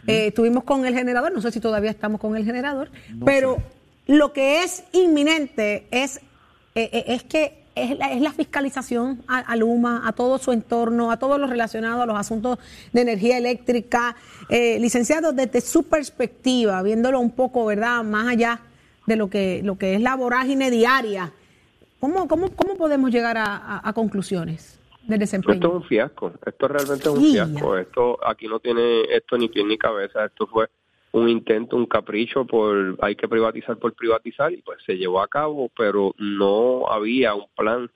Eh, 0.06 0.28
estuvimos 0.28 0.64
con 0.66 0.86
el 0.86 0.94
generador, 0.94 1.34
no 1.34 1.42
sé 1.42 1.52
si 1.52 1.60
todavía 1.60 1.90
estamos 1.90 2.22
con 2.22 2.38
el 2.38 2.46
generador, 2.46 2.92
pero 3.26 3.58
lo 4.06 4.34
que 4.34 4.64
es 4.64 4.84
inminente 4.92 5.88
es, 5.90 6.18
eh, 6.76 6.90
eh, 6.94 7.06
es 7.08 7.24
que 7.24 7.63
es 7.76 7.98
la, 7.98 8.12
es 8.12 8.22
la 8.22 8.32
fiscalización 8.32 9.24
a, 9.28 9.40
a 9.40 9.56
Luma, 9.56 10.04
a 10.08 10.12
todo 10.14 10.38
su 10.38 10.52
entorno, 10.52 11.12
a 11.12 11.18
todo 11.18 11.38
lo 11.38 11.48
relacionado 11.48 12.02
a 12.02 12.06
los 12.06 12.18
asuntos 12.18 12.60
de 12.92 13.02
energía 13.02 13.38
eléctrica. 13.38 14.16
Eh, 14.50 14.80
licenciado, 14.80 15.32
desde 15.34 15.62
su 15.62 15.84
perspectiva, 15.84 16.82
viéndolo 16.84 17.20
un 17.20 17.32
poco, 17.32 17.66
¿verdad? 17.66 18.04
Más 18.04 18.28
allá 18.28 18.62
de 19.08 19.16
lo 19.16 19.30
que, 19.30 19.62
lo 19.64 19.78
que 19.78 19.96
es 19.96 20.02
la 20.02 20.16
vorágine 20.16 20.70
diaria, 20.72 21.32
¿cómo, 22.00 22.28
cómo, 22.28 22.50
cómo 22.56 22.76
podemos 22.76 23.12
llegar 23.12 23.38
a, 23.38 23.56
a- 23.58 23.90
a 23.90 23.94
conclusiones 23.94 24.80
del 25.08 25.20
desempeño? 25.20 25.56
Esto 25.56 25.68
es 25.70 25.74
un 25.76 25.84
fiasco. 25.84 26.32
Esto 26.46 26.68
realmente 26.68 27.04
es 27.10 27.16
un 27.16 27.22
fiasco. 27.24 27.78
Esto 27.78 28.20
aquí 28.26 28.48
no 28.48 28.60
tiene 28.60 29.02
esto 29.16 29.38
ni 29.38 29.50
pie 29.50 29.64
ni 29.66 29.78
cabeza. 29.78 30.26
Esto 30.26 30.48
fue 30.48 30.70
un 31.14 31.30
intento, 31.30 31.76
un 31.76 31.86
capricho 31.86 32.46
por 32.46 32.98
hay 33.02 33.16
que 33.16 33.28
privatizar 33.28 33.78
por 33.78 33.94
privatizar 33.94 34.52
y 34.52 34.58
pues 34.58 34.80
se 34.84 34.98
llevó 34.98 35.22
a 35.22 35.28
cabo, 35.28 35.70
pero 35.78 36.14
no 36.18 36.88
había 36.90 37.36
un 37.36 37.46
plan 37.56 37.90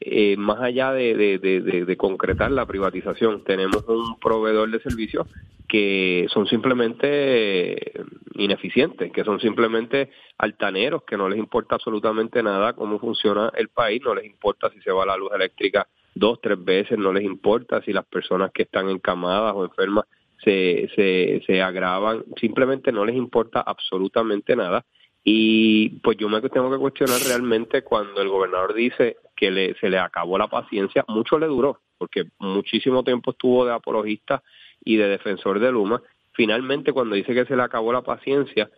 eh, 0.00 0.36
más 0.36 0.60
allá 0.60 0.92
de, 0.92 1.38
de, 1.38 1.96
concretar 1.96 2.50
la 2.50 2.66
privatización. 2.66 3.44
Tenemos 3.44 3.84
un 3.86 4.18
proveedor 4.18 4.70
de 4.70 4.80
servicios 4.80 5.28
que 5.68 6.26
son 6.30 6.48
simplemente 6.48 7.06
eh, 7.08 8.04
ineficientes, 8.34 9.12
que 9.12 9.24
son 9.24 9.38
simplemente 9.38 10.10
altaneros, 10.36 11.04
que 11.04 11.16
no 11.16 11.28
les 11.28 11.38
importa 11.38 11.76
absolutamente 11.76 12.42
nada 12.42 12.72
cómo 12.72 12.98
funciona 12.98 13.52
el 13.56 13.68
país, 13.68 14.02
no 14.04 14.16
les 14.16 14.26
importa 14.26 14.68
si 14.70 14.80
se 14.80 14.90
va 14.90 15.06
la 15.06 15.16
luz 15.16 15.30
eléctrica 15.32 15.86
dos, 16.16 16.40
tres 16.40 16.62
veces, 16.62 16.98
no 16.98 17.12
les 17.12 17.22
importa 17.22 17.80
si 17.82 17.92
las 17.92 18.04
personas 18.04 18.50
que 18.52 18.62
están 18.62 18.88
encamadas 18.88 19.54
o 19.54 19.64
enfermas 19.64 20.06
se, 20.44 20.88
se, 20.94 21.42
se 21.46 21.62
agravan, 21.62 22.24
simplemente 22.40 22.92
no 22.92 23.04
les 23.04 23.16
importa 23.16 23.60
absolutamente 23.60 24.54
nada. 24.54 24.84
Y 25.24 26.00
pues 26.00 26.18
yo 26.18 26.28
me 26.28 26.40
tengo 26.42 26.70
que 26.70 26.78
cuestionar 26.78 27.18
realmente 27.26 27.82
cuando 27.82 28.20
el 28.20 28.28
gobernador 28.28 28.74
dice 28.74 29.16
que 29.34 29.50
le, 29.50 29.74
se 29.76 29.88
le 29.88 29.98
acabó 29.98 30.36
la 30.36 30.48
paciencia, 30.48 31.04
mucho 31.08 31.38
le 31.38 31.46
duró, 31.46 31.80
porque 31.96 32.24
muchísimo 32.38 33.02
tiempo 33.02 33.30
estuvo 33.30 33.64
de 33.64 33.72
apologista 33.72 34.42
y 34.84 34.96
de 34.96 35.08
defensor 35.08 35.60
de 35.60 35.72
Luma. 35.72 36.02
Finalmente, 36.32 36.92
cuando 36.92 37.14
dice 37.14 37.32
que 37.32 37.46
se 37.46 37.56
le 37.56 37.62
acabó 37.62 37.92
la 37.92 38.02
paciencia, 38.02 38.70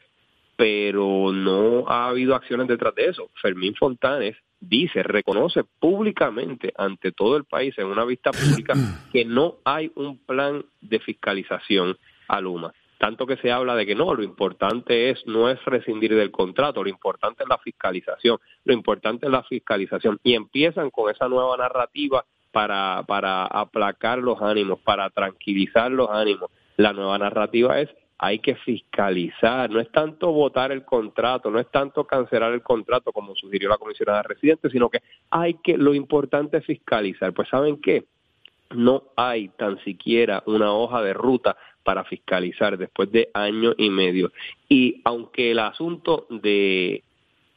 pero 0.57 1.33
no 1.33 1.89
ha 1.89 2.09
habido 2.09 2.35
acciones 2.35 2.69
detrás 2.69 2.95
de 2.95 3.07
eso. 3.07 3.31
Fermín 3.43 3.75
Fontanes 3.75 4.37
dice, 4.69 5.03
reconoce 5.03 5.65
públicamente 5.65 6.73
ante 6.77 7.13
todo 7.13 7.37
el 7.37 7.45
país 7.45 7.77
en 7.79 7.87
una 7.87 8.05
vista 8.05 8.31
pública 8.31 8.75
que 9.13 9.25
no 9.25 9.57
hay 9.65 9.91
un 9.95 10.19
plan 10.19 10.65
de 10.81 10.99
fiscalización 11.01 11.97
a 12.29 12.41
Luma. 12.41 12.73
Tanto 12.99 13.27
que 13.27 13.37
se 13.37 13.53
habla 13.53 13.75
de 13.75 13.85
que 13.85 13.95
no, 13.95 14.15
lo 14.15 14.23
importante 14.23 15.11
es 15.11 15.27
no 15.27 15.51
es 15.51 15.63
rescindir 15.67 16.15
del 16.15 16.31
contrato, 16.31 16.83
lo 16.83 16.89
importante 16.89 17.43
es 17.43 17.49
la 17.49 17.59
fiscalización, 17.59 18.39
lo 18.65 18.73
importante 18.73 19.27
es 19.27 19.33
la 19.33 19.43
fiscalización 19.43 20.19
y 20.23 20.35
empiezan 20.35 20.91
con 20.91 21.11
esa 21.11 21.29
nueva 21.29 21.57
narrativa 21.59 22.25
para 22.53 23.05
para 23.07 23.45
aplacar 23.45 24.19
los 24.19 24.41
ánimos, 24.41 24.79
para 24.81 25.11
tranquilizar 25.11 25.91
los 25.91 26.09
ánimos. 26.11 26.51
La 26.79 26.95
nueva 26.95 27.19
narrativa 27.19 27.81
es 27.81 27.91
hay 28.19 28.39
que 28.39 28.55
fiscalizar, 28.57 29.69
no 29.71 29.81
es 29.81 29.91
tanto 29.91 30.33
votar 30.33 30.73
el 30.73 30.85
contrato, 30.85 31.51
no 31.51 31.59
es 31.59 31.71
tanto 31.71 32.05
cancelar 32.05 32.53
el 32.53 32.63
contrato 32.63 33.13
como 33.13 33.35
sugirió 33.35 33.69
la 33.69 33.77
comisionada 33.77 34.23
residente, 34.23 34.71
sino 34.71 34.89
que 34.89 35.03
hay 35.31 35.55
que, 35.63 35.77
lo 35.77 35.95
importante 35.95 36.59
es 36.59 36.65
fiscalizar. 36.65 37.35
Pues 37.35 37.49
¿saben 37.49 37.81
qué? 37.81 38.05
No 38.75 39.05
hay 39.17 39.49
tan 39.49 39.79
siquiera 39.85 40.43
una 40.47 40.73
hoja 40.73 41.03
de 41.03 41.13
ruta 41.13 41.57
para 41.83 42.05
fiscalizar 42.05 42.79
después 42.79 43.13
de 43.13 43.29
año 43.35 43.75
y 43.77 43.91
medio. 43.91 44.33
Y 44.69 45.03
aunque 45.05 45.53
el 45.53 45.59
asunto 45.59 46.27
de 46.31 47.05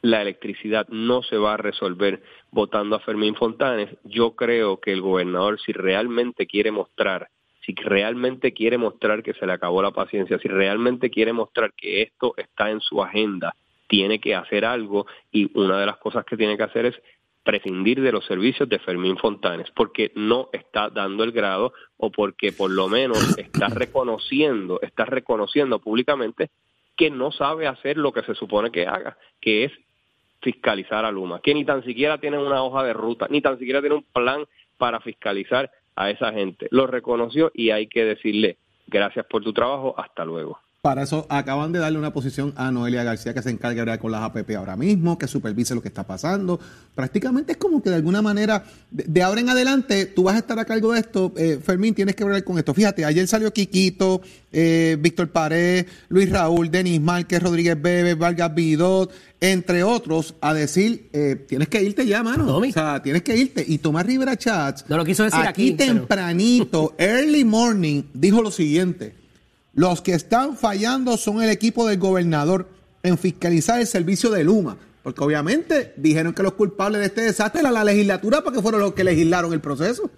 la 0.02 0.22
electricidad 0.22 0.86
no 0.88 1.22
se 1.22 1.36
va 1.36 1.54
a 1.54 1.58
resolver 1.58 2.22
votando 2.50 2.96
a 2.96 3.00
Fermín 3.00 3.34
Fontanes, 3.34 3.88
yo 4.04 4.36
creo 4.36 4.78
que 4.78 4.92
el 4.92 5.00
gobernador, 5.00 5.58
si 5.60 5.72
realmente 5.72 6.46
quiere 6.46 6.70
mostrar 6.70 7.28
si 7.64 7.74
realmente 7.74 8.52
quiere 8.52 8.78
mostrar 8.78 9.22
que 9.22 9.34
se 9.34 9.46
le 9.46 9.52
acabó 9.52 9.82
la 9.82 9.90
paciencia, 9.90 10.38
si 10.38 10.48
realmente 10.48 11.10
quiere 11.10 11.32
mostrar 11.32 11.72
que 11.74 12.02
esto 12.02 12.34
está 12.36 12.70
en 12.70 12.80
su 12.80 13.02
agenda, 13.02 13.54
tiene 13.88 14.20
que 14.20 14.34
hacer 14.34 14.64
algo 14.64 15.06
y 15.30 15.50
una 15.58 15.78
de 15.78 15.86
las 15.86 15.98
cosas 15.98 16.24
que 16.24 16.36
tiene 16.36 16.56
que 16.56 16.62
hacer 16.62 16.86
es 16.86 16.94
prescindir 17.42 18.00
de 18.00 18.12
los 18.12 18.24
servicios 18.26 18.68
de 18.68 18.78
Fermín 18.78 19.16
Fontanes 19.16 19.70
porque 19.74 20.12
no 20.14 20.48
está 20.52 20.90
dando 20.90 21.24
el 21.24 21.32
grado 21.32 21.72
o 21.96 22.10
porque 22.10 22.52
por 22.52 22.70
lo 22.70 22.88
menos 22.88 23.36
está 23.38 23.68
reconociendo, 23.68 24.78
está 24.82 25.04
reconociendo 25.04 25.78
públicamente 25.78 26.50
que 26.96 27.10
no 27.10 27.32
sabe 27.32 27.66
hacer 27.66 27.96
lo 27.96 28.12
que 28.12 28.22
se 28.22 28.34
supone 28.34 28.70
que 28.70 28.86
haga, 28.86 29.16
que 29.40 29.64
es 29.64 29.72
fiscalizar 30.42 31.04
a 31.04 31.10
Luma, 31.10 31.40
que 31.40 31.54
ni 31.54 31.64
tan 31.64 31.82
siquiera 31.82 32.18
tiene 32.18 32.38
una 32.38 32.62
hoja 32.62 32.84
de 32.84 32.92
ruta, 32.92 33.26
ni 33.30 33.40
tan 33.40 33.58
siquiera 33.58 33.80
tiene 33.80 33.96
un 33.96 34.04
plan 34.04 34.44
para 34.78 35.00
fiscalizar 35.00 35.70
a 36.00 36.08
esa 36.08 36.32
gente. 36.32 36.66
Lo 36.70 36.86
reconoció 36.86 37.50
y 37.52 37.70
hay 37.70 37.86
que 37.86 38.06
decirle 38.06 38.56
gracias 38.86 39.26
por 39.26 39.44
tu 39.44 39.52
trabajo, 39.52 39.94
hasta 39.98 40.24
luego. 40.24 40.58
Para 40.82 41.02
eso 41.02 41.26
acaban 41.28 41.72
de 41.72 41.78
darle 41.78 41.98
una 41.98 42.10
posición 42.10 42.54
a 42.56 42.70
Noelia 42.70 43.04
García 43.04 43.34
que 43.34 43.42
se 43.42 43.50
encarga 43.50 43.74
de 43.74 43.80
hablar 43.82 43.98
con 43.98 44.12
las 44.12 44.22
APP 44.22 44.56
ahora 44.56 44.76
mismo, 44.76 45.18
que 45.18 45.26
supervise 45.26 45.74
lo 45.74 45.82
que 45.82 45.88
está 45.88 46.06
pasando. 46.06 46.58
Prácticamente 46.94 47.52
es 47.52 47.58
como 47.58 47.82
que 47.82 47.90
de 47.90 47.96
alguna 47.96 48.22
manera, 48.22 48.64
de, 48.90 49.04
de 49.06 49.22
ahora 49.22 49.42
en 49.42 49.50
adelante, 49.50 50.06
tú 50.06 50.22
vas 50.22 50.36
a 50.36 50.38
estar 50.38 50.58
a 50.58 50.64
cargo 50.64 50.94
de 50.94 51.00
esto. 51.00 51.34
Eh, 51.36 51.60
Fermín, 51.62 51.94
tienes 51.94 52.16
que 52.16 52.22
hablar 52.22 52.42
con 52.44 52.56
esto. 52.56 52.72
Fíjate, 52.72 53.04
ayer 53.04 53.28
salió 53.28 53.52
Quiquito, 53.52 54.22
eh, 54.52 54.96
Víctor 54.98 55.28
Pared, 55.28 55.84
Luis 56.08 56.30
Raúl, 56.30 56.70
Denis 56.70 56.98
Márquez, 56.98 57.42
Rodríguez 57.42 57.76
Bebe, 57.78 58.14
Vargas 58.14 58.54
Bidot, 58.54 59.12
entre 59.38 59.84
otros, 59.84 60.34
a 60.40 60.54
decir, 60.54 61.10
eh, 61.12 61.44
tienes 61.46 61.68
que 61.68 61.82
irte 61.82 62.06
ya, 62.06 62.22
mano. 62.22 62.56
O 62.56 62.72
sea, 62.72 63.02
tienes 63.02 63.20
que 63.20 63.36
irte. 63.36 63.62
Y 63.68 63.76
Tomás 63.76 64.06
Rivera 64.06 64.34
Chats, 64.34 64.86
No 64.88 64.96
lo 64.96 65.04
quiso 65.04 65.24
decir 65.24 65.40
aquí, 65.40 65.72
tempranito, 65.72 66.94
early 66.96 67.44
morning, 67.44 68.04
dijo 68.14 68.40
lo 68.40 68.50
siguiente. 68.50 69.19
Los 69.74 70.02
que 70.02 70.12
están 70.12 70.56
fallando 70.56 71.16
son 71.16 71.42
el 71.42 71.50
equipo 71.50 71.86
del 71.86 71.98
gobernador 71.98 72.68
en 73.02 73.18
fiscalizar 73.18 73.80
el 73.80 73.86
servicio 73.86 74.30
de 74.30 74.44
Luma. 74.44 74.76
Porque 75.02 75.24
obviamente 75.24 75.94
dijeron 75.96 76.34
que 76.34 76.42
los 76.42 76.52
culpables 76.52 77.00
de 77.00 77.06
este 77.06 77.22
desastre 77.22 77.60
era 77.60 77.70
la 77.70 77.84
legislatura 77.84 78.42
porque 78.42 78.60
fueron 78.60 78.80
los 78.80 78.92
que 78.92 79.04
legislaron 79.04 79.52
el 79.52 79.60
proceso. 79.60 80.10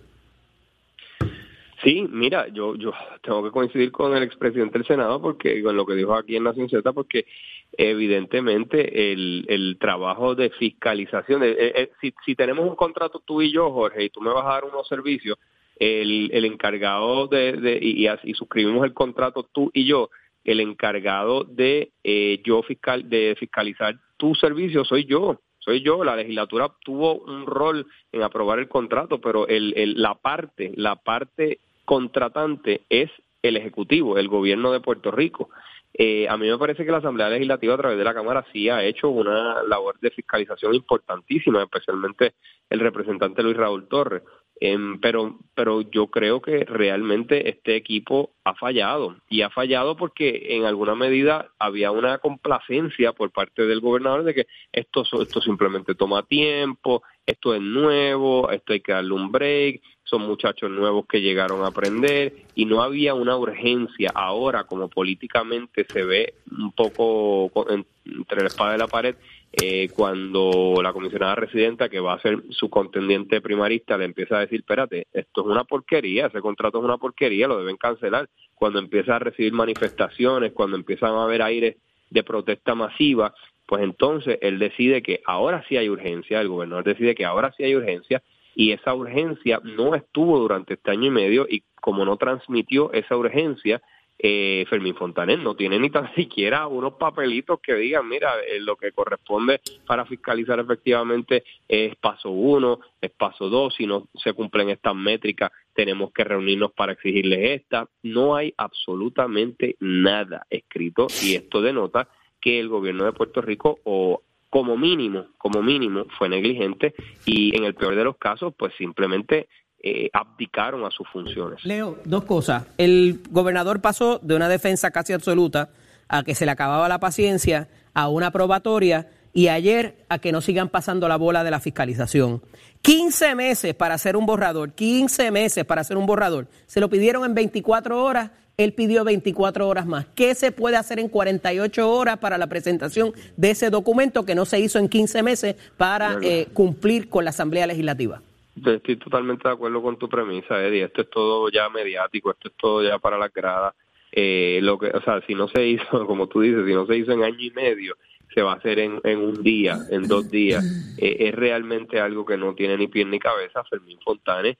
Sí, 1.85 2.07
mira, 2.11 2.47
yo 2.49 2.77
yo 2.77 2.93
tengo 3.23 3.43
que 3.43 3.51
coincidir 3.51 3.91
con 3.91 4.17
el 4.17 4.23
expresidente 4.23 4.79
del 4.79 4.87
Senado 4.87 5.21
porque 5.21 5.63
con 5.63 5.77
lo 5.77 5.85
que 5.85 5.95
dijo 5.95 6.15
aquí 6.15 6.37
en 6.37 6.45
Nación 6.45 6.69
Z 6.69 6.93
porque 6.93 7.27
evidentemente 7.73 9.13
el, 9.13 9.45
el 9.49 9.79
trabajo 9.81 10.35
de 10.35 10.51
fiscalización, 10.51 11.43
eh, 11.43 11.55
eh, 11.59 11.91
si, 12.01 12.15
si 12.25 12.37
tenemos 12.37 12.69
un 12.69 12.77
contrato 12.77 13.21
tú 13.25 13.43
y 13.43 13.53
yo, 13.53 13.71
Jorge, 13.73 14.05
y 14.05 14.11
tú 14.11 14.21
me 14.21 14.33
vas 14.33 14.45
a 14.45 14.51
dar 14.51 14.65
unos 14.65 14.87
servicios, 14.87 15.39
el, 15.77 16.31
el 16.33 16.45
encargado 16.45 17.27
de, 17.27 17.53
de 17.53 17.79
y, 17.81 18.07
y 18.09 18.35
suscribimos 18.35 18.85
el 18.85 18.93
contrato 18.95 19.49
tú 19.53 19.71
y 19.75 19.85
yo, 19.87 20.11
el 20.45 20.61
encargado 20.61 21.45
de 21.45 21.91
eh, 22.05 22.41
yo 22.45 22.63
fiscal 22.63 23.09
de 23.09 23.37
fiscalizar 23.39 23.95
tu 24.17 24.35
servicio 24.35 24.85
soy 24.85 25.05
yo, 25.05 25.41
soy 25.59 25.83
yo. 25.83 26.03
La 26.05 26.17
legislatura 26.17 26.71
tuvo 26.85 27.15
un 27.21 27.47
rol 27.47 27.87
en 28.13 28.23
aprobar 28.23 28.59
el 28.59 28.69
contrato, 28.69 29.21
pero 29.21 29.47
el, 29.49 29.73
el- 29.77 30.01
la 30.01 30.15
parte, 30.15 30.73
la 30.77 30.97
parte 30.97 31.59
contratante 31.85 32.83
es 32.89 33.11
el 33.43 33.57
ejecutivo, 33.57 34.19
el 34.19 34.29
gobierno 34.29 34.73
de 34.73 34.81
Puerto 34.81 35.11
Rico. 35.11 35.51
Eh, 35.95 36.27
a 36.29 36.37
mí 36.39 36.49
me 36.49 36.57
parece 36.57 36.85
que 36.87 36.91
la 36.91 36.99
Asamblea 36.99 37.29
Legislativa 37.29 37.75
a 37.75 37.77
través 37.77 37.99
de 37.99 38.05
la 38.05 38.15
Cámara 38.15 38.47
sí 38.53 38.69
ha 38.71 38.83
hecho 38.83 39.11
una 39.11 39.63
labor 39.65 39.99
de 40.01 40.11
fiscalización 40.11 40.75
importantísima, 40.75 41.63
especialmente 41.63 42.33
el 42.71 42.81
representante 42.81 43.43
Luis 43.43 43.57
Raúl 43.57 43.89
Torres. 43.89 44.23
Em, 44.65 45.01
pero, 45.01 45.41
pero 45.57 45.81
yo 45.81 46.07
creo 46.07 46.41
que 46.41 46.65
realmente 46.65 47.49
este 47.49 47.75
equipo 47.75 48.31
ha 48.45 48.55
fallado 48.55 49.17
y 49.29 49.43
ha 49.43 49.51
fallado 49.51 49.97
porque 49.97 50.55
en 50.57 50.67
alguna 50.67 50.95
medida 50.95 51.49
había 51.59 51.91
una 51.91 52.19
complacencia 52.19 53.13
por 53.13 53.33
parte 53.33 53.67
del 53.67 53.81
gobernador 53.81 54.23
de 54.23 54.35
que 54.35 54.47
esto, 54.73 55.03
esto 55.21 55.41
simplemente 55.41 55.97
toma 55.97 56.23
tiempo, 56.23 57.03
esto 57.27 57.57
es 57.57 57.61
nuevo, 57.61 58.53
esto 58.53 58.73
hay 58.73 58.81
que 58.81 58.93
darle 58.93 59.15
un 59.15 59.33
break, 59.33 59.81
son 60.05 60.23
muchachos 60.23 60.71
nuevos 60.71 61.07
que 61.09 61.21
llegaron 61.21 61.65
a 61.65 61.69
aprender 61.69 62.33
y 62.55 62.65
no 62.65 62.83
había 62.85 63.15
una 63.15 63.37
urgencia. 63.37 64.13
Ahora 64.15 64.63
como 64.63 64.89
políticamente 64.89 65.85
se 65.93 66.05
ve 66.05 66.35
un 66.57 66.71
poco 66.71 67.49
co- 67.53 67.69
en- 67.69 67.85
entre 68.05 68.43
la 68.43 68.47
espada 68.47 68.77
y 68.77 68.79
la 68.79 68.87
pared 68.87 69.17
eh, 69.53 69.91
cuando 69.95 70.75
la 70.83 70.95
comisionada 70.95 71.35
residenta 71.35 71.91
que 71.91 72.01
va 72.01 72.15
a 72.15 72.21
ser 72.21 72.43
su 72.51 72.71
contendiente 72.71 73.43
primarista 73.43 73.99
le 73.99 74.07
empieza 74.07 74.39
a 74.39 74.41
decir, 74.41 74.61
espérate, 74.61 75.07
esto 75.13 75.43
es 75.43 75.47
una 75.47 75.65
porquería, 75.65 76.27
ese 76.27 76.41
contrato 76.41 76.79
es 76.79 76.85
una 76.85 76.97
porquería, 76.97 77.49
lo 77.49 77.59
deben 77.59 77.77
cancelar. 77.77 78.31
Cuando 78.55 78.79
empieza 78.79 79.17
a 79.17 79.19
recibir 79.19 79.53
manifestaciones, 79.53 80.53
cuando 80.53 80.77
empiezan 80.77 81.11
a 81.15 81.25
haber 81.25 81.43
aires 81.43 81.77
de 82.09 82.23
protesta 82.23 82.75
masiva, 82.75 83.35
pues 83.67 83.83
entonces 83.83 84.39
él 84.41 84.59
decide 84.59 85.03
que 85.03 85.21
ahora 85.27 85.65
sí 85.69 85.77
hay 85.77 85.89
urgencia, 85.89 86.41
el 86.41 86.49
gobernador 86.49 86.85
decide 86.85 87.15
que 87.15 87.25
ahora 87.25 87.53
sí 87.57 87.65
hay 87.65 87.75
urgencia 87.75 88.23
y 88.55 88.73
esa 88.73 88.95
urgencia 88.95 89.61
no 89.65 89.95
estuvo 89.95 90.39
durante 90.39 90.75
este 90.75 90.91
año 90.91 91.07
y 91.07 91.11
medio 91.11 91.47
y 91.49 91.63
como 91.81 92.05
no 92.05 92.17
transmitió 92.17 92.93
esa 92.93 93.17
urgencia, 93.17 93.83
eh, 94.25 94.65
Fermín 94.71 94.95
Fontanet 94.95 95.41
no 95.41 95.57
tiene 95.57 95.81
ni 95.81 95.91
tan 95.91 96.13
siquiera 96.15 96.69
unos 96.69 96.95
papelitos 96.95 97.59
que 97.61 97.75
digan, 97.75 98.09
mira, 98.09 98.35
eh, 98.41 98.61
lo 98.61 98.77
que 98.77 98.93
corresponde 98.93 99.61
para 99.85 100.07
fiscalizar 100.07 100.61
efectivamente 100.61 101.43
es 101.67 101.97
paso 101.97 102.31
uno, 102.31 102.79
es 103.01 103.11
paso 103.11 103.49
dos, 103.49 103.75
si 103.75 103.87
no 103.87 104.07
se 104.15 104.33
cumplen 104.33 104.71
estas 104.71 104.95
métricas 104.95 105.51
tenemos 105.75 106.13
que 106.13 106.23
reunirnos 106.23 106.73
para 106.73 106.93
exigirles 106.93 107.61
esta. 107.63 107.89
No 108.03 108.37
hay 108.37 108.55
absolutamente 108.57 109.77
nada 109.81 110.47
escrito 110.51 111.07
y 111.23 111.35
esto 111.35 111.61
denota 111.61 112.09
que 112.41 112.61
el 112.61 112.69
gobierno 112.69 113.05
de 113.05 113.13
Puerto 113.13 113.41
Rico 113.41 113.79
o 113.85 114.23
como 114.51 114.77
mínimo, 114.77 115.29
como 115.39 115.63
mínimo 115.63 116.05
fue 116.19 116.29
negligente 116.29 116.95
y 117.25 117.57
en 117.57 117.65
el 117.65 117.75
peor 117.75 117.97
de 117.97 118.05
los 118.05 118.19
casos 118.19 118.53
pues 118.55 118.75
simplemente 118.77 119.49
eh, 119.83 120.11
abdicaron 120.13 120.85
a 120.85 120.91
sus 120.91 121.09
funciones. 121.09 121.65
Leo, 121.65 121.99
dos 122.05 122.25
cosas. 122.25 122.65
El 122.79 123.21
gobernador 123.31 123.81
pasó 123.81 124.21
de 124.23 124.37
una 124.37 124.49
defensa 124.49 124.91
casi 124.93 125.13
absoluta 125.13 125.71
a 126.09 126.23
que 126.23 126.35
se 126.35 126.45
le 126.45 126.53
acababa 126.53 126.89
la 126.89 127.01
paciencia, 127.01 127.69
a 127.95 128.09
una 128.09 128.31
probatoria 128.31 129.09
y 129.33 129.49
ayer 129.49 130.05
a 130.09 130.19
que 130.19 130.31
no 130.31 130.41
sigan 130.41 130.69
pasando 130.69 131.09
la 131.09 131.17
bola 131.17 131.43
de 131.43 131.51
la 131.51 131.59
fiscalización. 131.59 132.43
15 132.83 133.35
meses 133.35 133.75
para 133.75 133.95
hacer 133.95 134.17
un 134.17 134.27
borrador, 134.27 134.73
15 134.73 135.31
meses 135.31 135.65
para 135.65 135.81
hacer 135.81 135.97
un 135.97 136.07
borrador. 136.07 136.49
Se 136.67 136.81
lo 136.81 136.89
pidieron 136.89 137.25
en 137.25 137.35
24 137.35 138.05
horas, 138.05 138.31
él 138.57 138.75
pidió 138.75 139.03
24 139.05 139.67
horas 139.67 139.87
más. 139.87 140.07
¿Qué 140.15 140.35
se 140.35 140.53
puede 140.53 140.77
hacer 140.77 140.99
en 140.99 141.09
48 141.09 141.91
horas 141.91 142.19
para 142.19 142.39
la 142.39 142.47
presentación 142.47 143.13
de 143.37 143.51
ese 143.51 143.71
documento 143.71 144.25
que 144.25 144.35
no 144.35 144.45
se 144.45 144.61
hizo 144.61 144.79
en 144.79 144.89
15 144.89 145.23
meses 145.23 145.57
para 145.77 146.19
eh, 146.23 146.49
cumplir 146.53 147.09
con 147.09 147.25
la 147.25 147.31
Asamblea 147.31 147.67
Legislativa? 147.67 148.23
Estoy 148.55 148.97
totalmente 148.97 149.49
de 149.49 149.55
acuerdo 149.55 149.83
con 149.83 149.97
tu 149.99 150.09
premisa, 150.09 150.63
Eddie. 150.63 150.85
Esto 150.85 151.03
es 151.03 151.11
todo 151.11 151.49
ya 151.49 151.69
mediático, 151.69 152.31
esto 152.31 152.49
es 152.49 152.55
todo 152.57 152.83
ya 152.83 152.99
para 152.99 153.19
las 153.19 153.33
gradas. 153.33 153.75
Eh, 154.13 154.61
lo 154.63 154.79
que, 154.79 154.89
o 154.89 155.01
sea, 155.03 155.23
si 155.27 155.35
no 155.35 155.49
se 155.49 155.67
hizo, 155.67 155.85
como 156.07 156.27
tú 156.27 156.41
dices, 156.41 156.67
si 156.67 156.75
no 156.75 156.87
se 156.87 156.97
hizo 156.97 157.13
en 157.13 157.25
año 157.25 157.41
y 157.41 157.51
medio, 157.51 157.97
se 158.35 158.43
va 158.43 158.53
a 158.53 158.57
hacer 158.57 158.79
en, 158.79 159.01
en 159.05 159.19
un 159.19 159.43
día, 159.43 159.79
en 159.91 160.07
dos 160.07 160.31
días. 160.31 160.65
Eh, 160.99 161.17
es 161.21 161.35
realmente 161.35 162.01
algo 162.01 162.25
que 162.25 162.37
no 162.37 162.55
tiene 162.55 162.77
ni 162.77 162.89
pie 162.89 163.05
ni 163.05 163.19
cabeza. 163.19 163.65
Fermín 163.65 163.99
Fontanes 164.05 164.57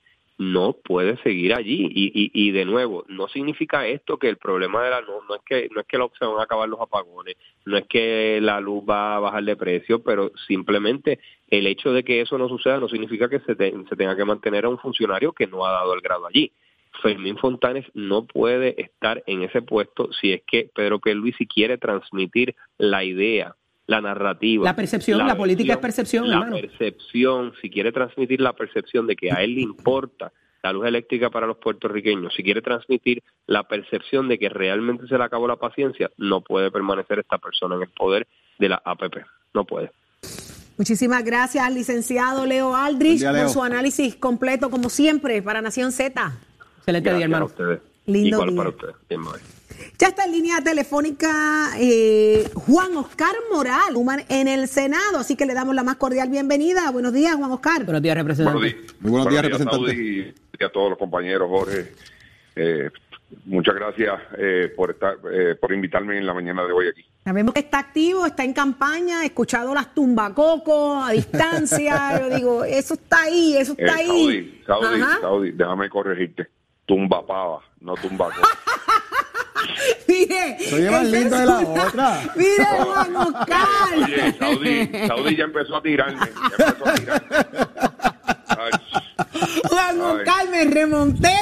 no 0.51 0.73
puede 0.73 1.17
seguir 1.23 1.53
allí. 1.53 1.89
Y, 1.93 2.11
y, 2.13 2.31
y 2.33 2.51
de 2.51 2.65
nuevo 2.65 3.05
no 3.07 3.27
significa 3.27 3.87
esto 3.87 4.17
que 4.17 4.29
el 4.29 4.37
problema 4.37 4.83
de 4.83 4.89
la 4.89 5.01
no, 5.01 5.21
no 5.27 5.35
es 5.35 5.41
que 5.45 5.69
no 5.73 5.81
es 5.81 5.87
que 5.87 5.97
se 6.19 6.25
van 6.25 6.39
a 6.39 6.43
acabar 6.43 6.67
los 6.69 6.81
apagones 6.81 7.35
no 7.65 7.77
es 7.77 7.85
que 7.87 8.39
la 8.41 8.59
luz 8.59 8.83
va 8.87 9.15
a 9.15 9.19
bajar 9.19 9.43
de 9.43 9.55
precio 9.55 10.03
pero 10.03 10.31
simplemente 10.47 11.19
el 11.49 11.65
hecho 11.67 11.93
de 11.93 12.03
que 12.03 12.21
eso 12.21 12.37
no 12.37 12.49
suceda 12.49 12.79
no 12.79 12.89
significa 12.89 13.29
que 13.29 13.39
se, 13.41 13.55
te- 13.55 13.73
tenga 13.97 14.15
que 14.15 14.25
mantener 14.25 14.65
a 14.65 14.69
un 14.69 14.79
funcionario 14.79 15.31
que 15.33 15.47
no 15.47 15.65
ha 15.65 15.71
dado 15.71 15.93
el 15.93 16.01
grado 16.01 16.25
allí. 16.27 16.51
Fermín 17.01 17.37
Fontanes 17.37 17.85
no 17.93 18.25
puede 18.25 18.79
estar 18.81 19.23
en 19.27 19.43
ese 19.43 19.61
puesto 19.61 20.11
si 20.13 20.33
es 20.33 20.41
que 20.45 20.69
Pedro 20.75 20.99
Pierluisi 20.99 21.47
quiere 21.47 21.77
transmitir 21.77 22.55
la 22.77 23.03
idea 23.03 23.55
la 23.87 23.99
narrativa 24.01 24.63
La 24.63 24.75
percepción, 24.75 25.25
la 25.27 25.35
política 25.35 25.73
es 25.73 25.79
percepción, 25.79 26.29
la 26.29 26.35
hermano. 26.37 26.55
percepción, 26.55 27.53
si 27.61 27.69
quiere 27.69 27.91
transmitir 27.91 28.39
la 28.41 28.53
percepción 28.53 29.07
de 29.07 29.15
que 29.15 29.31
a 29.31 29.43
él 29.43 29.55
le 29.55 29.61
importa 29.61 30.31
la 30.63 30.71
luz 30.71 30.85
eléctrica 30.87 31.29
para 31.29 31.45
los 31.45 31.57
puertorriqueños, 31.57 32.33
si 32.33 32.41
quiere 32.43 32.61
transmitir 32.61 33.21
la 33.47 33.63
percepción 33.67 34.29
de 34.29 34.39
que 34.39 34.47
realmente 34.47 35.07
se 35.07 35.17
le 35.17 35.23
acabó 35.25 35.47
la 35.47 35.57
paciencia, 35.57 36.09
no 36.17 36.39
puede 36.41 36.71
permanecer 36.71 37.19
esta 37.19 37.37
persona 37.37 37.75
en 37.75 37.81
el 37.81 37.89
poder 37.89 38.25
de 38.59 38.69
la 38.69 38.81
APP. 38.85 39.17
No 39.53 39.65
puede. 39.65 39.91
Muchísimas 40.77 41.23
gracias, 41.25 41.71
licenciado 41.73 42.45
Leo 42.45 42.75
Aldrich, 42.75 43.19
día, 43.19 43.31
Leo. 43.33 43.43
por 43.43 43.51
su 43.51 43.61
análisis 43.61 44.15
completo, 44.15 44.69
como 44.69 44.89
siempre, 44.89 45.41
para 45.41 45.61
Nación 45.61 45.91
Z. 45.91 46.33
Excelente 46.77 47.09
Gracias 47.09 47.33
a 47.33 47.43
ustedes. 47.43 47.79
Lindo 48.05 48.37
Igual 48.37 48.49
día. 48.49 48.57
para 48.57 48.69
ustedes. 48.69 48.95
Bien. 49.09 49.21
Ya 49.99 50.07
está 50.07 50.25
en 50.25 50.31
línea 50.31 50.61
telefónica 50.61 51.71
eh, 51.79 52.49
Juan 52.55 52.95
Oscar 52.97 53.33
Moral, 53.51 53.95
human- 53.95 54.25
en 54.29 54.47
el 54.47 54.67
Senado, 54.67 55.19
así 55.19 55.35
que 55.35 55.45
le 55.45 55.53
damos 55.53 55.75
la 55.75 55.83
más 55.83 55.95
cordial 55.97 56.29
bienvenida. 56.29 56.89
Buenos 56.91 57.13
días, 57.13 57.35
Juan 57.35 57.51
Oscar. 57.51 57.83
Buenos 57.85 58.01
días, 58.01 58.15
Buenos 58.15 58.37
días. 58.61 58.75
Muy 58.99 59.11
buenos 59.11 59.29
días, 59.29 59.43
representante. 59.43 59.85
Saudi, 59.87 60.33
y 60.59 60.63
a 60.63 60.69
todos 60.69 60.89
los 60.89 60.97
compañeros, 60.99 61.47
Jorge. 61.49 61.91
Eh, 62.55 62.89
muchas 63.45 63.75
gracias 63.75 64.13
eh, 64.37 64.71
por 64.75 64.91
estar, 64.91 65.17
eh, 65.31 65.55
por 65.59 65.71
invitarme 65.73 66.17
en 66.17 66.25
la 66.25 66.33
mañana 66.33 66.63
de 66.65 66.71
hoy 66.71 66.87
aquí. 66.89 67.05
Sabemos 67.23 67.53
que 67.53 67.61
está 67.61 67.79
activo, 67.79 68.25
está 68.25 68.43
en 68.43 68.51
campaña, 68.53 69.23
he 69.23 69.27
escuchado 69.27 69.73
las 69.73 69.93
tumbacocos 69.93 71.07
a 71.07 71.11
distancia. 71.11 72.19
Yo 72.29 72.35
digo, 72.35 72.63
eso 72.65 72.95
está 72.95 73.21
ahí, 73.23 73.55
eso 73.57 73.73
Eh, 73.73 73.75
está 73.79 73.95
ahí. 73.95 74.61
Saudi, 74.67 74.99
Saudi, 75.21 75.51
déjame 75.51 75.89
corregirte. 75.89 76.47
Tumba 76.85 77.25
pava, 77.25 77.61
no 77.79 77.93
tumba 77.95 78.29
Mire, 80.07 80.57
Se 80.59 80.75
oye 80.75 80.91
más 80.91 81.05
lindo 81.07 81.37
de 81.37 81.45
la 81.45 81.59
una- 81.59 81.83
otra. 81.83 82.21
Mire, 82.35 82.65
Juan 82.65 83.15
Oscar. 83.15 83.67
Oye, 83.97 84.35
Saudi, 84.39 84.89
Saudi 85.07 85.35
ya 85.35 85.43
empezó 85.45 85.75
a 85.77 85.81
tirarme. 85.81 86.19
Ya 86.57 86.65
empezó 86.65 86.87
a 86.89 86.93
tirarme. 86.93 87.27
Ay, 88.47 88.71
Juan. 89.69 90.01
Oscar, 90.01 90.49
me 90.49 90.63
remonté 90.65 91.35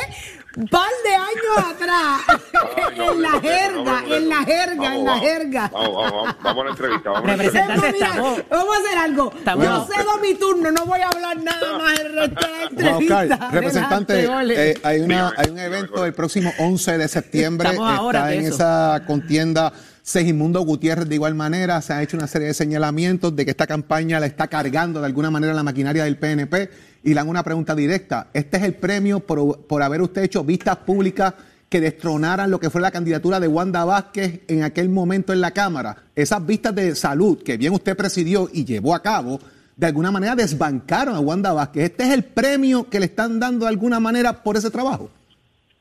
par 0.70 0.90
de 1.04 1.16
años 1.16 1.74
atrás 1.74 2.22
Ay, 2.78 2.98
no, 2.98 3.12
en 3.14 3.22
la 3.22 3.30
no 3.32 3.42
jerga, 3.42 4.04
en 4.18 4.30
la 4.30 4.44
jerga, 4.44 4.76
Vamos, 4.84 4.98
en 5.00 5.06
la 5.06 5.20
jerga. 5.20 5.70
Vamos, 5.72 5.94
vamos, 5.96 6.12
vamos, 6.12 6.36
vamos 6.44 6.62
a 6.62 6.66
la 6.66 6.72
entrevista. 6.72 7.10
Vamos 7.10 7.24
a 7.24 7.28
la 7.38 7.44
entrevista. 7.44 7.62
Representante, 7.76 7.94
Mira, 7.94 8.08
estamos- 8.08 8.50
Vamos 8.50 8.76
a 8.76 8.80
hacer 8.80 8.98
algo. 8.98 9.34
Estamos- 9.38 9.66
Yo 9.66 9.88
cedo 9.96 10.18
mi 10.20 10.34
turno, 10.36 10.72
no 10.72 10.86
voy 10.86 11.00
a 11.02 11.08
hablar 11.08 11.38
nada 11.42 11.78
más 11.78 12.00
el 12.00 12.14
resto 12.14 12.48
de 12.48 12.52
la 12.52 12.64
entrevista. 12.70 13.22
Oscar, 13.24 13.54
representante, 13.54 14.26
eh, 14.70 14.80
hay, 14.84 15.00
una, 15.00 15.16
Dígame, 15.16 15.36
hay 15.38 15.50
un 15.52 15.60
evento 15.60 16.06
el 16.06 16.14
próximo 16.14 16.54
11 16.60 16.98
de 16.98 17.08
septiembre. 17.08 17.70
Estamos 17.70 17.98
ahora 18.00 18.20
está 18.20 18.34
en 18.34 18.46
eso. 18.46 18.56
esa 18.56 19.02
contienda 19.08 19.72
Segismundo 20.02 20.62
Gutiérrez 20.62 21.08
de 21.08 21.16
igual 21.16 21.36
manera. 21.36 21.82
Se 21.82 21.94
han 21.94 22.02
hecho 22.02 22.18
una 22.18 22.28
serie 22.28 22.48
de 22.48 22.54
señalamientos 22.54 23.36
de 23.36 23.46
que 23.46 23.52
esta 23.52 23.68
campaña 23.68 24.20
la 24.20 24.26
está 24.26 24.48
cargando 24.48 25.00
de 25.00 25.06
alguna 25.06 25.32
manera 25.32 25.54
la 25.54 25.64
maquinaria 25.64 26.04
del 26.04 26.18
PNP. 26.18 26.70
Y 27.04 27.14
le 27.14 27.20
hago 27.20 27.30
una 27.30 27.44
pregunta 27.44 27.76
directa. 27.76 28.28
¿Este 28.34 28.58
es 28.58 28.64
el 28.64 28.74
premio 28.74 29.20
por, 29.20 29.66
por 29.66 29.82
haber 29.82 30.02
usted 30.02 30.24
hecho 30.24 30.44
vistas 30.44 30.78
públicas 30.78 31.34
que 31.70 31.80
destronaran 31.80 32.52
lo 32.52 32.60
que 32.60 32.70
fue 32.70 32.82
la 32.82 32.92
candidatura 32.92 33.40
de 33.40 33.48
Wanda 33.48 33.86
Vázquez 33.86 34.42
en 34.48 34.64
aquel 34.64 34.90
momento 34.90 35.34
en 35.34 35.42
la 35.42 35.52
Cámara? 35.52 36.04
Esas 36.16 36.46
vistas 36.46 36.76
de 36.76 36.96
salud 36.96 37.42
que 37.42 37.58
bien 37.58 37.74
usted 37.74 37.96
presidió 37.96 38.50
y 38.52 38.66
llevó 38.66 38.94
a 38.94 39.02
cabo, 39.02 39.40
de 39.78 39.88
alguna 39.88 40.12
manera 40.12 40.36
desbancaron 40.36 41.16
a 41.16 41.20
Wanda 41.20 41.54
Vázquez. 41.54 41.86
¿Este 41.86 42.04
es 42.04 42.10
el 42.10 42.24
premio 42.24 42.90
que 42.90 43.00
le 43.00 43.06
están 43.06 43.40
dando 43.40 43.66
de 43.66 43.70
alguna 43.70 44.00
manera 44.00 44.44
por 44.44 44.58
ese 44.58 44.70
trabajo? 44.70 45.10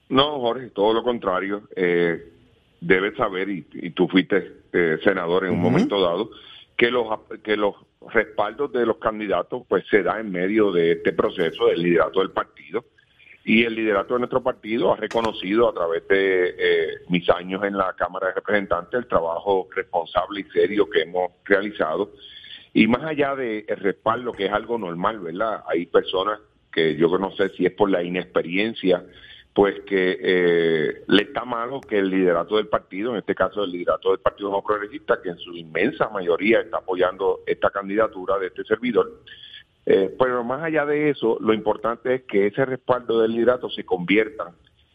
No, 0.08 0.40
Jorge, 0.40 0.68
todo 0.70 0.92
lo 0.92 1.02
contrario. 1.02 1.62
Eh, 1.76 2.32
debes 2.80 3.16
saber, 3.16 3.48
y, 3.48 3.66
y 3.72 3.90
tú 3.90 4.08
fuiste 4.08 4.60
eh, 4.72 4.98
senador 5.02 5.44
en 5.44 5.52
un 5.52 5.60
momento 5.60 6.00
dado, 6.00 6.30
que 6.76 6.90
los, 6.90 7.06
que 7.42 7.56
los 7.56 7.74
respaldos 8.08 8.72
de 8.72 8.86
los 8.86 8.96
candidatos 8.96 9.64
pues 9.68 9.84
se 9.90 10.02
da 10.02 10.18
en 10.18 10.30
medio 10.30 10.72
de 10.72 10.92
este 10.92 11.12
proceso 11.12 11.66
del 11.66 11.82
liderato 11.82 12.20
del 12.20 12.30
partido. 12.30 12.84
Y 13.44 13.64
el 13.64 13.74
liderato 13.74 14.14
de 14.14 14.20
nuestro 14.20 14.42
partido 14.42 14.92
ha 14.92 14.96
reconocido 14.96 15.68
a 15.68 15.74
través 15.74 16.06
de 16.08 16.54
eh, 16.58 16.88
mis 17.08 17.28
años 17.30 17.64
en 17.64 17.76
la 17.76 17.94
Cámara 17.94 18.28
de 18.28 18.34
Representantes 18.34 19.00
el 19.00 19.06
trabajo 19.06 19.68
responsable 19.74 20.40
y 20.40 20.44
serio 20.50 20.88
que 20.88 21.02
hemos 21.02 21.32
realizado. 21.44 22.12
Y 22.72 22.86
más 22.86 23.02
allá 23.02 23.34
del 23.34 23.64
respaldo, 23.66 24.32
que 24.32 24.46
es 24.46 24.52
algo 24.52 24.78
normal, 24.78 25.20
¿verdad? 25.20 25.64
Hay 25.66 25.86
personas 25.86 26.38
que 26.70 26.96
yo 26.96 27.08
no 27.18 27.32
sé 27.32 27.48
si 27.50 27.66
es 27.66 27.72
por 27.72 27.90
la 27.90 28.02
inexperiencia, 28.02 29.04
pues 29.60 29.80
que 29.80 30.18
eh, 30.18 31.02
le 31.06 31.22
está 31.22 31.44
malo 31.44 31.82
que 31.82 31.98
el 31.98 32.08
liderato 32.08 32.56
del 32.56 32.68
partido, 32.68 33.10
en 33.10 33.18
este 33.18 33.34
caso 33.34 33.62
el 33.62 33.72
liderato 33.72 34.08
del 34.08 34.20
Partido 34.20 34.50
No 34.50 34.62
Progresista, 34.62 35.20
que 35.22 35.28
en 35.28 35.36
su 35.36 35.54
inmensa 35.54 36.08
mayoría 36.08 36.60
está 36.60 36.78
apoyando 36.78 37.40
esta 37.46 37.68
candidatura 37.68 38.38
de 38.38 38.46
este 38.46 38.64
servidor, 38.64 39.20
eh, 39.84 40.16
pero 40.18 40.42
más 40.44 40.62
allá 40.62 40.86
de 40.86 41.10
eso, 41.10 41.36
lo 41.42 41.52
importante 41.52 42.14
es 42.14 42.22
que 42.22 42.46
ese 42.46 42.64
respaldo 42.64 43.20
del 43.20 43.32
liderato 43.32 43.68
se 43.68 43.84
convierta 43.84 44.50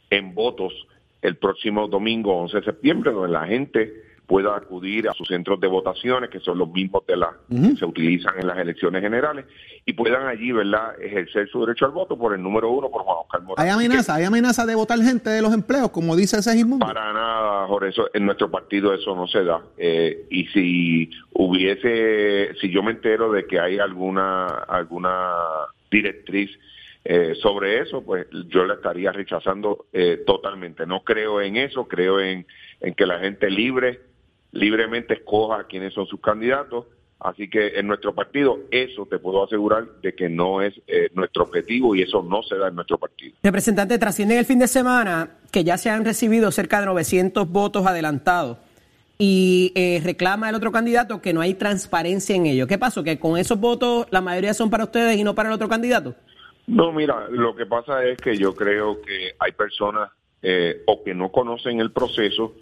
en 0.09 0.33
votos 0.33 0.73
el 1.21 1.35
próximo 1.35 1.87
domingo 1.87 2.35
11 2.35 2.57
de 2.57 2.65
septiembre, 2.65 3.11
donde 3.11 3.33
la 3.33 3.45
gente 3.45 3.93
pueda 4.27 4.55
acudir 4.55 5.07
a 5.07 5.13
sus 5.13 5.27
centros 5.27 5.59
de 5.59 5.67
votaciones, 5.67 6.29
que 6.29 6.39
son 6.39 6.57
los 6.57 6.69
mismos 6.69 7.05
de 7.05 7.17
la 7.17 7.31
que 7.49 7.75
se 7.75 7.85
utilizan 7.85 8.33
en 8.39 8.47
las 8.47 8.57
elecciones 8.57 9.01
generales, 9.01 9.45
y 9.85 9.93
puedan 9.93 10.27
allí, 10.27 10.51
¿verdad?, 10.51 10.99
ejercer 10.99 11.47
su 11.49 11.65
derecho 11.65 11.85
al 11.85 11.91
voto 11.91 12.17
por 12.17 12.33
el 12.33 12.41
número 12.41 12.69
uno, 12.71 12.89
por 12.89 13.03
Juan 13.03 13.17
Oscar 13.21 13.41
Morales. 13.43 13.71
¿Hay 13.71 13.75
amenaza? 13.75 14.15
¿Hay 14.15 14.23
amenaza 14.23 14.65
de 14.65 14.73
votar 14.75 14.99
gente 14.99 15.29
de 15.29 15.41
los 15.41 15.53
empleos, 15.53 15.91
como 15.91 16.15
dice 16.15 16.41
Segismundo? 16.41 16.85
Para 16.85 17.13
nada, 17.13 17.67
Jorge, 17.67 17.89
eso, 17.89 18.09
en 18.13 18.25
nuestro 18.25 18.49
partido 18.49 18.93
eso 18.93 19.15
no 19.15 19.27
se 19.27 19.43
da. 19.43 19.61
Eh, 19.77 20.25
y 20.31 20.47
si 20.47 21.09
hubiese, 21.33 22.55
si 22.59 22.71
yo 22.71 22.81
me 22.81 22.91
entero 22.91 23.31
de 23.31 23.45
que 23.45 23.59
hay 23.59 23.77
alguna, 23.77 24.47
alguna 24.47 25.33
directriz 25.91 26.49
eh, 27.03 27.35
sobre 27.39 27.81
eso, 27.81 28.03
pues 28.03 28.25
yo 28.47 28.65
la 28.65 28.73
estaría 28.73 29.11
rechazando 29.11 29.85
eh, 29.93 30.23
totalmente. 30.25 30.87
No 30.87 31.03
creo 31.03 31.39
en 31.39 31.57
eso, 31.57 31.87
creo 31.87 32.19
en, 32.19 32.47
en 32.81 32.95
que 32.95 33.05
la 33.05 33.19
gente 33.19 33.51
libre, 33.51 34.01
libremente 34.55 35.13
escoja 35.13 35.65
quiénes 35.67 35.93
son 35.93 36.07
sus 36.07 36.19
candidatos. 36.19 36.85
Así 37.19 37.49
que 37.49 37.79
en 37.79 37.87
nuestro 37.87 38.13
partido 38.13 38.59
eso 38.71 39.07
te 39.09 39.19
puedo 39.19 39.43
asegurar 39.43 39.85
de 40.01 40.13
que 40.13 40.29
no 40.29 40.61
es 40.61 40.73
eh, 40.87 41.09
nuestro 41.13 41.43
objetivo 41.43 41.95
y 41.95 42.01
eso 42.01 42.21
no 42.23 42.43
se 42.43 42.55
da 42.57 42.67
en 42.67 42.75
nuestro 42.75 42.97
partido. 42.97 43.35
Representante, 43.41 43.97
trasciende 43.97 44.35
en 44.35 44.39
el 44.39 44.45
fin 44.45 44.59
de 44.59 44.67
semana 44.67 45.37
que 45.51 45.63
ya 45.63 45.77
se 45.77 45.89
han 45.89 46.03
recibido 46.03 46.51
cerca 46.51 46.79
de 46.81 46.87
900 46.87 47.49
votos 47.49 47.85
adelantados 47.85 48.57
y 49.17 49.71
eh, 49.75 50.01
reclama 50.03 50.49
el 50.49 50.55
otro 50.55 50.71
candidato 50.71 51.21
que 51.21 51.33
no 51.33 51.41
hay 51.41 51.53
transparencia 51.53 52.35
en 52.35 52.47
ello. 52.47 52.67
¿Qué 52.67 52.77
pasó? 52.77 53.03
¿Que 53.03 53.17
con 53.17 53.37
esos 53.37 53.59
votos 53.59 54.07
la 54.11 54.21
mayoría 54.21 54.53
son 54.53 54.69
para 54.69 54.83
ustedes 54.83 55.17
y 55.17 55.23
no 55.23 55.35
para 55.35 55.49
el 55.49 55.55
otro 55.55 55.69
candidato? 55.69 56.15
No, 56.67 56.91
mira, 56.91 57.27
lo 57.29 57.55
que 57.55 57.65
pasa 57.65 58.03
es 58.03 58.17
que 58.17 58.35
yo 58.37 58.53
creo 58.55 59.01
que 59.01 59.35
hay 59.39 59.51
personas 59.53 60.11
eh, 60.41 60.83
o 60.85 61.03
que 61.03 61.13
no 61.13 61.31
conocen 61.31 61.79
el 61.79 61.91
proceso 61.91 62.55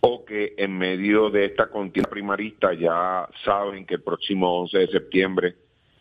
o 0.00 0.24
que 0.24 0.54
en 0.56 0.78
medio 0.78 1.30
de 1.30 1.46
esta 1.46 1.68
contienda 1.68 2.10
primarista 2.10 2.72
ya 2.72 3.28
saben 3.44 3.84
que 3.84 3.94
el 3.94 4.02
próximo 4.02 4.60
11 4.60 4.78
de 4.78 4.86
septiembre 4.88 5.54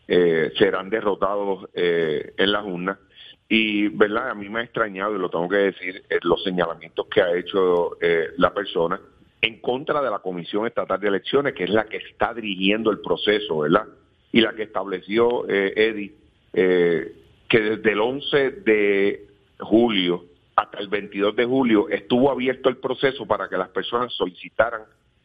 eh, 0.07 0.51
serán 0.57 0.89
derrotados 0.89 1.69
eh, 1.73 2.33
en 2.37 2.51
las 2.51 2.65
urnas. 2.65 2.97
Y, 3.47 3.87
¿verdad? 3.89 4.29
A 4.29 4.35
mí 4.35 4.47
me 4.47 4.59
ha 4.59 4.63
extrañado, 4.63 5.15
y 5.15 5.19
lo 5.19 5.29
tengo 5.29 5.49
que 5.49 5.57
decir, 5.57 6.03
eh, 6.09 6.19
los 6.21 6.43
señalamientos 6.43 7.07
que 7.07 7.21
ha 7.21 7.35
hecho 7.35 7.97
eh, 7.99 8.29
la 8.37 8.53
persona 8.53 8.99
en 9.41 9.59
contra 9.59 10.01
de 10.01 10.09
la 10.09 10.19
Comisión 10.19 10.67
Estatal 10.67 10.99
de 10.99 11.07
Elecciones, 11.07 11.53
que 11.53 11.63
es 11.63 11.69
la 11.69 11.85
que 11.85 11.97
está 11.97 12.33
dirigiendo 12.33 12.91
el 12.91 12.99
proceso, 12.99 13.59
¿verdad? 13.59 13.85
Y 14.31 14.41
la 14.41 14.53
que 14.53 14.63
estableció 14.63 15.47
Eddie, 15.47 16.13
que 16.51 17.59
desde 17.59 17.91
el 17.91 17.99
11 17.99 18.51
de 18.51 19.27
julio 19.59 20.25
hasta 20.59 20.79
el 20.79 20.89
22 20.89 21.37
de 21.37 21.45
julio 21.45 21.87
estuvo 21.89 22.29
abierto 22.29 22.67
el 22.67 22.77
proceso 22.77 23.25
para 23.25 23.47
que 23.47 23.57
las 23.57 23.69
personas 23.69 24.11
solicitaran 24.13 24.81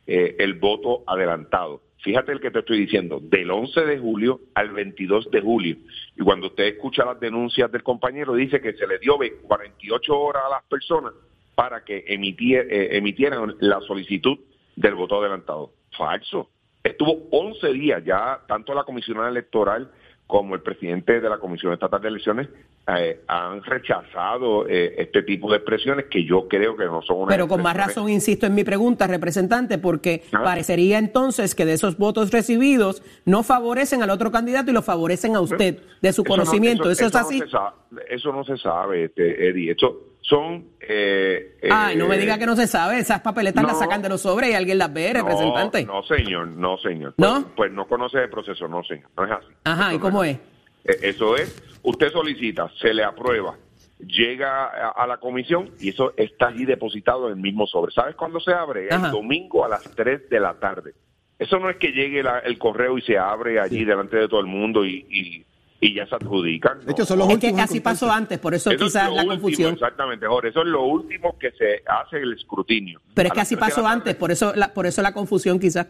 eh, 0.06 0.36
el 0.38 0.54
voto 0.54 1.02
adelantado. 1.08 1.80
Fíjate 2.02 2.30
el 2.30 2.40
que 2.40 2.52
te 2.52 2.60
estoy 2.60 2.78
diciendo, 2.78 3.18
del 3.20 3.50
11 3.50 3.80
de 3.80 3.98
julio 3.98 4.40
al 4.54 4.70
22 4.70 5.30
de 5.32 5.40
julio. 5.40 5.76
Y 6.16 6.22
cuando 6.22 6.48
usted 6.48 6.64
escucha 6.64 7.04
las 7.04 7.18
denuncias 7.18 7.72
del 7.72 7.82
compañero, 7.82 8.34
dice 8.34 8.60
que 8.60 8.74
se 8.74 8.86
le 8.86 8.98
dio 8.98 9.16
48 9.16 10.20
horas 10.20 10.42
a 10.46 10.50
las 10.50 10.64
personas 10.64 11.14
para 11.56 11.82
que 11.82 12.04
eh, 12.06 12.88
emitieran 12.96 13.56
la 13.58 13.80
solicitud 13.80 14.38
del 14.76 14.94
voto 14.94 15.20
adelantado. 15.20 15.72
Falso. 15.96 16.50
Estuvo 16.84 17.26
11 17.32 17.72
días 17.72 18.04
ya, 18.04 18.40
tanto 18.46 18.72
la 18.72 18.84
comisionada 18.84 19.30
electoral 19.30 19.90
como 20.26 20.54
el 20.54 20.62
presidente 20.62 21.20
de 21.20 21.28
la 21.28 21.38
Comisión 21.38 21.72
Estatal 21.74 22.00
de 22.00 22.08
Elecciones 22.08 22.48
eh, 22.86 23.20
han 23.28 23.62
rechazado 23.62 24.66
eh, 24.66 24.94
este 24.98 25.22
tipo 25.22 25.50
de 25.50 25.56
expresiones 25.58 26.06
que 26.06 26.24
yo 26.24 26.48
creo 26.48 26.76
que 26.76 26.84
no 26.86 27.02
son 27.02 27.18
una 27.18 27.28
Pero 27.28 27.46
con 27.46 27.62
más 27.62 27.76
razón 27.76 28.08
insisto 28.08 28.46
en 28.46 28.54
mi 28.54 28.64
pregunta, 28.64 29.06
representante, 29.06 29.78
porque 29.78 30.22
Ah. 30.32 30.42
parecería 30.42 30.98
entonces 30.98 31.54
que 31.54 31.64
de 31.66 31.74
esos 31.74 31.98
votos 31.98 32.30
recibidos 32.30 33.02
no 33.26 33.42
favorecen 33.42 34.02
al 34.02 34.10
otro 34.10 34.30
candidato 34.32 34.70
y 34.70 34.74
lo 34.74 34.82
favorecen 34.82 35.36
a 35.36 35.40
usted, 35.40 35.78
de 36.00 36.12
su 36.12 36.22
Eso 36.22 36.22
no- 36.22 36.28
conocimiento. 36.42 36.90
¿Eso, 36.90 37.06
es 37.06 37.12
no 37.12 37.20
así? 37.20 37.38
se 37.40 38.14
eso 38.14 38.32
no 38.32 38.44
se 38.44 38.56
sabe, 38.56 39.04
este, 39.04 39.48
Eddie. 39.48 39.72
Eso 39.72 39.98
son... 40.26 40.68
Eh, 40.80 41.58
Ay, 41.70 41.96
no 41.96 42.06
me 42.08 42.16
eh, 42.16 42.18
diga 42.18 42.38
que 42.38 42.46
no 42.46 42.56
se 42.56 42.66
sabe. 42.66 42.98
Esas 42.98 43.20
papeletas 43.20 43.62
las 43.62 43.74
no. 43.74 43.78
sacan 43.78 44.02
de 44.02 44.08
los 44.08 44.20
sobres 44.22 44.50
y 44.50 44.54
alguien 44.54 44.78
las 44.78 44.92
ve, 44.92 45.12
representante. 45.12 45.84
No, 45.84 45.94
no, 45.94 46.02
señor, 46.02 46.48
no, 46.48 46.78
señor. 46.78 47.14
¿No? 47.18 47.42
Pues, 47.42 47.46
pues 47.56 47.72
no 47.72 47.86
conoce 47.86 48.18
el 48.22 48.30
proceso, 48.30 48.66
no, 48.68 48.82
señor. 48.84 49.08
No 49.16 49.24
es 49.24 49.30
así. 49.32 49.48
Ajá, 49.64 49.94
¿y 49.94 49.98
cómo 49.98 50.24
es? 50.24 50.36
Eh, 50.84 50.98
Eso 51.02 51.36
es, 51.36 51.62
usted 51.82 52.10
solicita, 52.10 52.70
se 52.80 52.92
le 52.92 53.04
aprueba, 53.04 53.56
llega 53.98 54.64
a, 54.66 54.90
a 54.90 55.06
la 55.06 55.18
comisión 55.18 55.70
y 55.80 55.90
eso 55.90 56.12
está 56.16 56.48
allí 56.48 56.64
depositado 56.64 57.26
en 57.28 57.34
el 57.36 57.40
mismo 57.40 57.66
sobre. 57.66 57.92
¿Sabes 57.92 58.14
cuándo 58.16 58.40
se 58.40 58.52
abre? 58.52 58.88
Ajá. 58.90 59.06
El 59.06 59.12
domingo 59.12 59.64
a 59.64 59.68
las 59.68 59.82
3 59.94 60.28
de 60.28 60.40
la 60.40 60.54
tarde. 60.54 60.94
Eso 61.38 61.58
no 61.58 61.68
es 61.68 61.76
que 61.76 61.88
llegue 61.92 62.22
la- 62.22 62.38
el 62.40 62.58
correo 62.58 62.96
y 62.96 63.02
se 63.02 63.18
abre 63.18 63.58
allí 63.60 63.84
delante 63.84 64.16
de 64.16 64.28
todo 64.28 64.40
el 64.40 64.46
mundo 64.46 64.84
y, 64.84 65.06
y, 65.10 65.44
y 65.86 65.94
ya 65.94 66.06
se 66.06 66.14
adjudican. 66.14 66.84
De 66.84 66.92
hecho, 66.92 67.04
son 67.04 67.18
los 67.18 67.28
Es 67.28 67.38
que 67.38 67.46
últimos 67.48 67.60
así 67.70 67.80
pasó 67.80 68.10
antes, 68.10 68.38
por 68.38 68.54
eso, 68.54 68.70
Eso 68.70 68.86
es 68.86 68.92
quizás 68.92 69.04
la 69.12 69.22
último, 69.22 69.32
confusión. 69.32 69.74
Exactamente, 69.74 70.26
Jorge. 70.26 70.48
Eso 70.48 70.60
es 70.60 70.66
lo 70.68 70.82
último 70.84 71.36
que 71.38 71.50
se 71.52 71.82
hace 71.86 72.18
el 72.18 72.32
escrutinio. 72.32 73.00
Pero 73.12 73.26
es 73.28 73.32
que 73.34 73.40
así 73.40 73.56
pasó 73.56 73.86
antes, 73.86 74.14
por 74.14 74.30
eso 74.30 74.52
la, 74.54 74.72
por 74.72 74.86
eso 74.86 75.02
la 75.02 75.12
confusión 75.12 75.58
quizás. 75.58 75.86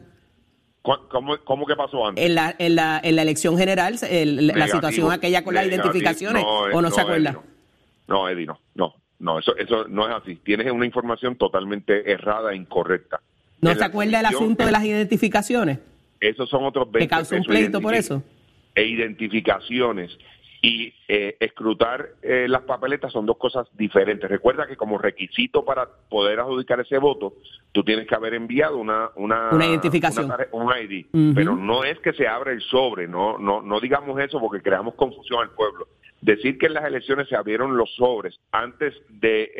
¿Cu- 0.83 1.09
¿Cómo, 1.09 1.37
cómo 1.45 1.65
que 1.67 1.77
pasó 1.77 2.07
antes? 2.09 2.25
En 2.25 2.35
la, 2.35 2.55
en 2.59 2.75
la, 2.75 3.01
en 3.03 3.17
la 3.17 3.23
elección 3.23 3.57
general, 3.57 3.97
el- 4.11 4.49
la 4.49 4.67
situación 4.69 5.13
aquella 5.13 5.45
con 5.45 5.55
las 5.55 5.67
identificaciones, 5.67 6.43
No, 6.43 6.49
¿o 6.77 6.83
no, 6.83 6.91
se 6.91 6.97
Eddie, 6.97 7.03
acuerda? 7.03 7.33
no. 7.33 7.43
No, 8.07 8.29
Eddie, 8.29 8.47
no, 8.47 8.59
no, 8.75 8.95
no, 9.21 9.39
eso, 9.39 9.57
eso 9.57 9.87
no 9.89 10.07
es 10.09 10.15
así. 10.15 10.37
Tienes 10.45 10.71
una 10.73 10.85
información 10.85 11.37
totalmente 11.37 12.11
errada 12.11 12.53
e 12.53 12.57
incorrecta. 12.57 13.21
¿No 13.63 13.71
En 13.71 13.79
se 13.79 13.85
acuerda 13.85 14.19
del 14.19 14.27
comisión, 14.27 14.43
asunto 14.43 14.67
de 14.67 14.73
las 14.73 14.85
identificaciones? 14.85 15.79
Esos 16.21 16.51
son 16.51 16.65
otros 16.65 16.91
20 16.91 16.99
Que 16.99 17.09
causó 17.09 17.37
un 17.37 17.45
pleito 17.45 17.81
por 17.81 17.95
eso. 17.95 18.23
E 18.75 18.85
identificaciones 18.85 20.17
y 20.63 20.95
eh, 21.09 21.37
escrutar 21.41 22.09
eh, 22.23 22.47
las 22.49 22.63
papeletas 22.63 23.13
son 23.13 23.27
dos 23.27 23.37
cosas 23.37 23.69
diferentes. 23.77 24.31
Recuerda 24.31 24.67
que 24.67 24.77
como 24.77 24.97
requisito 24.97 25.63
para 25.65 25.87
poder 26.09 26.41
adjudicar 26.41 26.81
ese 26.81 26.97
voto, 26.99 27.35
tú 27.73 27.85
tienes 27.85 28.07
que 28.07 28.15
haber 28.15 28.33
enviado 28.35 28.79
una 28.79 29.11
una, 29.17 29.51
Una 29.53 29.67
identificación. 29.67 30.25
una 30.25 30.39
un 30.53 30.73
ID, 30.91 31.07
pero 31.35 31.55
no 31.55 31.85
es 31.85 31.99
que 32.01 32.15
se 32.15 32.27
abre 32.27 32.53
el 32.53 32.63
sobre, 32.63 33.07
no 33.07 33.37
no 33.39 33.61
no 33.61 33.79
digamos 33.79 34.19
eso 34.21 34.41
porque 34.41 34.63
creamos 34.63 34.95
confusión 34.95 35.41
al 35.43 35.51
pueblo. 35.51 35.87
Decir 36.23 36.57
que 36.57 36.67
en 36.67 36.75
las 36.75 36.85
elecciones 36.87 37.29
se 37.29 37.37
abrieron 37.37 37.77
los 37.77 37.95
sobres 37.97 38.41
antes 38.51 38.95
de 39.11 39.53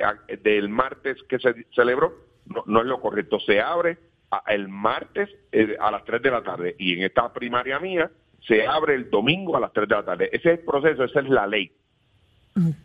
del 0.43 0.71
martes 0.71 1.23
que 1.29 1.39
se 1.39 1.67
celebró 1.75 2.15
no, 2.47 2.63
no 2.67 2.81
es 2.81 2.87
lo 2.87 3.01
correcto. 3.01 3.39
Se 3.41 3.61
abre 3.61 3.99
a- 4.31 4.43
el 4.49 4.69
martes 4.69 5.29
eh, 5.53 5.77
a 5.79 5.91
las 5.91 6.03
3 6.05 6.23
de 6.23 6.31
la 6.31 6.43
tarde 6.43 6.75
y 6.79 6.95
en 6.95 7.03
esta 7.05 7.31
primaria 7.33 7.79
mía 7.79 8.11
se 8.47 8.67
abre 8.67 8.95
el 8.95 9.11
domingo 9.11 9.57
a 9.57 9.61
las 9.61 9.73
3 9.73 9.89
de 9.89 9.95
la 9.95 10.05
tarde. 10.05 10.29
Ese 10.33 10.53
es 10.53 10.59
el 10.59 10.65
proceso, 10.65 11.05
esa 11.05 11.21
es 11.21 11.29
la 11.29 11.47
ley. 11.47 11.71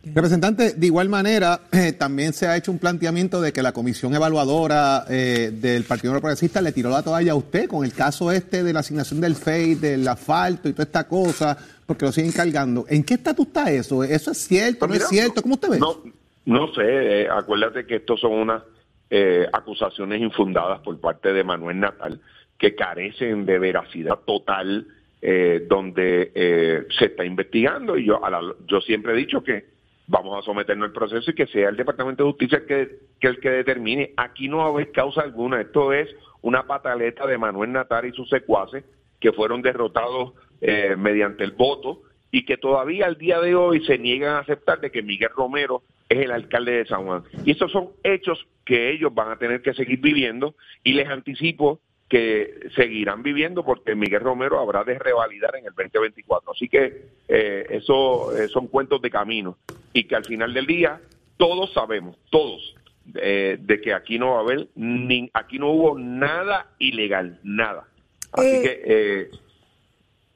Representante, 0.04 0.72
de 0.74 0.86
igual 0.86 1.08
manera, 1.08 1.60
eh, 1.70 1.92
también 1.92 2.32
se 2.32 2.48
ha 2.48 2.56
hecho 2.56 2.72
un 2.72 2.80
planteamiento 2.80 3.40
de 3.40 3.52
que 3.52 3.62
la 3.62 3.70
comisión 3.72 4.12
evaluadora 4.12 5.04
eh, 5.08 5.52
del 5.52 5.84
Partido 5.84 6.10
Nuevo 6.10 6.22
Progresista 6.22 6.60
le 6.60 6.72
tiró 6.72 6.90
la 6.90 7.02
toalla 7.04 7.32
a 7.32 7.36
usted 7.36 7.68
con 7.68 7.84
el 7.84 7.92
caso 7.92 8.32
este 8.32 8.64
de 8.64 8.72
la 8.72 8.80
asignación 8.80 9.20
del 9.20 9.36
FEI, 9.36 9.76
del 9.76 10.08
asfalto 10.08 10.68
y 10.68 10.72
toda 10.72 10.84
esta 10.84 11.06
cosa, 11.06 11.56
porque 11.86 12.04
lo 12.04 12.10
siguen 12.10 12.32
cargando. 12.32 12.84
¿En 12.88 13.04
qué 13.04 13.14
estatus 13.14 13.46
está 13.46 13.70
eso? 13.70 14.02
¿Eso 14.02 14.32
es 14.32 14.38
cierto? 14.38 14.86
¿No 14.86 14.88
Pues 14.88 15.02
es 15.04 15.12
mira, 15.12 15.22
cierto? 15.22 15.42
¿Cómo 15.42 15.54
usted 15.54 15.68
ve? 15.70 15.78
No, 15.78 16.02
no 16.46 16.74
sé, 16.74 16.82
eh, 17.22 17.28
acuérdate 17.30 17.86
que 17.86 17.96
estos 17.96 18.20
son 18.20 18.32
unas 18.32 18.64
eh, 19.08 19.46
acusaciones 19.52 20.20
infundadas 20.20 20.80
por 20.80 20.98
parte 20.98 21.32
de 21.32 21.44
Manuel 21.44 21.78
Natal 21.78 22.20
que 22.58 22.74
carecen 22.74 23.46
de 23.46 23.58
veracidad 23.60 24.18
total, 24.26 24.86
eh, 25.22 25.66
donde 25.68 26.32
eh, 26.34 26.86
se 26.98 27.06
está 27.06 27.24
investigando 27.24 27.96
y 27.96 28.06
yo, 28.06 28.24
a 28.24 28.30
la- 28.30 28.54
yo 28.66 28.80
siempre 28.80 29.12
he 29.12 29.16
dicho 29.16 29.42
que 29.42 29.64
vamos 30.06 30.36
a 30.38 30.42
someternos 30.44 30.88
al 30.88 30.92
proceso 30.92 31.30
y 31.30 31.34
que 31.34 31.46
sea 31.46 31.68
el 31.68 31.76
Departamento 31.76 32.24
de 32.24 32.30
Justicia 32.30 32.58
el 32.58 32.66
que, 32.66 32.98
el 33.28 33.38
que 33.40 33.50
determine. 33.50 34.12
Aquí 34.16 34.48
no 34.48 34.58
va 34.58 34.64
a 34.64 34.68
haber 34.68 34.90
causa 34.92 35.20
alguna, 35.22 35.60
esto 35.60 35.92
es 35.92 36.08
una 36.42 36.66
pataleta 36.66 37.26
de 37.26 37.38
Manuel 37.38 37.70
Natal 37.72 38.06
y 38.06 38.12
sus 38.12 38.28
secuaces 38.28 38.84
que 39.20 39.32
fueron 39.32 39.60
derrotados 39.62 40.32
eh, 40.62 40.96
mediante 40.98 41.44
el 41.44 41.52
voto 41.52 42.02
y 42.32 42.44
que 42.44 42.56
todavía 42.56 43.06
al 43.06 43.18
día 43.18 43.40
de 43.40 43.54
hoy 43.54 43.84
se 43.84 43.98
niegan 43.98 44.36
a 44.36 44.38
aceptar 44.40 44.80
de 44.80 44.90
que 44.90 45.02
Miguel 45.02 45.30
Romero 45.36 45.82
es 46.08 46.18
el 46.18 46.30
alcalde 46.32 46.72
de 46.72 46.86
San 46.86 47.04
Juan. 47.04 47.22
Y 47.44 47.50
estos 47.52 47.70
son 47.70 47.90
hechos 48.02 48.46
que 48.64 48.90
ellos 48.90 49.12
van 49.14 49.30
a 49.30 49.36
tener 49.36 49.62
que 49.62 49.74
seguir 49.74 50.00
viviendo 50.00 50.54
y 50.82 50.94
les 50.94 51.08
anticipo 51.08 51.80
que 52.10 52.68
seguirán 52.74 53.22
viviendo 53.22 53.64
porque 53.64 53.94
Miguel 53.94 54.20
Romero 54.20 54.58
habrá 54.58 54.82
de 54.82 54.98
revalidar 54.98 55.54
en 55.56 55.64
el 55.66 55.72
2024. 55.74 56.50
Así 56.52 56.68
que 56.68 57.06
eh, 57.28 57.66
eso 57.70 58.36
eh, 58.36 58.48
son 58.48 58.66
cuentos 58.66 59.00
de 59.00 59.10
camino 59.10 59.56
y 59.92 60.04
que 60.04 60.16
al 60.16 60.24
final 60.24 60.52
del 60.52 60.66
día 60.66 61.00
todos 61.36 61.72
sabemos, 61.72 62.18
todos, 62.28 62.74
eh, 63.14 63.56
de 63.60 63.80
que 63.80 63.94
aquí 63.94 64.18
no 64.18 64.32
va 64.32 64.38
a 64.38 64.40
haber, 64.40 64.68
ni, 64.74 65.30
aquí 65.32 65.58
no 65.60 65.70
hubo 65.70 65.96
nada 65.98 66.66
ilegal, 66.80 67.38
nada. 67.44 67.86
Así 68.32 68.46
Eh, 68.56 68.60
que 68.62 68.82
eh, 68.84 69.30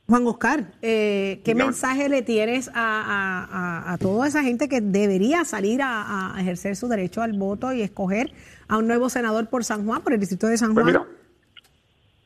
Juan 0.06 0.26
Oscar, 0.28 0.64
eh, 0.80 1.40
¿qué 1.44 1.54
Dígame. 1.54 1.64
mensaje 1.70 2.08
le 2.08 2.22
tienes 2.22 2.68
a, 2.68 2.72
a- 2.74 3.44
a- 3.90 3.92
a 3.94 3.98
toda 3.98 4.28
esa 4.28 4.42
gente 4.44 4.68
que 4.68 4.80
debería 4.80 5.44
salir 5.44 5.82
a, 5.82 6.36
a 6.36 6.40
ejercer 6.40 6.76
su 6.76 6.86
derecho 6.88 7.20
al 7.20 7.32
voto 7.32 7.72
y 7.72 7.82
escoger 7.82 8.30
a 8.68 8.78
un 8.78 8.86
nuevo 8.86 9.08
senador 9.08 9.48
por 9.48 9.64
San 9.64 9.84
Juan, 9.86 10.02
por 10.02 10.12
el 10.12 10.20
distrito 10.20 10.46
de 10.46 10.56
San 10.58 10.72
Pues 10.74 10.84
Juan? 10.84 10.94
mira, 11.04 11.06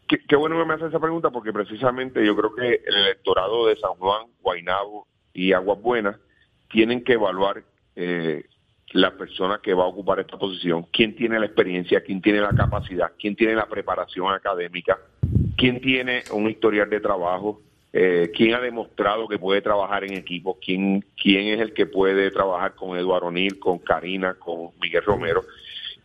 qué, 0.08 0.36
bueno 0.36 0.58
que 0.58 0.64
me 0.64 0.74
hace 0.74 0.86
esa 0.86 1.00
pregunta 1.00 1.30
porque 1.30 1.52
precisamente 1.52 2.24
yo 2.24 2.34
creo 2.36 2.54
que 2.54 2.82
el 2.86 2.94
electorado 2.94 3.66
de 3.66 3.76
San 3.76 3.92
Juan, 3.94 4.26
Guaynabo 4.40 5.06
y 5.32 5.52
Aguas 5.52 5.80
Buenas 5.80 6.16
tienen 6.70 7.04
que 7.04 7.14
evaluar 7.14 7.62
eh, 7.96 8.44
la 8.92 9.16
persona 9.16 9.60
que 9.62 9.74
va 9.74 9.84
a 9.84 9.88
ocupar 9.88 10.20
esta 10.20 10.38
posición, 10.38 10.86
quién 10.92 11.14
tiene 11.14 11.38
la 11.38 11.46
experiencia, 11.46 12.02
quién 12.02 12.22
tiene 12.22 12.40
la 12.40 12.50
capacidad, 12.50 13.12
quién 13.18 13.36
tiene 13.36 13.54
la 13.54 13.66
preparación 13.66 14.32
académica, 14.32 14.98
quién 15.56 15.80
tiene 15.80 16.22
un 16.32 16.48
historial 16.48 16.88
de 16.88 17.00
trabajo, 17.00 17.60
eh, 17.92 18.30
quién 18.34 18.54
ha 18.54 18.60
demostrado 18.60 19.28
que 19.28 19.38
puede 19.38 19.60
trabajar 19.60 20.04
en 20.04 20.14
equipo, 20.14 20.58
quién, 20.60 21.04
quién 21.20 21.48
es 21.48 21.60
el 21.60 21.72
que 21.72 21.86
puede 21.86 22.30
trabajar 22.30 22.74
con 22.74 22.96
Eduardo 22.96 23.28
O'Neill, 23.28 23.58
con 23.58 23.78
Karina, 23.78 24.34
con 24.34 24.70
Miguel 24.80 25.02
Romero. 25.04 25.42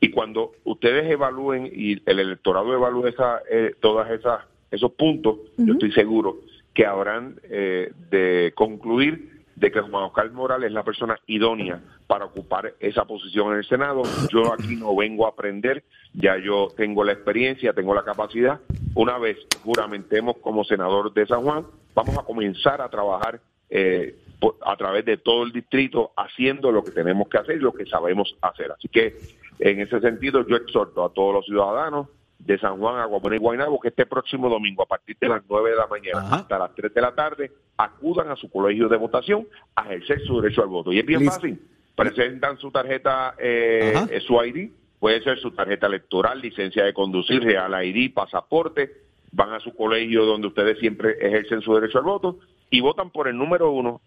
Y 0.03 0.11
cuando 0.11 0.51
ustedes 0.65 1.09
evalúen 1.09 1.71
y 1.73 1.93
el 2.05 2.19
electorado 2.19 2.73
evalúe 2.73 3.07
esa, 3.07 3.41
eh, 3.49 3.73
todas 3.79 4.11
esas 4.11 4.41
esos 4.69 4.91
puntos, 4.91 5.37
yo 5.55 5.73
estoy 5.73 5.93
seguro 5.93 6.39
que 6.73 6.85
habrán 6.85 7.39
eh, 7.43 7.93
de 8.09 8.51
concluir 8.53 9.45
de 9.55 9.71
que 9.71 9.79
Juan 9.79 10.03
Oscar 10.03 10.29
Morales 10.31 10.67
es 10.67 10.73
la 10.73 10.83
persona 10.83 11.17
idónea 11.27 11.79
para 12.05 12.25
ocupar 12.25 12.73
esa 12.81 13.05
posición 13.05 13.53
en 13.53 13.59
el 13.59 13.65
Senado. 13.65 14.01
Yo 14.29 14.51
aquí 14.51 14.75
no 14.75 14.93
vengo 14.93 15.25
a 15.25 15.29
aprender, 15.29 15.85
ya 16.13 16.37
yo 16.37 16.67
tengo 16.75 17.05
la 17.05 17.13
experiencia, 17.13 17.71
tengo 17.71 17.95
la 17.95 18.03
capacidad. 18.03 18.59
Una 18.95 19.17
vez 19.17 19.37
juramentemos 19.63 20.35
como 20.41 20.65
senador 20.65 21.13
de 21.13 21.27
San 21.27 21.43
Juan, 21.43 21.65
vamos 21.95 22.17
a 22.17 22.23
comenzar 22.23 22.81
a 22.81 22.89
trabajar 22.89 23.39
eh, 23.69 24.17
a 24.65 24.75
través 24.75 25.05
de 25.05 25.15
todo 25.15 25.43
el 25.43 25.53
distrito 25.53 26.11
haciendo 26.17 26.73
lo 26.73 26.83
que 26.83 26.91
tenemos 26.91 27.29
que 27.29 27.37
hacer 27.37 27.55
y 27.55 27.61
lo 27.61 27.71
que 27.71 27.85
sabemos 27.85 28.35
hacer. 28.41 28.69
Así 28.73 28.89
que 28.89 29.15
en 29.59 29.79
ese 29.79 29.99
sentido 29.99 30.45
yo 30.47 30.55
exhorto 30.55 31.03
a 31.03 31.13
todos 31.13 31.33
los 31.33 31.45
ciudadanos 31.45 32.07
de 32.39 32.57
San 32.59 32.77
Juan, 32.77 32.99
Aguabuena 32.99 33.37
y 33.37 33.39
Guaynabo 33.39 33.79
que 33.79 33.89
este 33.89 34.05
próximo 34.05 34.49
domingo 34.49 34.83
a 34.83 34.85
partir 34.85 35.17
de 35.19 35.29
las 35.29 35.43
9 35.47 35.69
de 35.69 35.75
la 35.75 35.87
mañana 35.87 36.35
hasta 36.35 36.59
las 36.59 36.75
3 36.75 36.93
de 36.93 37.01
la 37.01 37.15
tarde 37.15 37.51
acudan 37.77 38.29
a 38.29 38.35
su 38.35 38.49
colegio 38.49 38.89
de 38.89 38.97
votación 38.97 39.47
a 39.75 39.85
ejercer 39.85 40.21
su 40.21 40.41
derecho 40.41 40.61
al 40.61 40.67
voto. 40.67 40.91
Y 40.91 40.99
es 40.99 41.05
bien 41.05 41.25
fácil, 41.25 41.59
presentan 41.95 42.57
su 42.57 42.71
tarjeta, 42.71 43.35
eh, 43.37 43.93
eh, 44.09 44.19
su 44.21 44.43
ID, 44.43 44.71
puede 44.99 45.21
ser 45.23 45.39
su 45.39 45.51
tarjeta 45.51 45.87
electoral, 45.87 46.41
licencia 46.41 46.83
de 46.83 46.93
conducir, 46.93 47.43
real 47.43 47.73
ID, 47.85 48.13
pasaporte, 48.13 48.91
van 49.31 49.53
a 49.53 49.59
su 49.59 49.75
colegio 49.75 50.25
donde 50.25 50.47
ustedes 50.47 50.79
siempre 50.79 51.17
ejercen 51.19 51.61
su 51.61 51.73
derecho 51.73 51.97
al 51.97 52.03
voto 52.03 52.39
y 52.69 52.81
votan 52.81 53.09
por 53.09 53.27
el 53.27 53.37
número 53.37 53.71
uno 53.71 54.01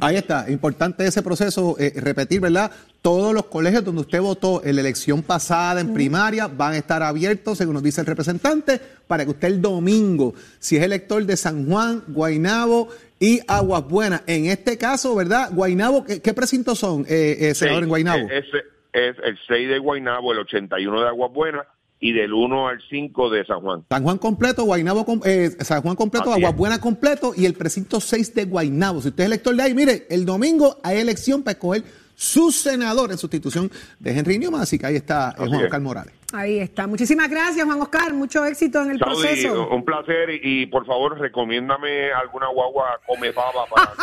Ahí 0.00 0.16
está, 0.16 0.50
importante 0.50 1.06
ese 1.06 1.22
proceso, 1.22 1.76
eh, 1.78 1.92
repetir, 1.96 2.40
¿verdad? 2.40 2.70
Todos 3.00 3.32
los 3.32 3.46
colegios 3.46 3.82
donde 3.82 4.02
usted 4.02 4.20
votó 4.20 4.62
en 4.62 4.74
la 4.74 4.82
elección 4.82 5.22
pasada 5.22 5.80
en 5.80 5.94
primaria 5.94 6.46
van 6.46 6.74
a 6.74 6.76
estar 6.76 7.02
abiertos, 7.02 7.56
según 7.56 7.74
nos 7.74 7.82
dice 7.82 8.02
el 8.02 8.06
representante, 8.06 8.80
para 9.06 9.24
que 9.24 9.30
usted 9.30 9.48
el 9.48 9.62
domingo, 9.62 10.34
si 10.58 10.76
es 10.76 10.82
elector 10.82 11.24
de 11.24 11.36
San 11.38 11.66
Juan, 11.66 12.02
Guainabo 12.08 12.88
y 13.18 13.40
Aguas 13.48 13.88
Buenas, 13.88 14.22
en 14.26 14.46
este 14.46 14.76
caso, 14.76 15.14
¿verdad? 15.14 15.50
Guainabo, 15.52 16.04
¿qué, 16.04 16.20
qué 16.20 16.34
precintos 16.34 16.78
son, 16.78 17.06
eh, 17.08 17.36
eh, 17.40 17.54
senador, 17.54 17.84
en 17.84 17.88
Guainabo? 17.88 18.28
Ese 18.28 18.58
es 18.92 19.16
el 19.24 19.38
6 19.48 19.68
de 19.70 19.78
Guaynabo, 19.78 20.32
el 20.32 20.40
81 20.40 21.00
de 21.00 21.08
Aguas 21.08 21.32
Buenas 21.32 21.66
y 22.00 22.12
del 22.12 22.32
1 22.32 22.68
al 22.68 22.80
5 22.88 23.30
de 23.30 23.44
San 23.44 23.60
Juan. 23.60 23.84
San 23.88 24.02
Juan 24.02 24.18
completo, 24.18 24.64
Guainabo, 24.64 25.04
eh, 25.24 25.50
San 25.60 25.82
Juan 25.82 25.96
completo. 25.96 26.32
Buenas 26.54 26.78
completo 26.78 27.32
y 27.36 27.44
el 27.46 27.54
precinto 27.54 28.00
6 28.00 28.34
de 28.34 28.44
Guainabo. 28.44 29.00
Si 29.02 29.08
usted 29.08 29.24
es 29.24 29.26
elector 29.26 29.54
de 29.56 29.62
ahí, 29.62 29.74
mire, 29.74 30.06
el 30.10 30.24
domingo 30.24 30.78
hay 30.82 30.98
elección 30.98 31.42
para 31.42 31.52
escoger 31.52 31.82
su 32.14 32.50
senador 32.50 33.12
en 33.12 33.18
sustitución 33.18 33.70
de 34.00 34.10
Henry 34.18 34.38
Newman, 34.38 34.60
así 34.62 34.76
que 34.78 34.86
ahí 34.86 34.96
está 34.96 35.30
eh, 35.30 35.34
Así 35.38 35.48
Juan 35.48 35.60
es. 35.60 35.64
Oscar 35.66 35.80
Morales. 35.80 36.14
Ahí 36.32 36.58
está. 36.58 36.86
Muchísimas 36.86 37.30
gracias, 37.30 37.64
Juan 37.64 37.80
Oscar. 37.80 38.12
Mucho 38.12 38.44
éxito 38.44 38.82
en 38.82 38.90
el 38.90 38.98
Saudi, 38.98 39.22
proceso. 39.22 39.68
un 39.70 39.84
placer 39.84 40.28
y, 40.30 40.40
y, 40.62 40.66
por 40.66 40.84
favor 40.84 41.18
recomiéndame 41.18 42.12
alguna 42.12 42.48
guagua 42.48 43.00
come 43.06 43.30
baba 43.32 43.64
para 43.66 43.94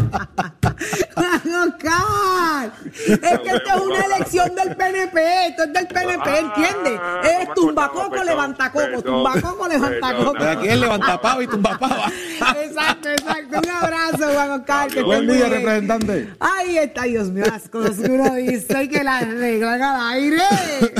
Juan 1.16 1.68
Oscar, 1.68 2.72
es 2.94 3.18
que 3.18 3.48
esto 3.48 3.70
es 3.74 3.80
una 3.80 4.00
elección 4.00 4.54
del 4.54 4.76
PNP, 4.76 5.46
esto 5.48 5.62
es 5.64 5.72
del 5.72 5.86
PNP, 5.86 6.38
¿entiendes? 6.38 7.00
Es 7.24 7.54
tumbacoco, 7.54 8.22
levantacoco, 8.22 9.02
tumbacoco, 9.02 9.66
levantacoco. 9.66 10.38
De 10.38 10.50
aquí 10.50 10.68
es 10.68 10.78
levantapavo 10.78 11.40
y 11.40 11.46
tumbapava. 11.46 12.06
Exacto, 12.62 13.08
exacto. 13.08 13.58
Un 13.58 13.70
abrazo, 13.70 14.34
Juan 14.34 14.50
Oscar. 14.50 14.88
que 14.88 15.02
Buen 15.02 15.26
día, 15.26 15.48
representante. 15.48 16.34
Ay, 16.38 16.78
está, 16.78 17.04
Dios 17.04 17.28
mío, 17.28 17.44
las 17.46 17.68
cosas 17.68 17.98
que 17.98 18.10
uno 18.10 18.34
dice 18.34 18.82
y 18.82 18.88
que 18.88 19.02
las 19.02 19.22
arreglan 19.22 19.80
al 19.80 20.14
aire. 20.14 20.42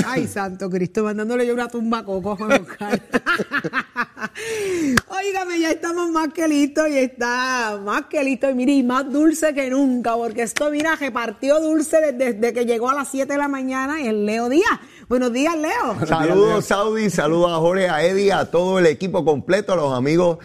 Ay, 0.07 0.27
santo 0.27 0.69
Cristo, 0.69 1.03
mandándole 1.03 1.45
yo 1.45 1.53
una 1.53 1.67
tumba 1.67 2.03
coco 2.03 2.31
a 2.31 2.35
Juan 2.37 2.63
Oscar. 2.63 3.01
Óigame, 5.07 5.59
ya 5.59 5.71
estamos 5.71 6.09
más 6.09 6.29
que 6.33 6.47
listos 6.47 6.87
y 6.89 6.97
está 6.97 7.79
más 7.83 8.03
que 8.05 8.23
listo 8.23 8.49
y 8.49 8.55
mire, 8.55 8.71
y 8.73 8.83
más 8.83 9.11
dulce 9.11 9.53
que 9.53 9.69
nunca, 9.69 10.06
porque 10.15 10.43
esto, 10.43 10.69
mira, 10.71 10.95
repartió 10.95 11.59
dulce 11.59 11.99
desde, 11.99 12.33
desde 12.33 12.53
que 12.53 12.65
llegó 12.65 12.89
a 12.89 12.93
las 12.93 13.09
7 13.09 13.31
de 13.33 13.37
la 13.37 13.47
mañana 13.47 13.99
y 14.01 14.07
el 14.07 14.25
Leo 14.25 14.47
Díaz. 14.49 14.79
Buenos 15.09 15.33
días, 15.33 15.55
Leo. 15.57 16.05
Saludos, 16.05 16.65
Saudi, 16.65 17.09
saludos 17.09 17.51
a 17.51 17.55
Jorge, 17.57 17.89
a 17.89 18.03
Eddie, 18.03 18.31
a 18.31 18.49
todo 18.51 18.79
el 18.79 18.85
equipo 18.85 19.25
completo, 19.25 19.73
a 19.73 19.75
los 19.75 19.93
amigos 19.93 20.37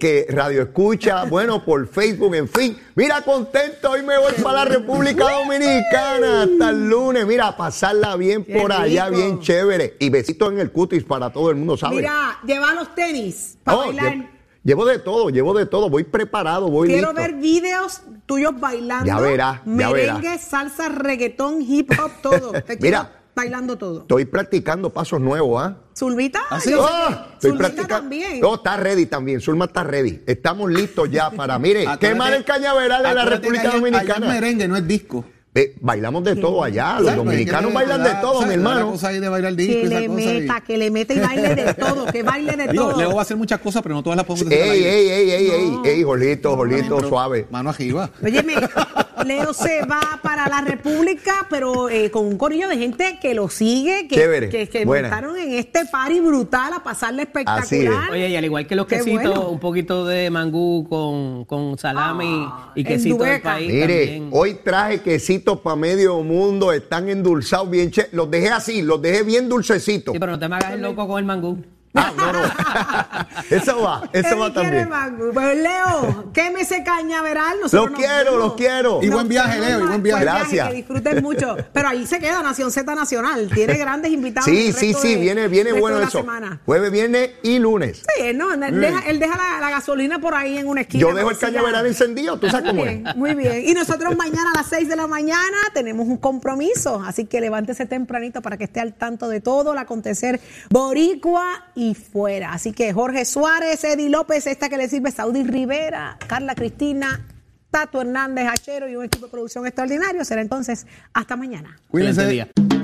que 0.00 0.26
Radio 0.30 0.62
Escucha, 0.62 1.24
bueno, 1.28 1.64
por 1.64 1.86
Facebook, 1.88 2.34
en 2.34 2.48
fin. 2.48 2.78
Mira, 2.94 3.22
contento, 3.22 3.90
hoy 3.90 4.02
me 4.02 4.16
voy 4.18 4.32
para 4.42 4.64
la 4.64 4.64
República 4.64 5.24
Dominicana 5.30 6.42
hasta 6.44 6.70
el 6.70 6.88
lunes. 6.88 7.26
Mira, 7.26 7.56
pasarla 7.56 8.16
bien 8.16 8.44
Qué 8.44 8.58
por 8.58 8.72
allá, 8.72 9.06
rico. 9.08 9.18
bien 9.20 9.40
chévere. 9.40 9.96
Y 10.00 10.10
besitos 10.10 10.52
en 10.52 10.60
el 10.60 10.70
cutis 10.72 11.04
para 11.04 11.30
todo 11.30 11.50
el 11.50 11.56
mundo, 11.56 11.76
¿sabes? 11.76 11.98
Mira, 11.98 12.38
lleva 12.46 12.72
los 12.74 12.94
tenis 12.94 13.58
para 13.62 13.78
Oh, 13.78 13.80
bailar. 13.86 14.33
Lle- 14.64 14.68
llevo 14.68 14.84
de 14.86 14.98
todo, 14.98 15.30
llevo 15.30 15.54
de 15.54 15.66
todo. 15.66 15.88
Voy 15.90 16.04
preparado, 16.04 16.68
voy 16.68 16.88
Quiero 16.88 17.08
listo. 17.12 17.22
ver 17.22 17.34
videos 17.34 18.00
tuyos 18.26 18.58
bailando. 18.58 19.06
Ya 19.06 19.20
verá, 19.20 19.62
ya 19.64 19.70
Merengue, 19.70 20.20
verá. 20.30 20.38
salsa, 20.38 20.88
reggaetón, 20.88 21.60
hip 21.62 21.90
hop, 21.98 22.10
todo. 22.22 22.52
Te 22.62 22.78
quiero 22.78 22.98
Mira. 22.98 23.12
bailando 23.34 23.76
todo. 23.78 24.00
Estoy 24.02 24.24
practicando 24.24 24.90
pasos 24.90 25.20
nuevos, 25.20 25.62
¿ah? 25.62 25.76
¿Zulvita? 25.96 26.40
¿Así? 26.50 26.70
Yo 26.72 26.86
sé 26.86 26.92
Ah, 26.92 27.08
que 27.28 27.34
estoy 27.34 27.50
Zulvita 27.50 27.58
practicando. 27.68 27.94
también. 28.02 28.40
No, 28.40 28.54
está 28.54 28.76
ready 28.76 29.06
también. 29.06 29.40
Zulma 29.40 29.66
está 29.66 29.84
ready. 29.84 30.22
Estamos 30.26 30.70
listos 30.70 31.08
ya 31.10 31.30
para, 31.30 31.58
mire, 31.58 31.82
Acuérdate- 31.86 31.98
quemar 32.08 32.32
el 32.32 32.44
cañaveral 32.44 33.02
de 33.02 33.14
la 33.14 33.24
República 33.24 33.70
Dominicana. 33.70 34.26
merengue, 34.28 34.66
no 34.66 34.76
es 34.76 34.86
disco. 34.88 35.24
Eh, 35.56 35.72
bailamos 35.80 36.24
de 36.24 36.34
todo 36.34 36.64
allá. 36.64 36.94
Los 36.94 37.02
Exacto, 37.02 37.24
dominicanos 37.24 37.72
bailan 37.72 38.02
de 38.02 38.08
da- 38.08 38.20
todo, 38.20 38.40
¿sabes? 38.40 38.48
mi 38.48 38.54
hermano. 38.54 38.90
cosa 38.90 39.08
ahí 39.08 39.20
de 39.20 39.28
bailar 39.28 39.54
disco 39.54 39.72
Que 39.72 39.82
esa 39.86 40.00
le 40.00 40.06
cosa 40.08 40.16
meta, 40.16 40.60
que 40.62 40.78
le 40.78 40.90
meta 40.90 41.14
y 41.14 41.18
baile 41.20 41.54
de 41.54 41.74
todo, 41.78 42.06
que 42.06 42.22
baile 42.24 42.56
de 42.56 42.68
Digo, 42.68 42.88
todo. 42.88 42.98
Leo 42.98 43.12
va 43.14 43.20
a 43.20 43.22
hacer 43.22 43.36
muchas 43.36 43.60
cosas, 43.60 43.80
pero 43.82 43.94
no 43.94 44.02
todas 44.02 44.16
las 44.16 44.26
podemos 44.26 44.48
decir 44.50 44.64
Ey, 44.66 44.82
ey, 44.84 45.08
ey, 45.08 45.30
ey, 45.30 45.50
ey, 45.50 45.72
ey, 45.84 46.02
Jorlito, 46.02 46.56
Jorlito, 46.56 46.96
Pero, 46.96 47.08
suave. 47.08 47.46
Mano 47.50 47.70
arriba. 47.70 48.10
Óyeme, 48.20 48.54
Leo 49.22 49.52
se 49.54 49.84
va 49.84 50.18
para 50.22 50.48
la 50.48 50.60
República, 50.60 51.46
pero 51.48 51.88
eh, 51.88 52.10
con 52.10 52.26
un 52.26 52.36
corillo 52.36 52.68
de 52.68 52.76
gente 52.76 53.18
que 53.20 53.34
lo 53.34 53.48
sigue, 53.48 54.08
que, 54.08 54.16
Chévere, 54.16 54.48
que, 54.48 54.86
montaron 54.86 55.36
en 55.36 55.52
este 55.52 55.84
party 55.86 56.20
brutal 56.20 56.72
a 56.72 56.82
pasarle 56.82 57.22
espectacular. 57.22 58.10
Oye, 58.10 58.28
y 58.28 58.36
al 58.36 58.44
igual 58.44 58.66
que 58.66 58.74
los 58.74 58.86
Qué 58.86 58.96
quesitos, 58.96 59.22
bueno. 59.22 59.48
un 59.48 59.60
poquito 59.60 60.04
de 60.06 60.30
mangú 60.30 60.86
con, 60.88 61.44
con 61.44 61.78
salami 61.78 62.46
y 62.74 62.84
quesito 62.84 63.16
del 63.18 63.26
endueca. 63.26 63.54
país 63.54 63.72
Mire, 63.72 64.06
también. 64.06 64.28
hoy 64.32 64.54
traje 64.64 65.00
quesitos 65.00 65.60
para 65.60 65.76
medio 65.76 66.22
mundo, 66.22 66.72
están 66.72 67.08
endulzados 67.08 67.70
bien 67.70 67.90
che. 67.90 68.08
Los 68.12 68.30
dejé 68.30 68.48
así, 68.48 68.82
los 68.82 69.00
dejé 69.00 69.22
bien 69.22 69.48
dulcecitos. 69.48 70.12
Sí, 70.12 70.18
pero 70.18 70.32
no 70.32 70.38
te 70.38 70.48
me 70.48 70.56
hagas 70.56 70.72
el 70.72 70.82
loco 70.82 71.06
con 71.06 71.18
el 71.18 71.24
mangú. 71.24 71.62
Eso 73.50 73.80
va, 73.82 74.08
eso 74.12 74.38
va 74.38 74.46
Él 74.46 74.52
quiere 74.52 74.84
también. 74.84 74.88
mango. 74.88 75.30
Pues 75.32 75.56
Leo, 75.58 76.30
queme 76.32 76.62
ese 76.62 76.82
cañaveral. 76.82 77.58
nosotros 77.60 77.90
Los 77.90 77.98
quiero, 77.98 78.32
vemos. 78.32 78.38
los 78.38 78.54
quiero. 78.54 79.00
Y 79.02 79.08
buen 79.10 79.28
viaje, 79.28 79.60
Leo, 79.60 79.80
y 79.80 79.86
buen 79.86 80.02
viaje. 80.02 80.24
Gracias. 80.24 80.68
Que 80.68 80.74
disfruten 80.74 81.22
mucho. 81.22 81.56
Pero 81.72 81.88
ahí 81.88 82.06
se 82.06 82.18
queda 82.18 82.42
Nación 82.42 82.72
Z 82.72 82.94
Nacional. 82.94 83.48
Tiene 83.54 83.74
grandes 83.74 84.10
invitados. 84.12 84.46
Sí, 84.46 84.72
sí, 84.72 84.94
sí, 84.94 85.14
de- 85.14 85.20
viene, 85.20 85.48
viene 85.48 85.72
bueno 85.72 86.00
eso. 86.00 86.18
semana. 86.18 86.60
Jueves, 86.64 86.90
viernes 86.90 87.30
y 87.42 87.58
lunes. 87.58 88.02
Sí, 88.16 88.32
no, 88.34 88.52
él 88.52 88.80
deja, 88.80 89.00
él 89.08 89.18
deja 89.18 89.36
la, 89.36 89.60
la 89.60 89.70
gasolina 89.70 90.18
por 90.20 90.34
ahí 90.34 90.58
en 90.58 90.66
una 90.68 90.80
esquina. 90.82 91.00
Yo 91.02 91.14
dejo 91.14 91.30
el 91.30 91.38
cañaveral 91.38 91.86
encendido, 91.86 92.38
tú 92.38 92.48
sabes 92.50 92.70
cómo 92.70 92.82
Muy 92.82 92.88
es. 92.92 93.02
bien, 93.02 93.18
muy 93.18 93.34
bien. 93.34 93.62
Y 93.68 93.74
nosotros 93.74 94.16
mañana 94.16 94.50
a 94.54 94.58
las 94.58 94.66
6 94.68 94.88
de 94.88 94.96
la 94.96 95.06
mañana 95.06 95.56
tenemos 95.74 96.06
un 96.08 96.16
compromiso, 96.16 97.02
así 97.06 97.26
que 97.26 97.40
levántese 97.40 97.86
tempranito 97.86 98.42
para 98.42 98.56
que 98.56 98.64
esté 98.64 98.80
al 98.80 98.94
tanto 98.94 99.28
de 99.28 99.40
todo 99.40 99.72
el 99.72 99.78
acontecer 99.78 100.40
boricua 100.70 101.64
y 101.74 101.83
fuera. 101.92 102.54
Así 102.54 102.72
que 102.72 102.94
Jorge 102.94 103.26
Suárez, 103.26 103.84
Eddie 103.84 104.08
López, 104.08 104.46
esta 104.46 104.70
que 104.70 104.78
le 104.78 104.88
sirve 104.88 105.10
Saudi 105.10 105.44
Rivera, 105.44 106.16
Carla 106.26 106.54
Cristina, 106.54 107.26
Tato 107.70 108.00
Hernández 108.00 108.46
Hachero 108.48 108.88
y 108.88 108.96
un 108.96 109.04
equipo 109.04 109.26
de 109.26 109.32
producción 109.32 109.66
extraordinario. 109.66 110.24
Será 110.24 110.40
entonces 110.40 110.86
hasta 111.12 111.36
mañana. 111.36 111.76
Cuídense. 111.90 112.22
Excelente 112.22 112.54
día. 112.64 112.83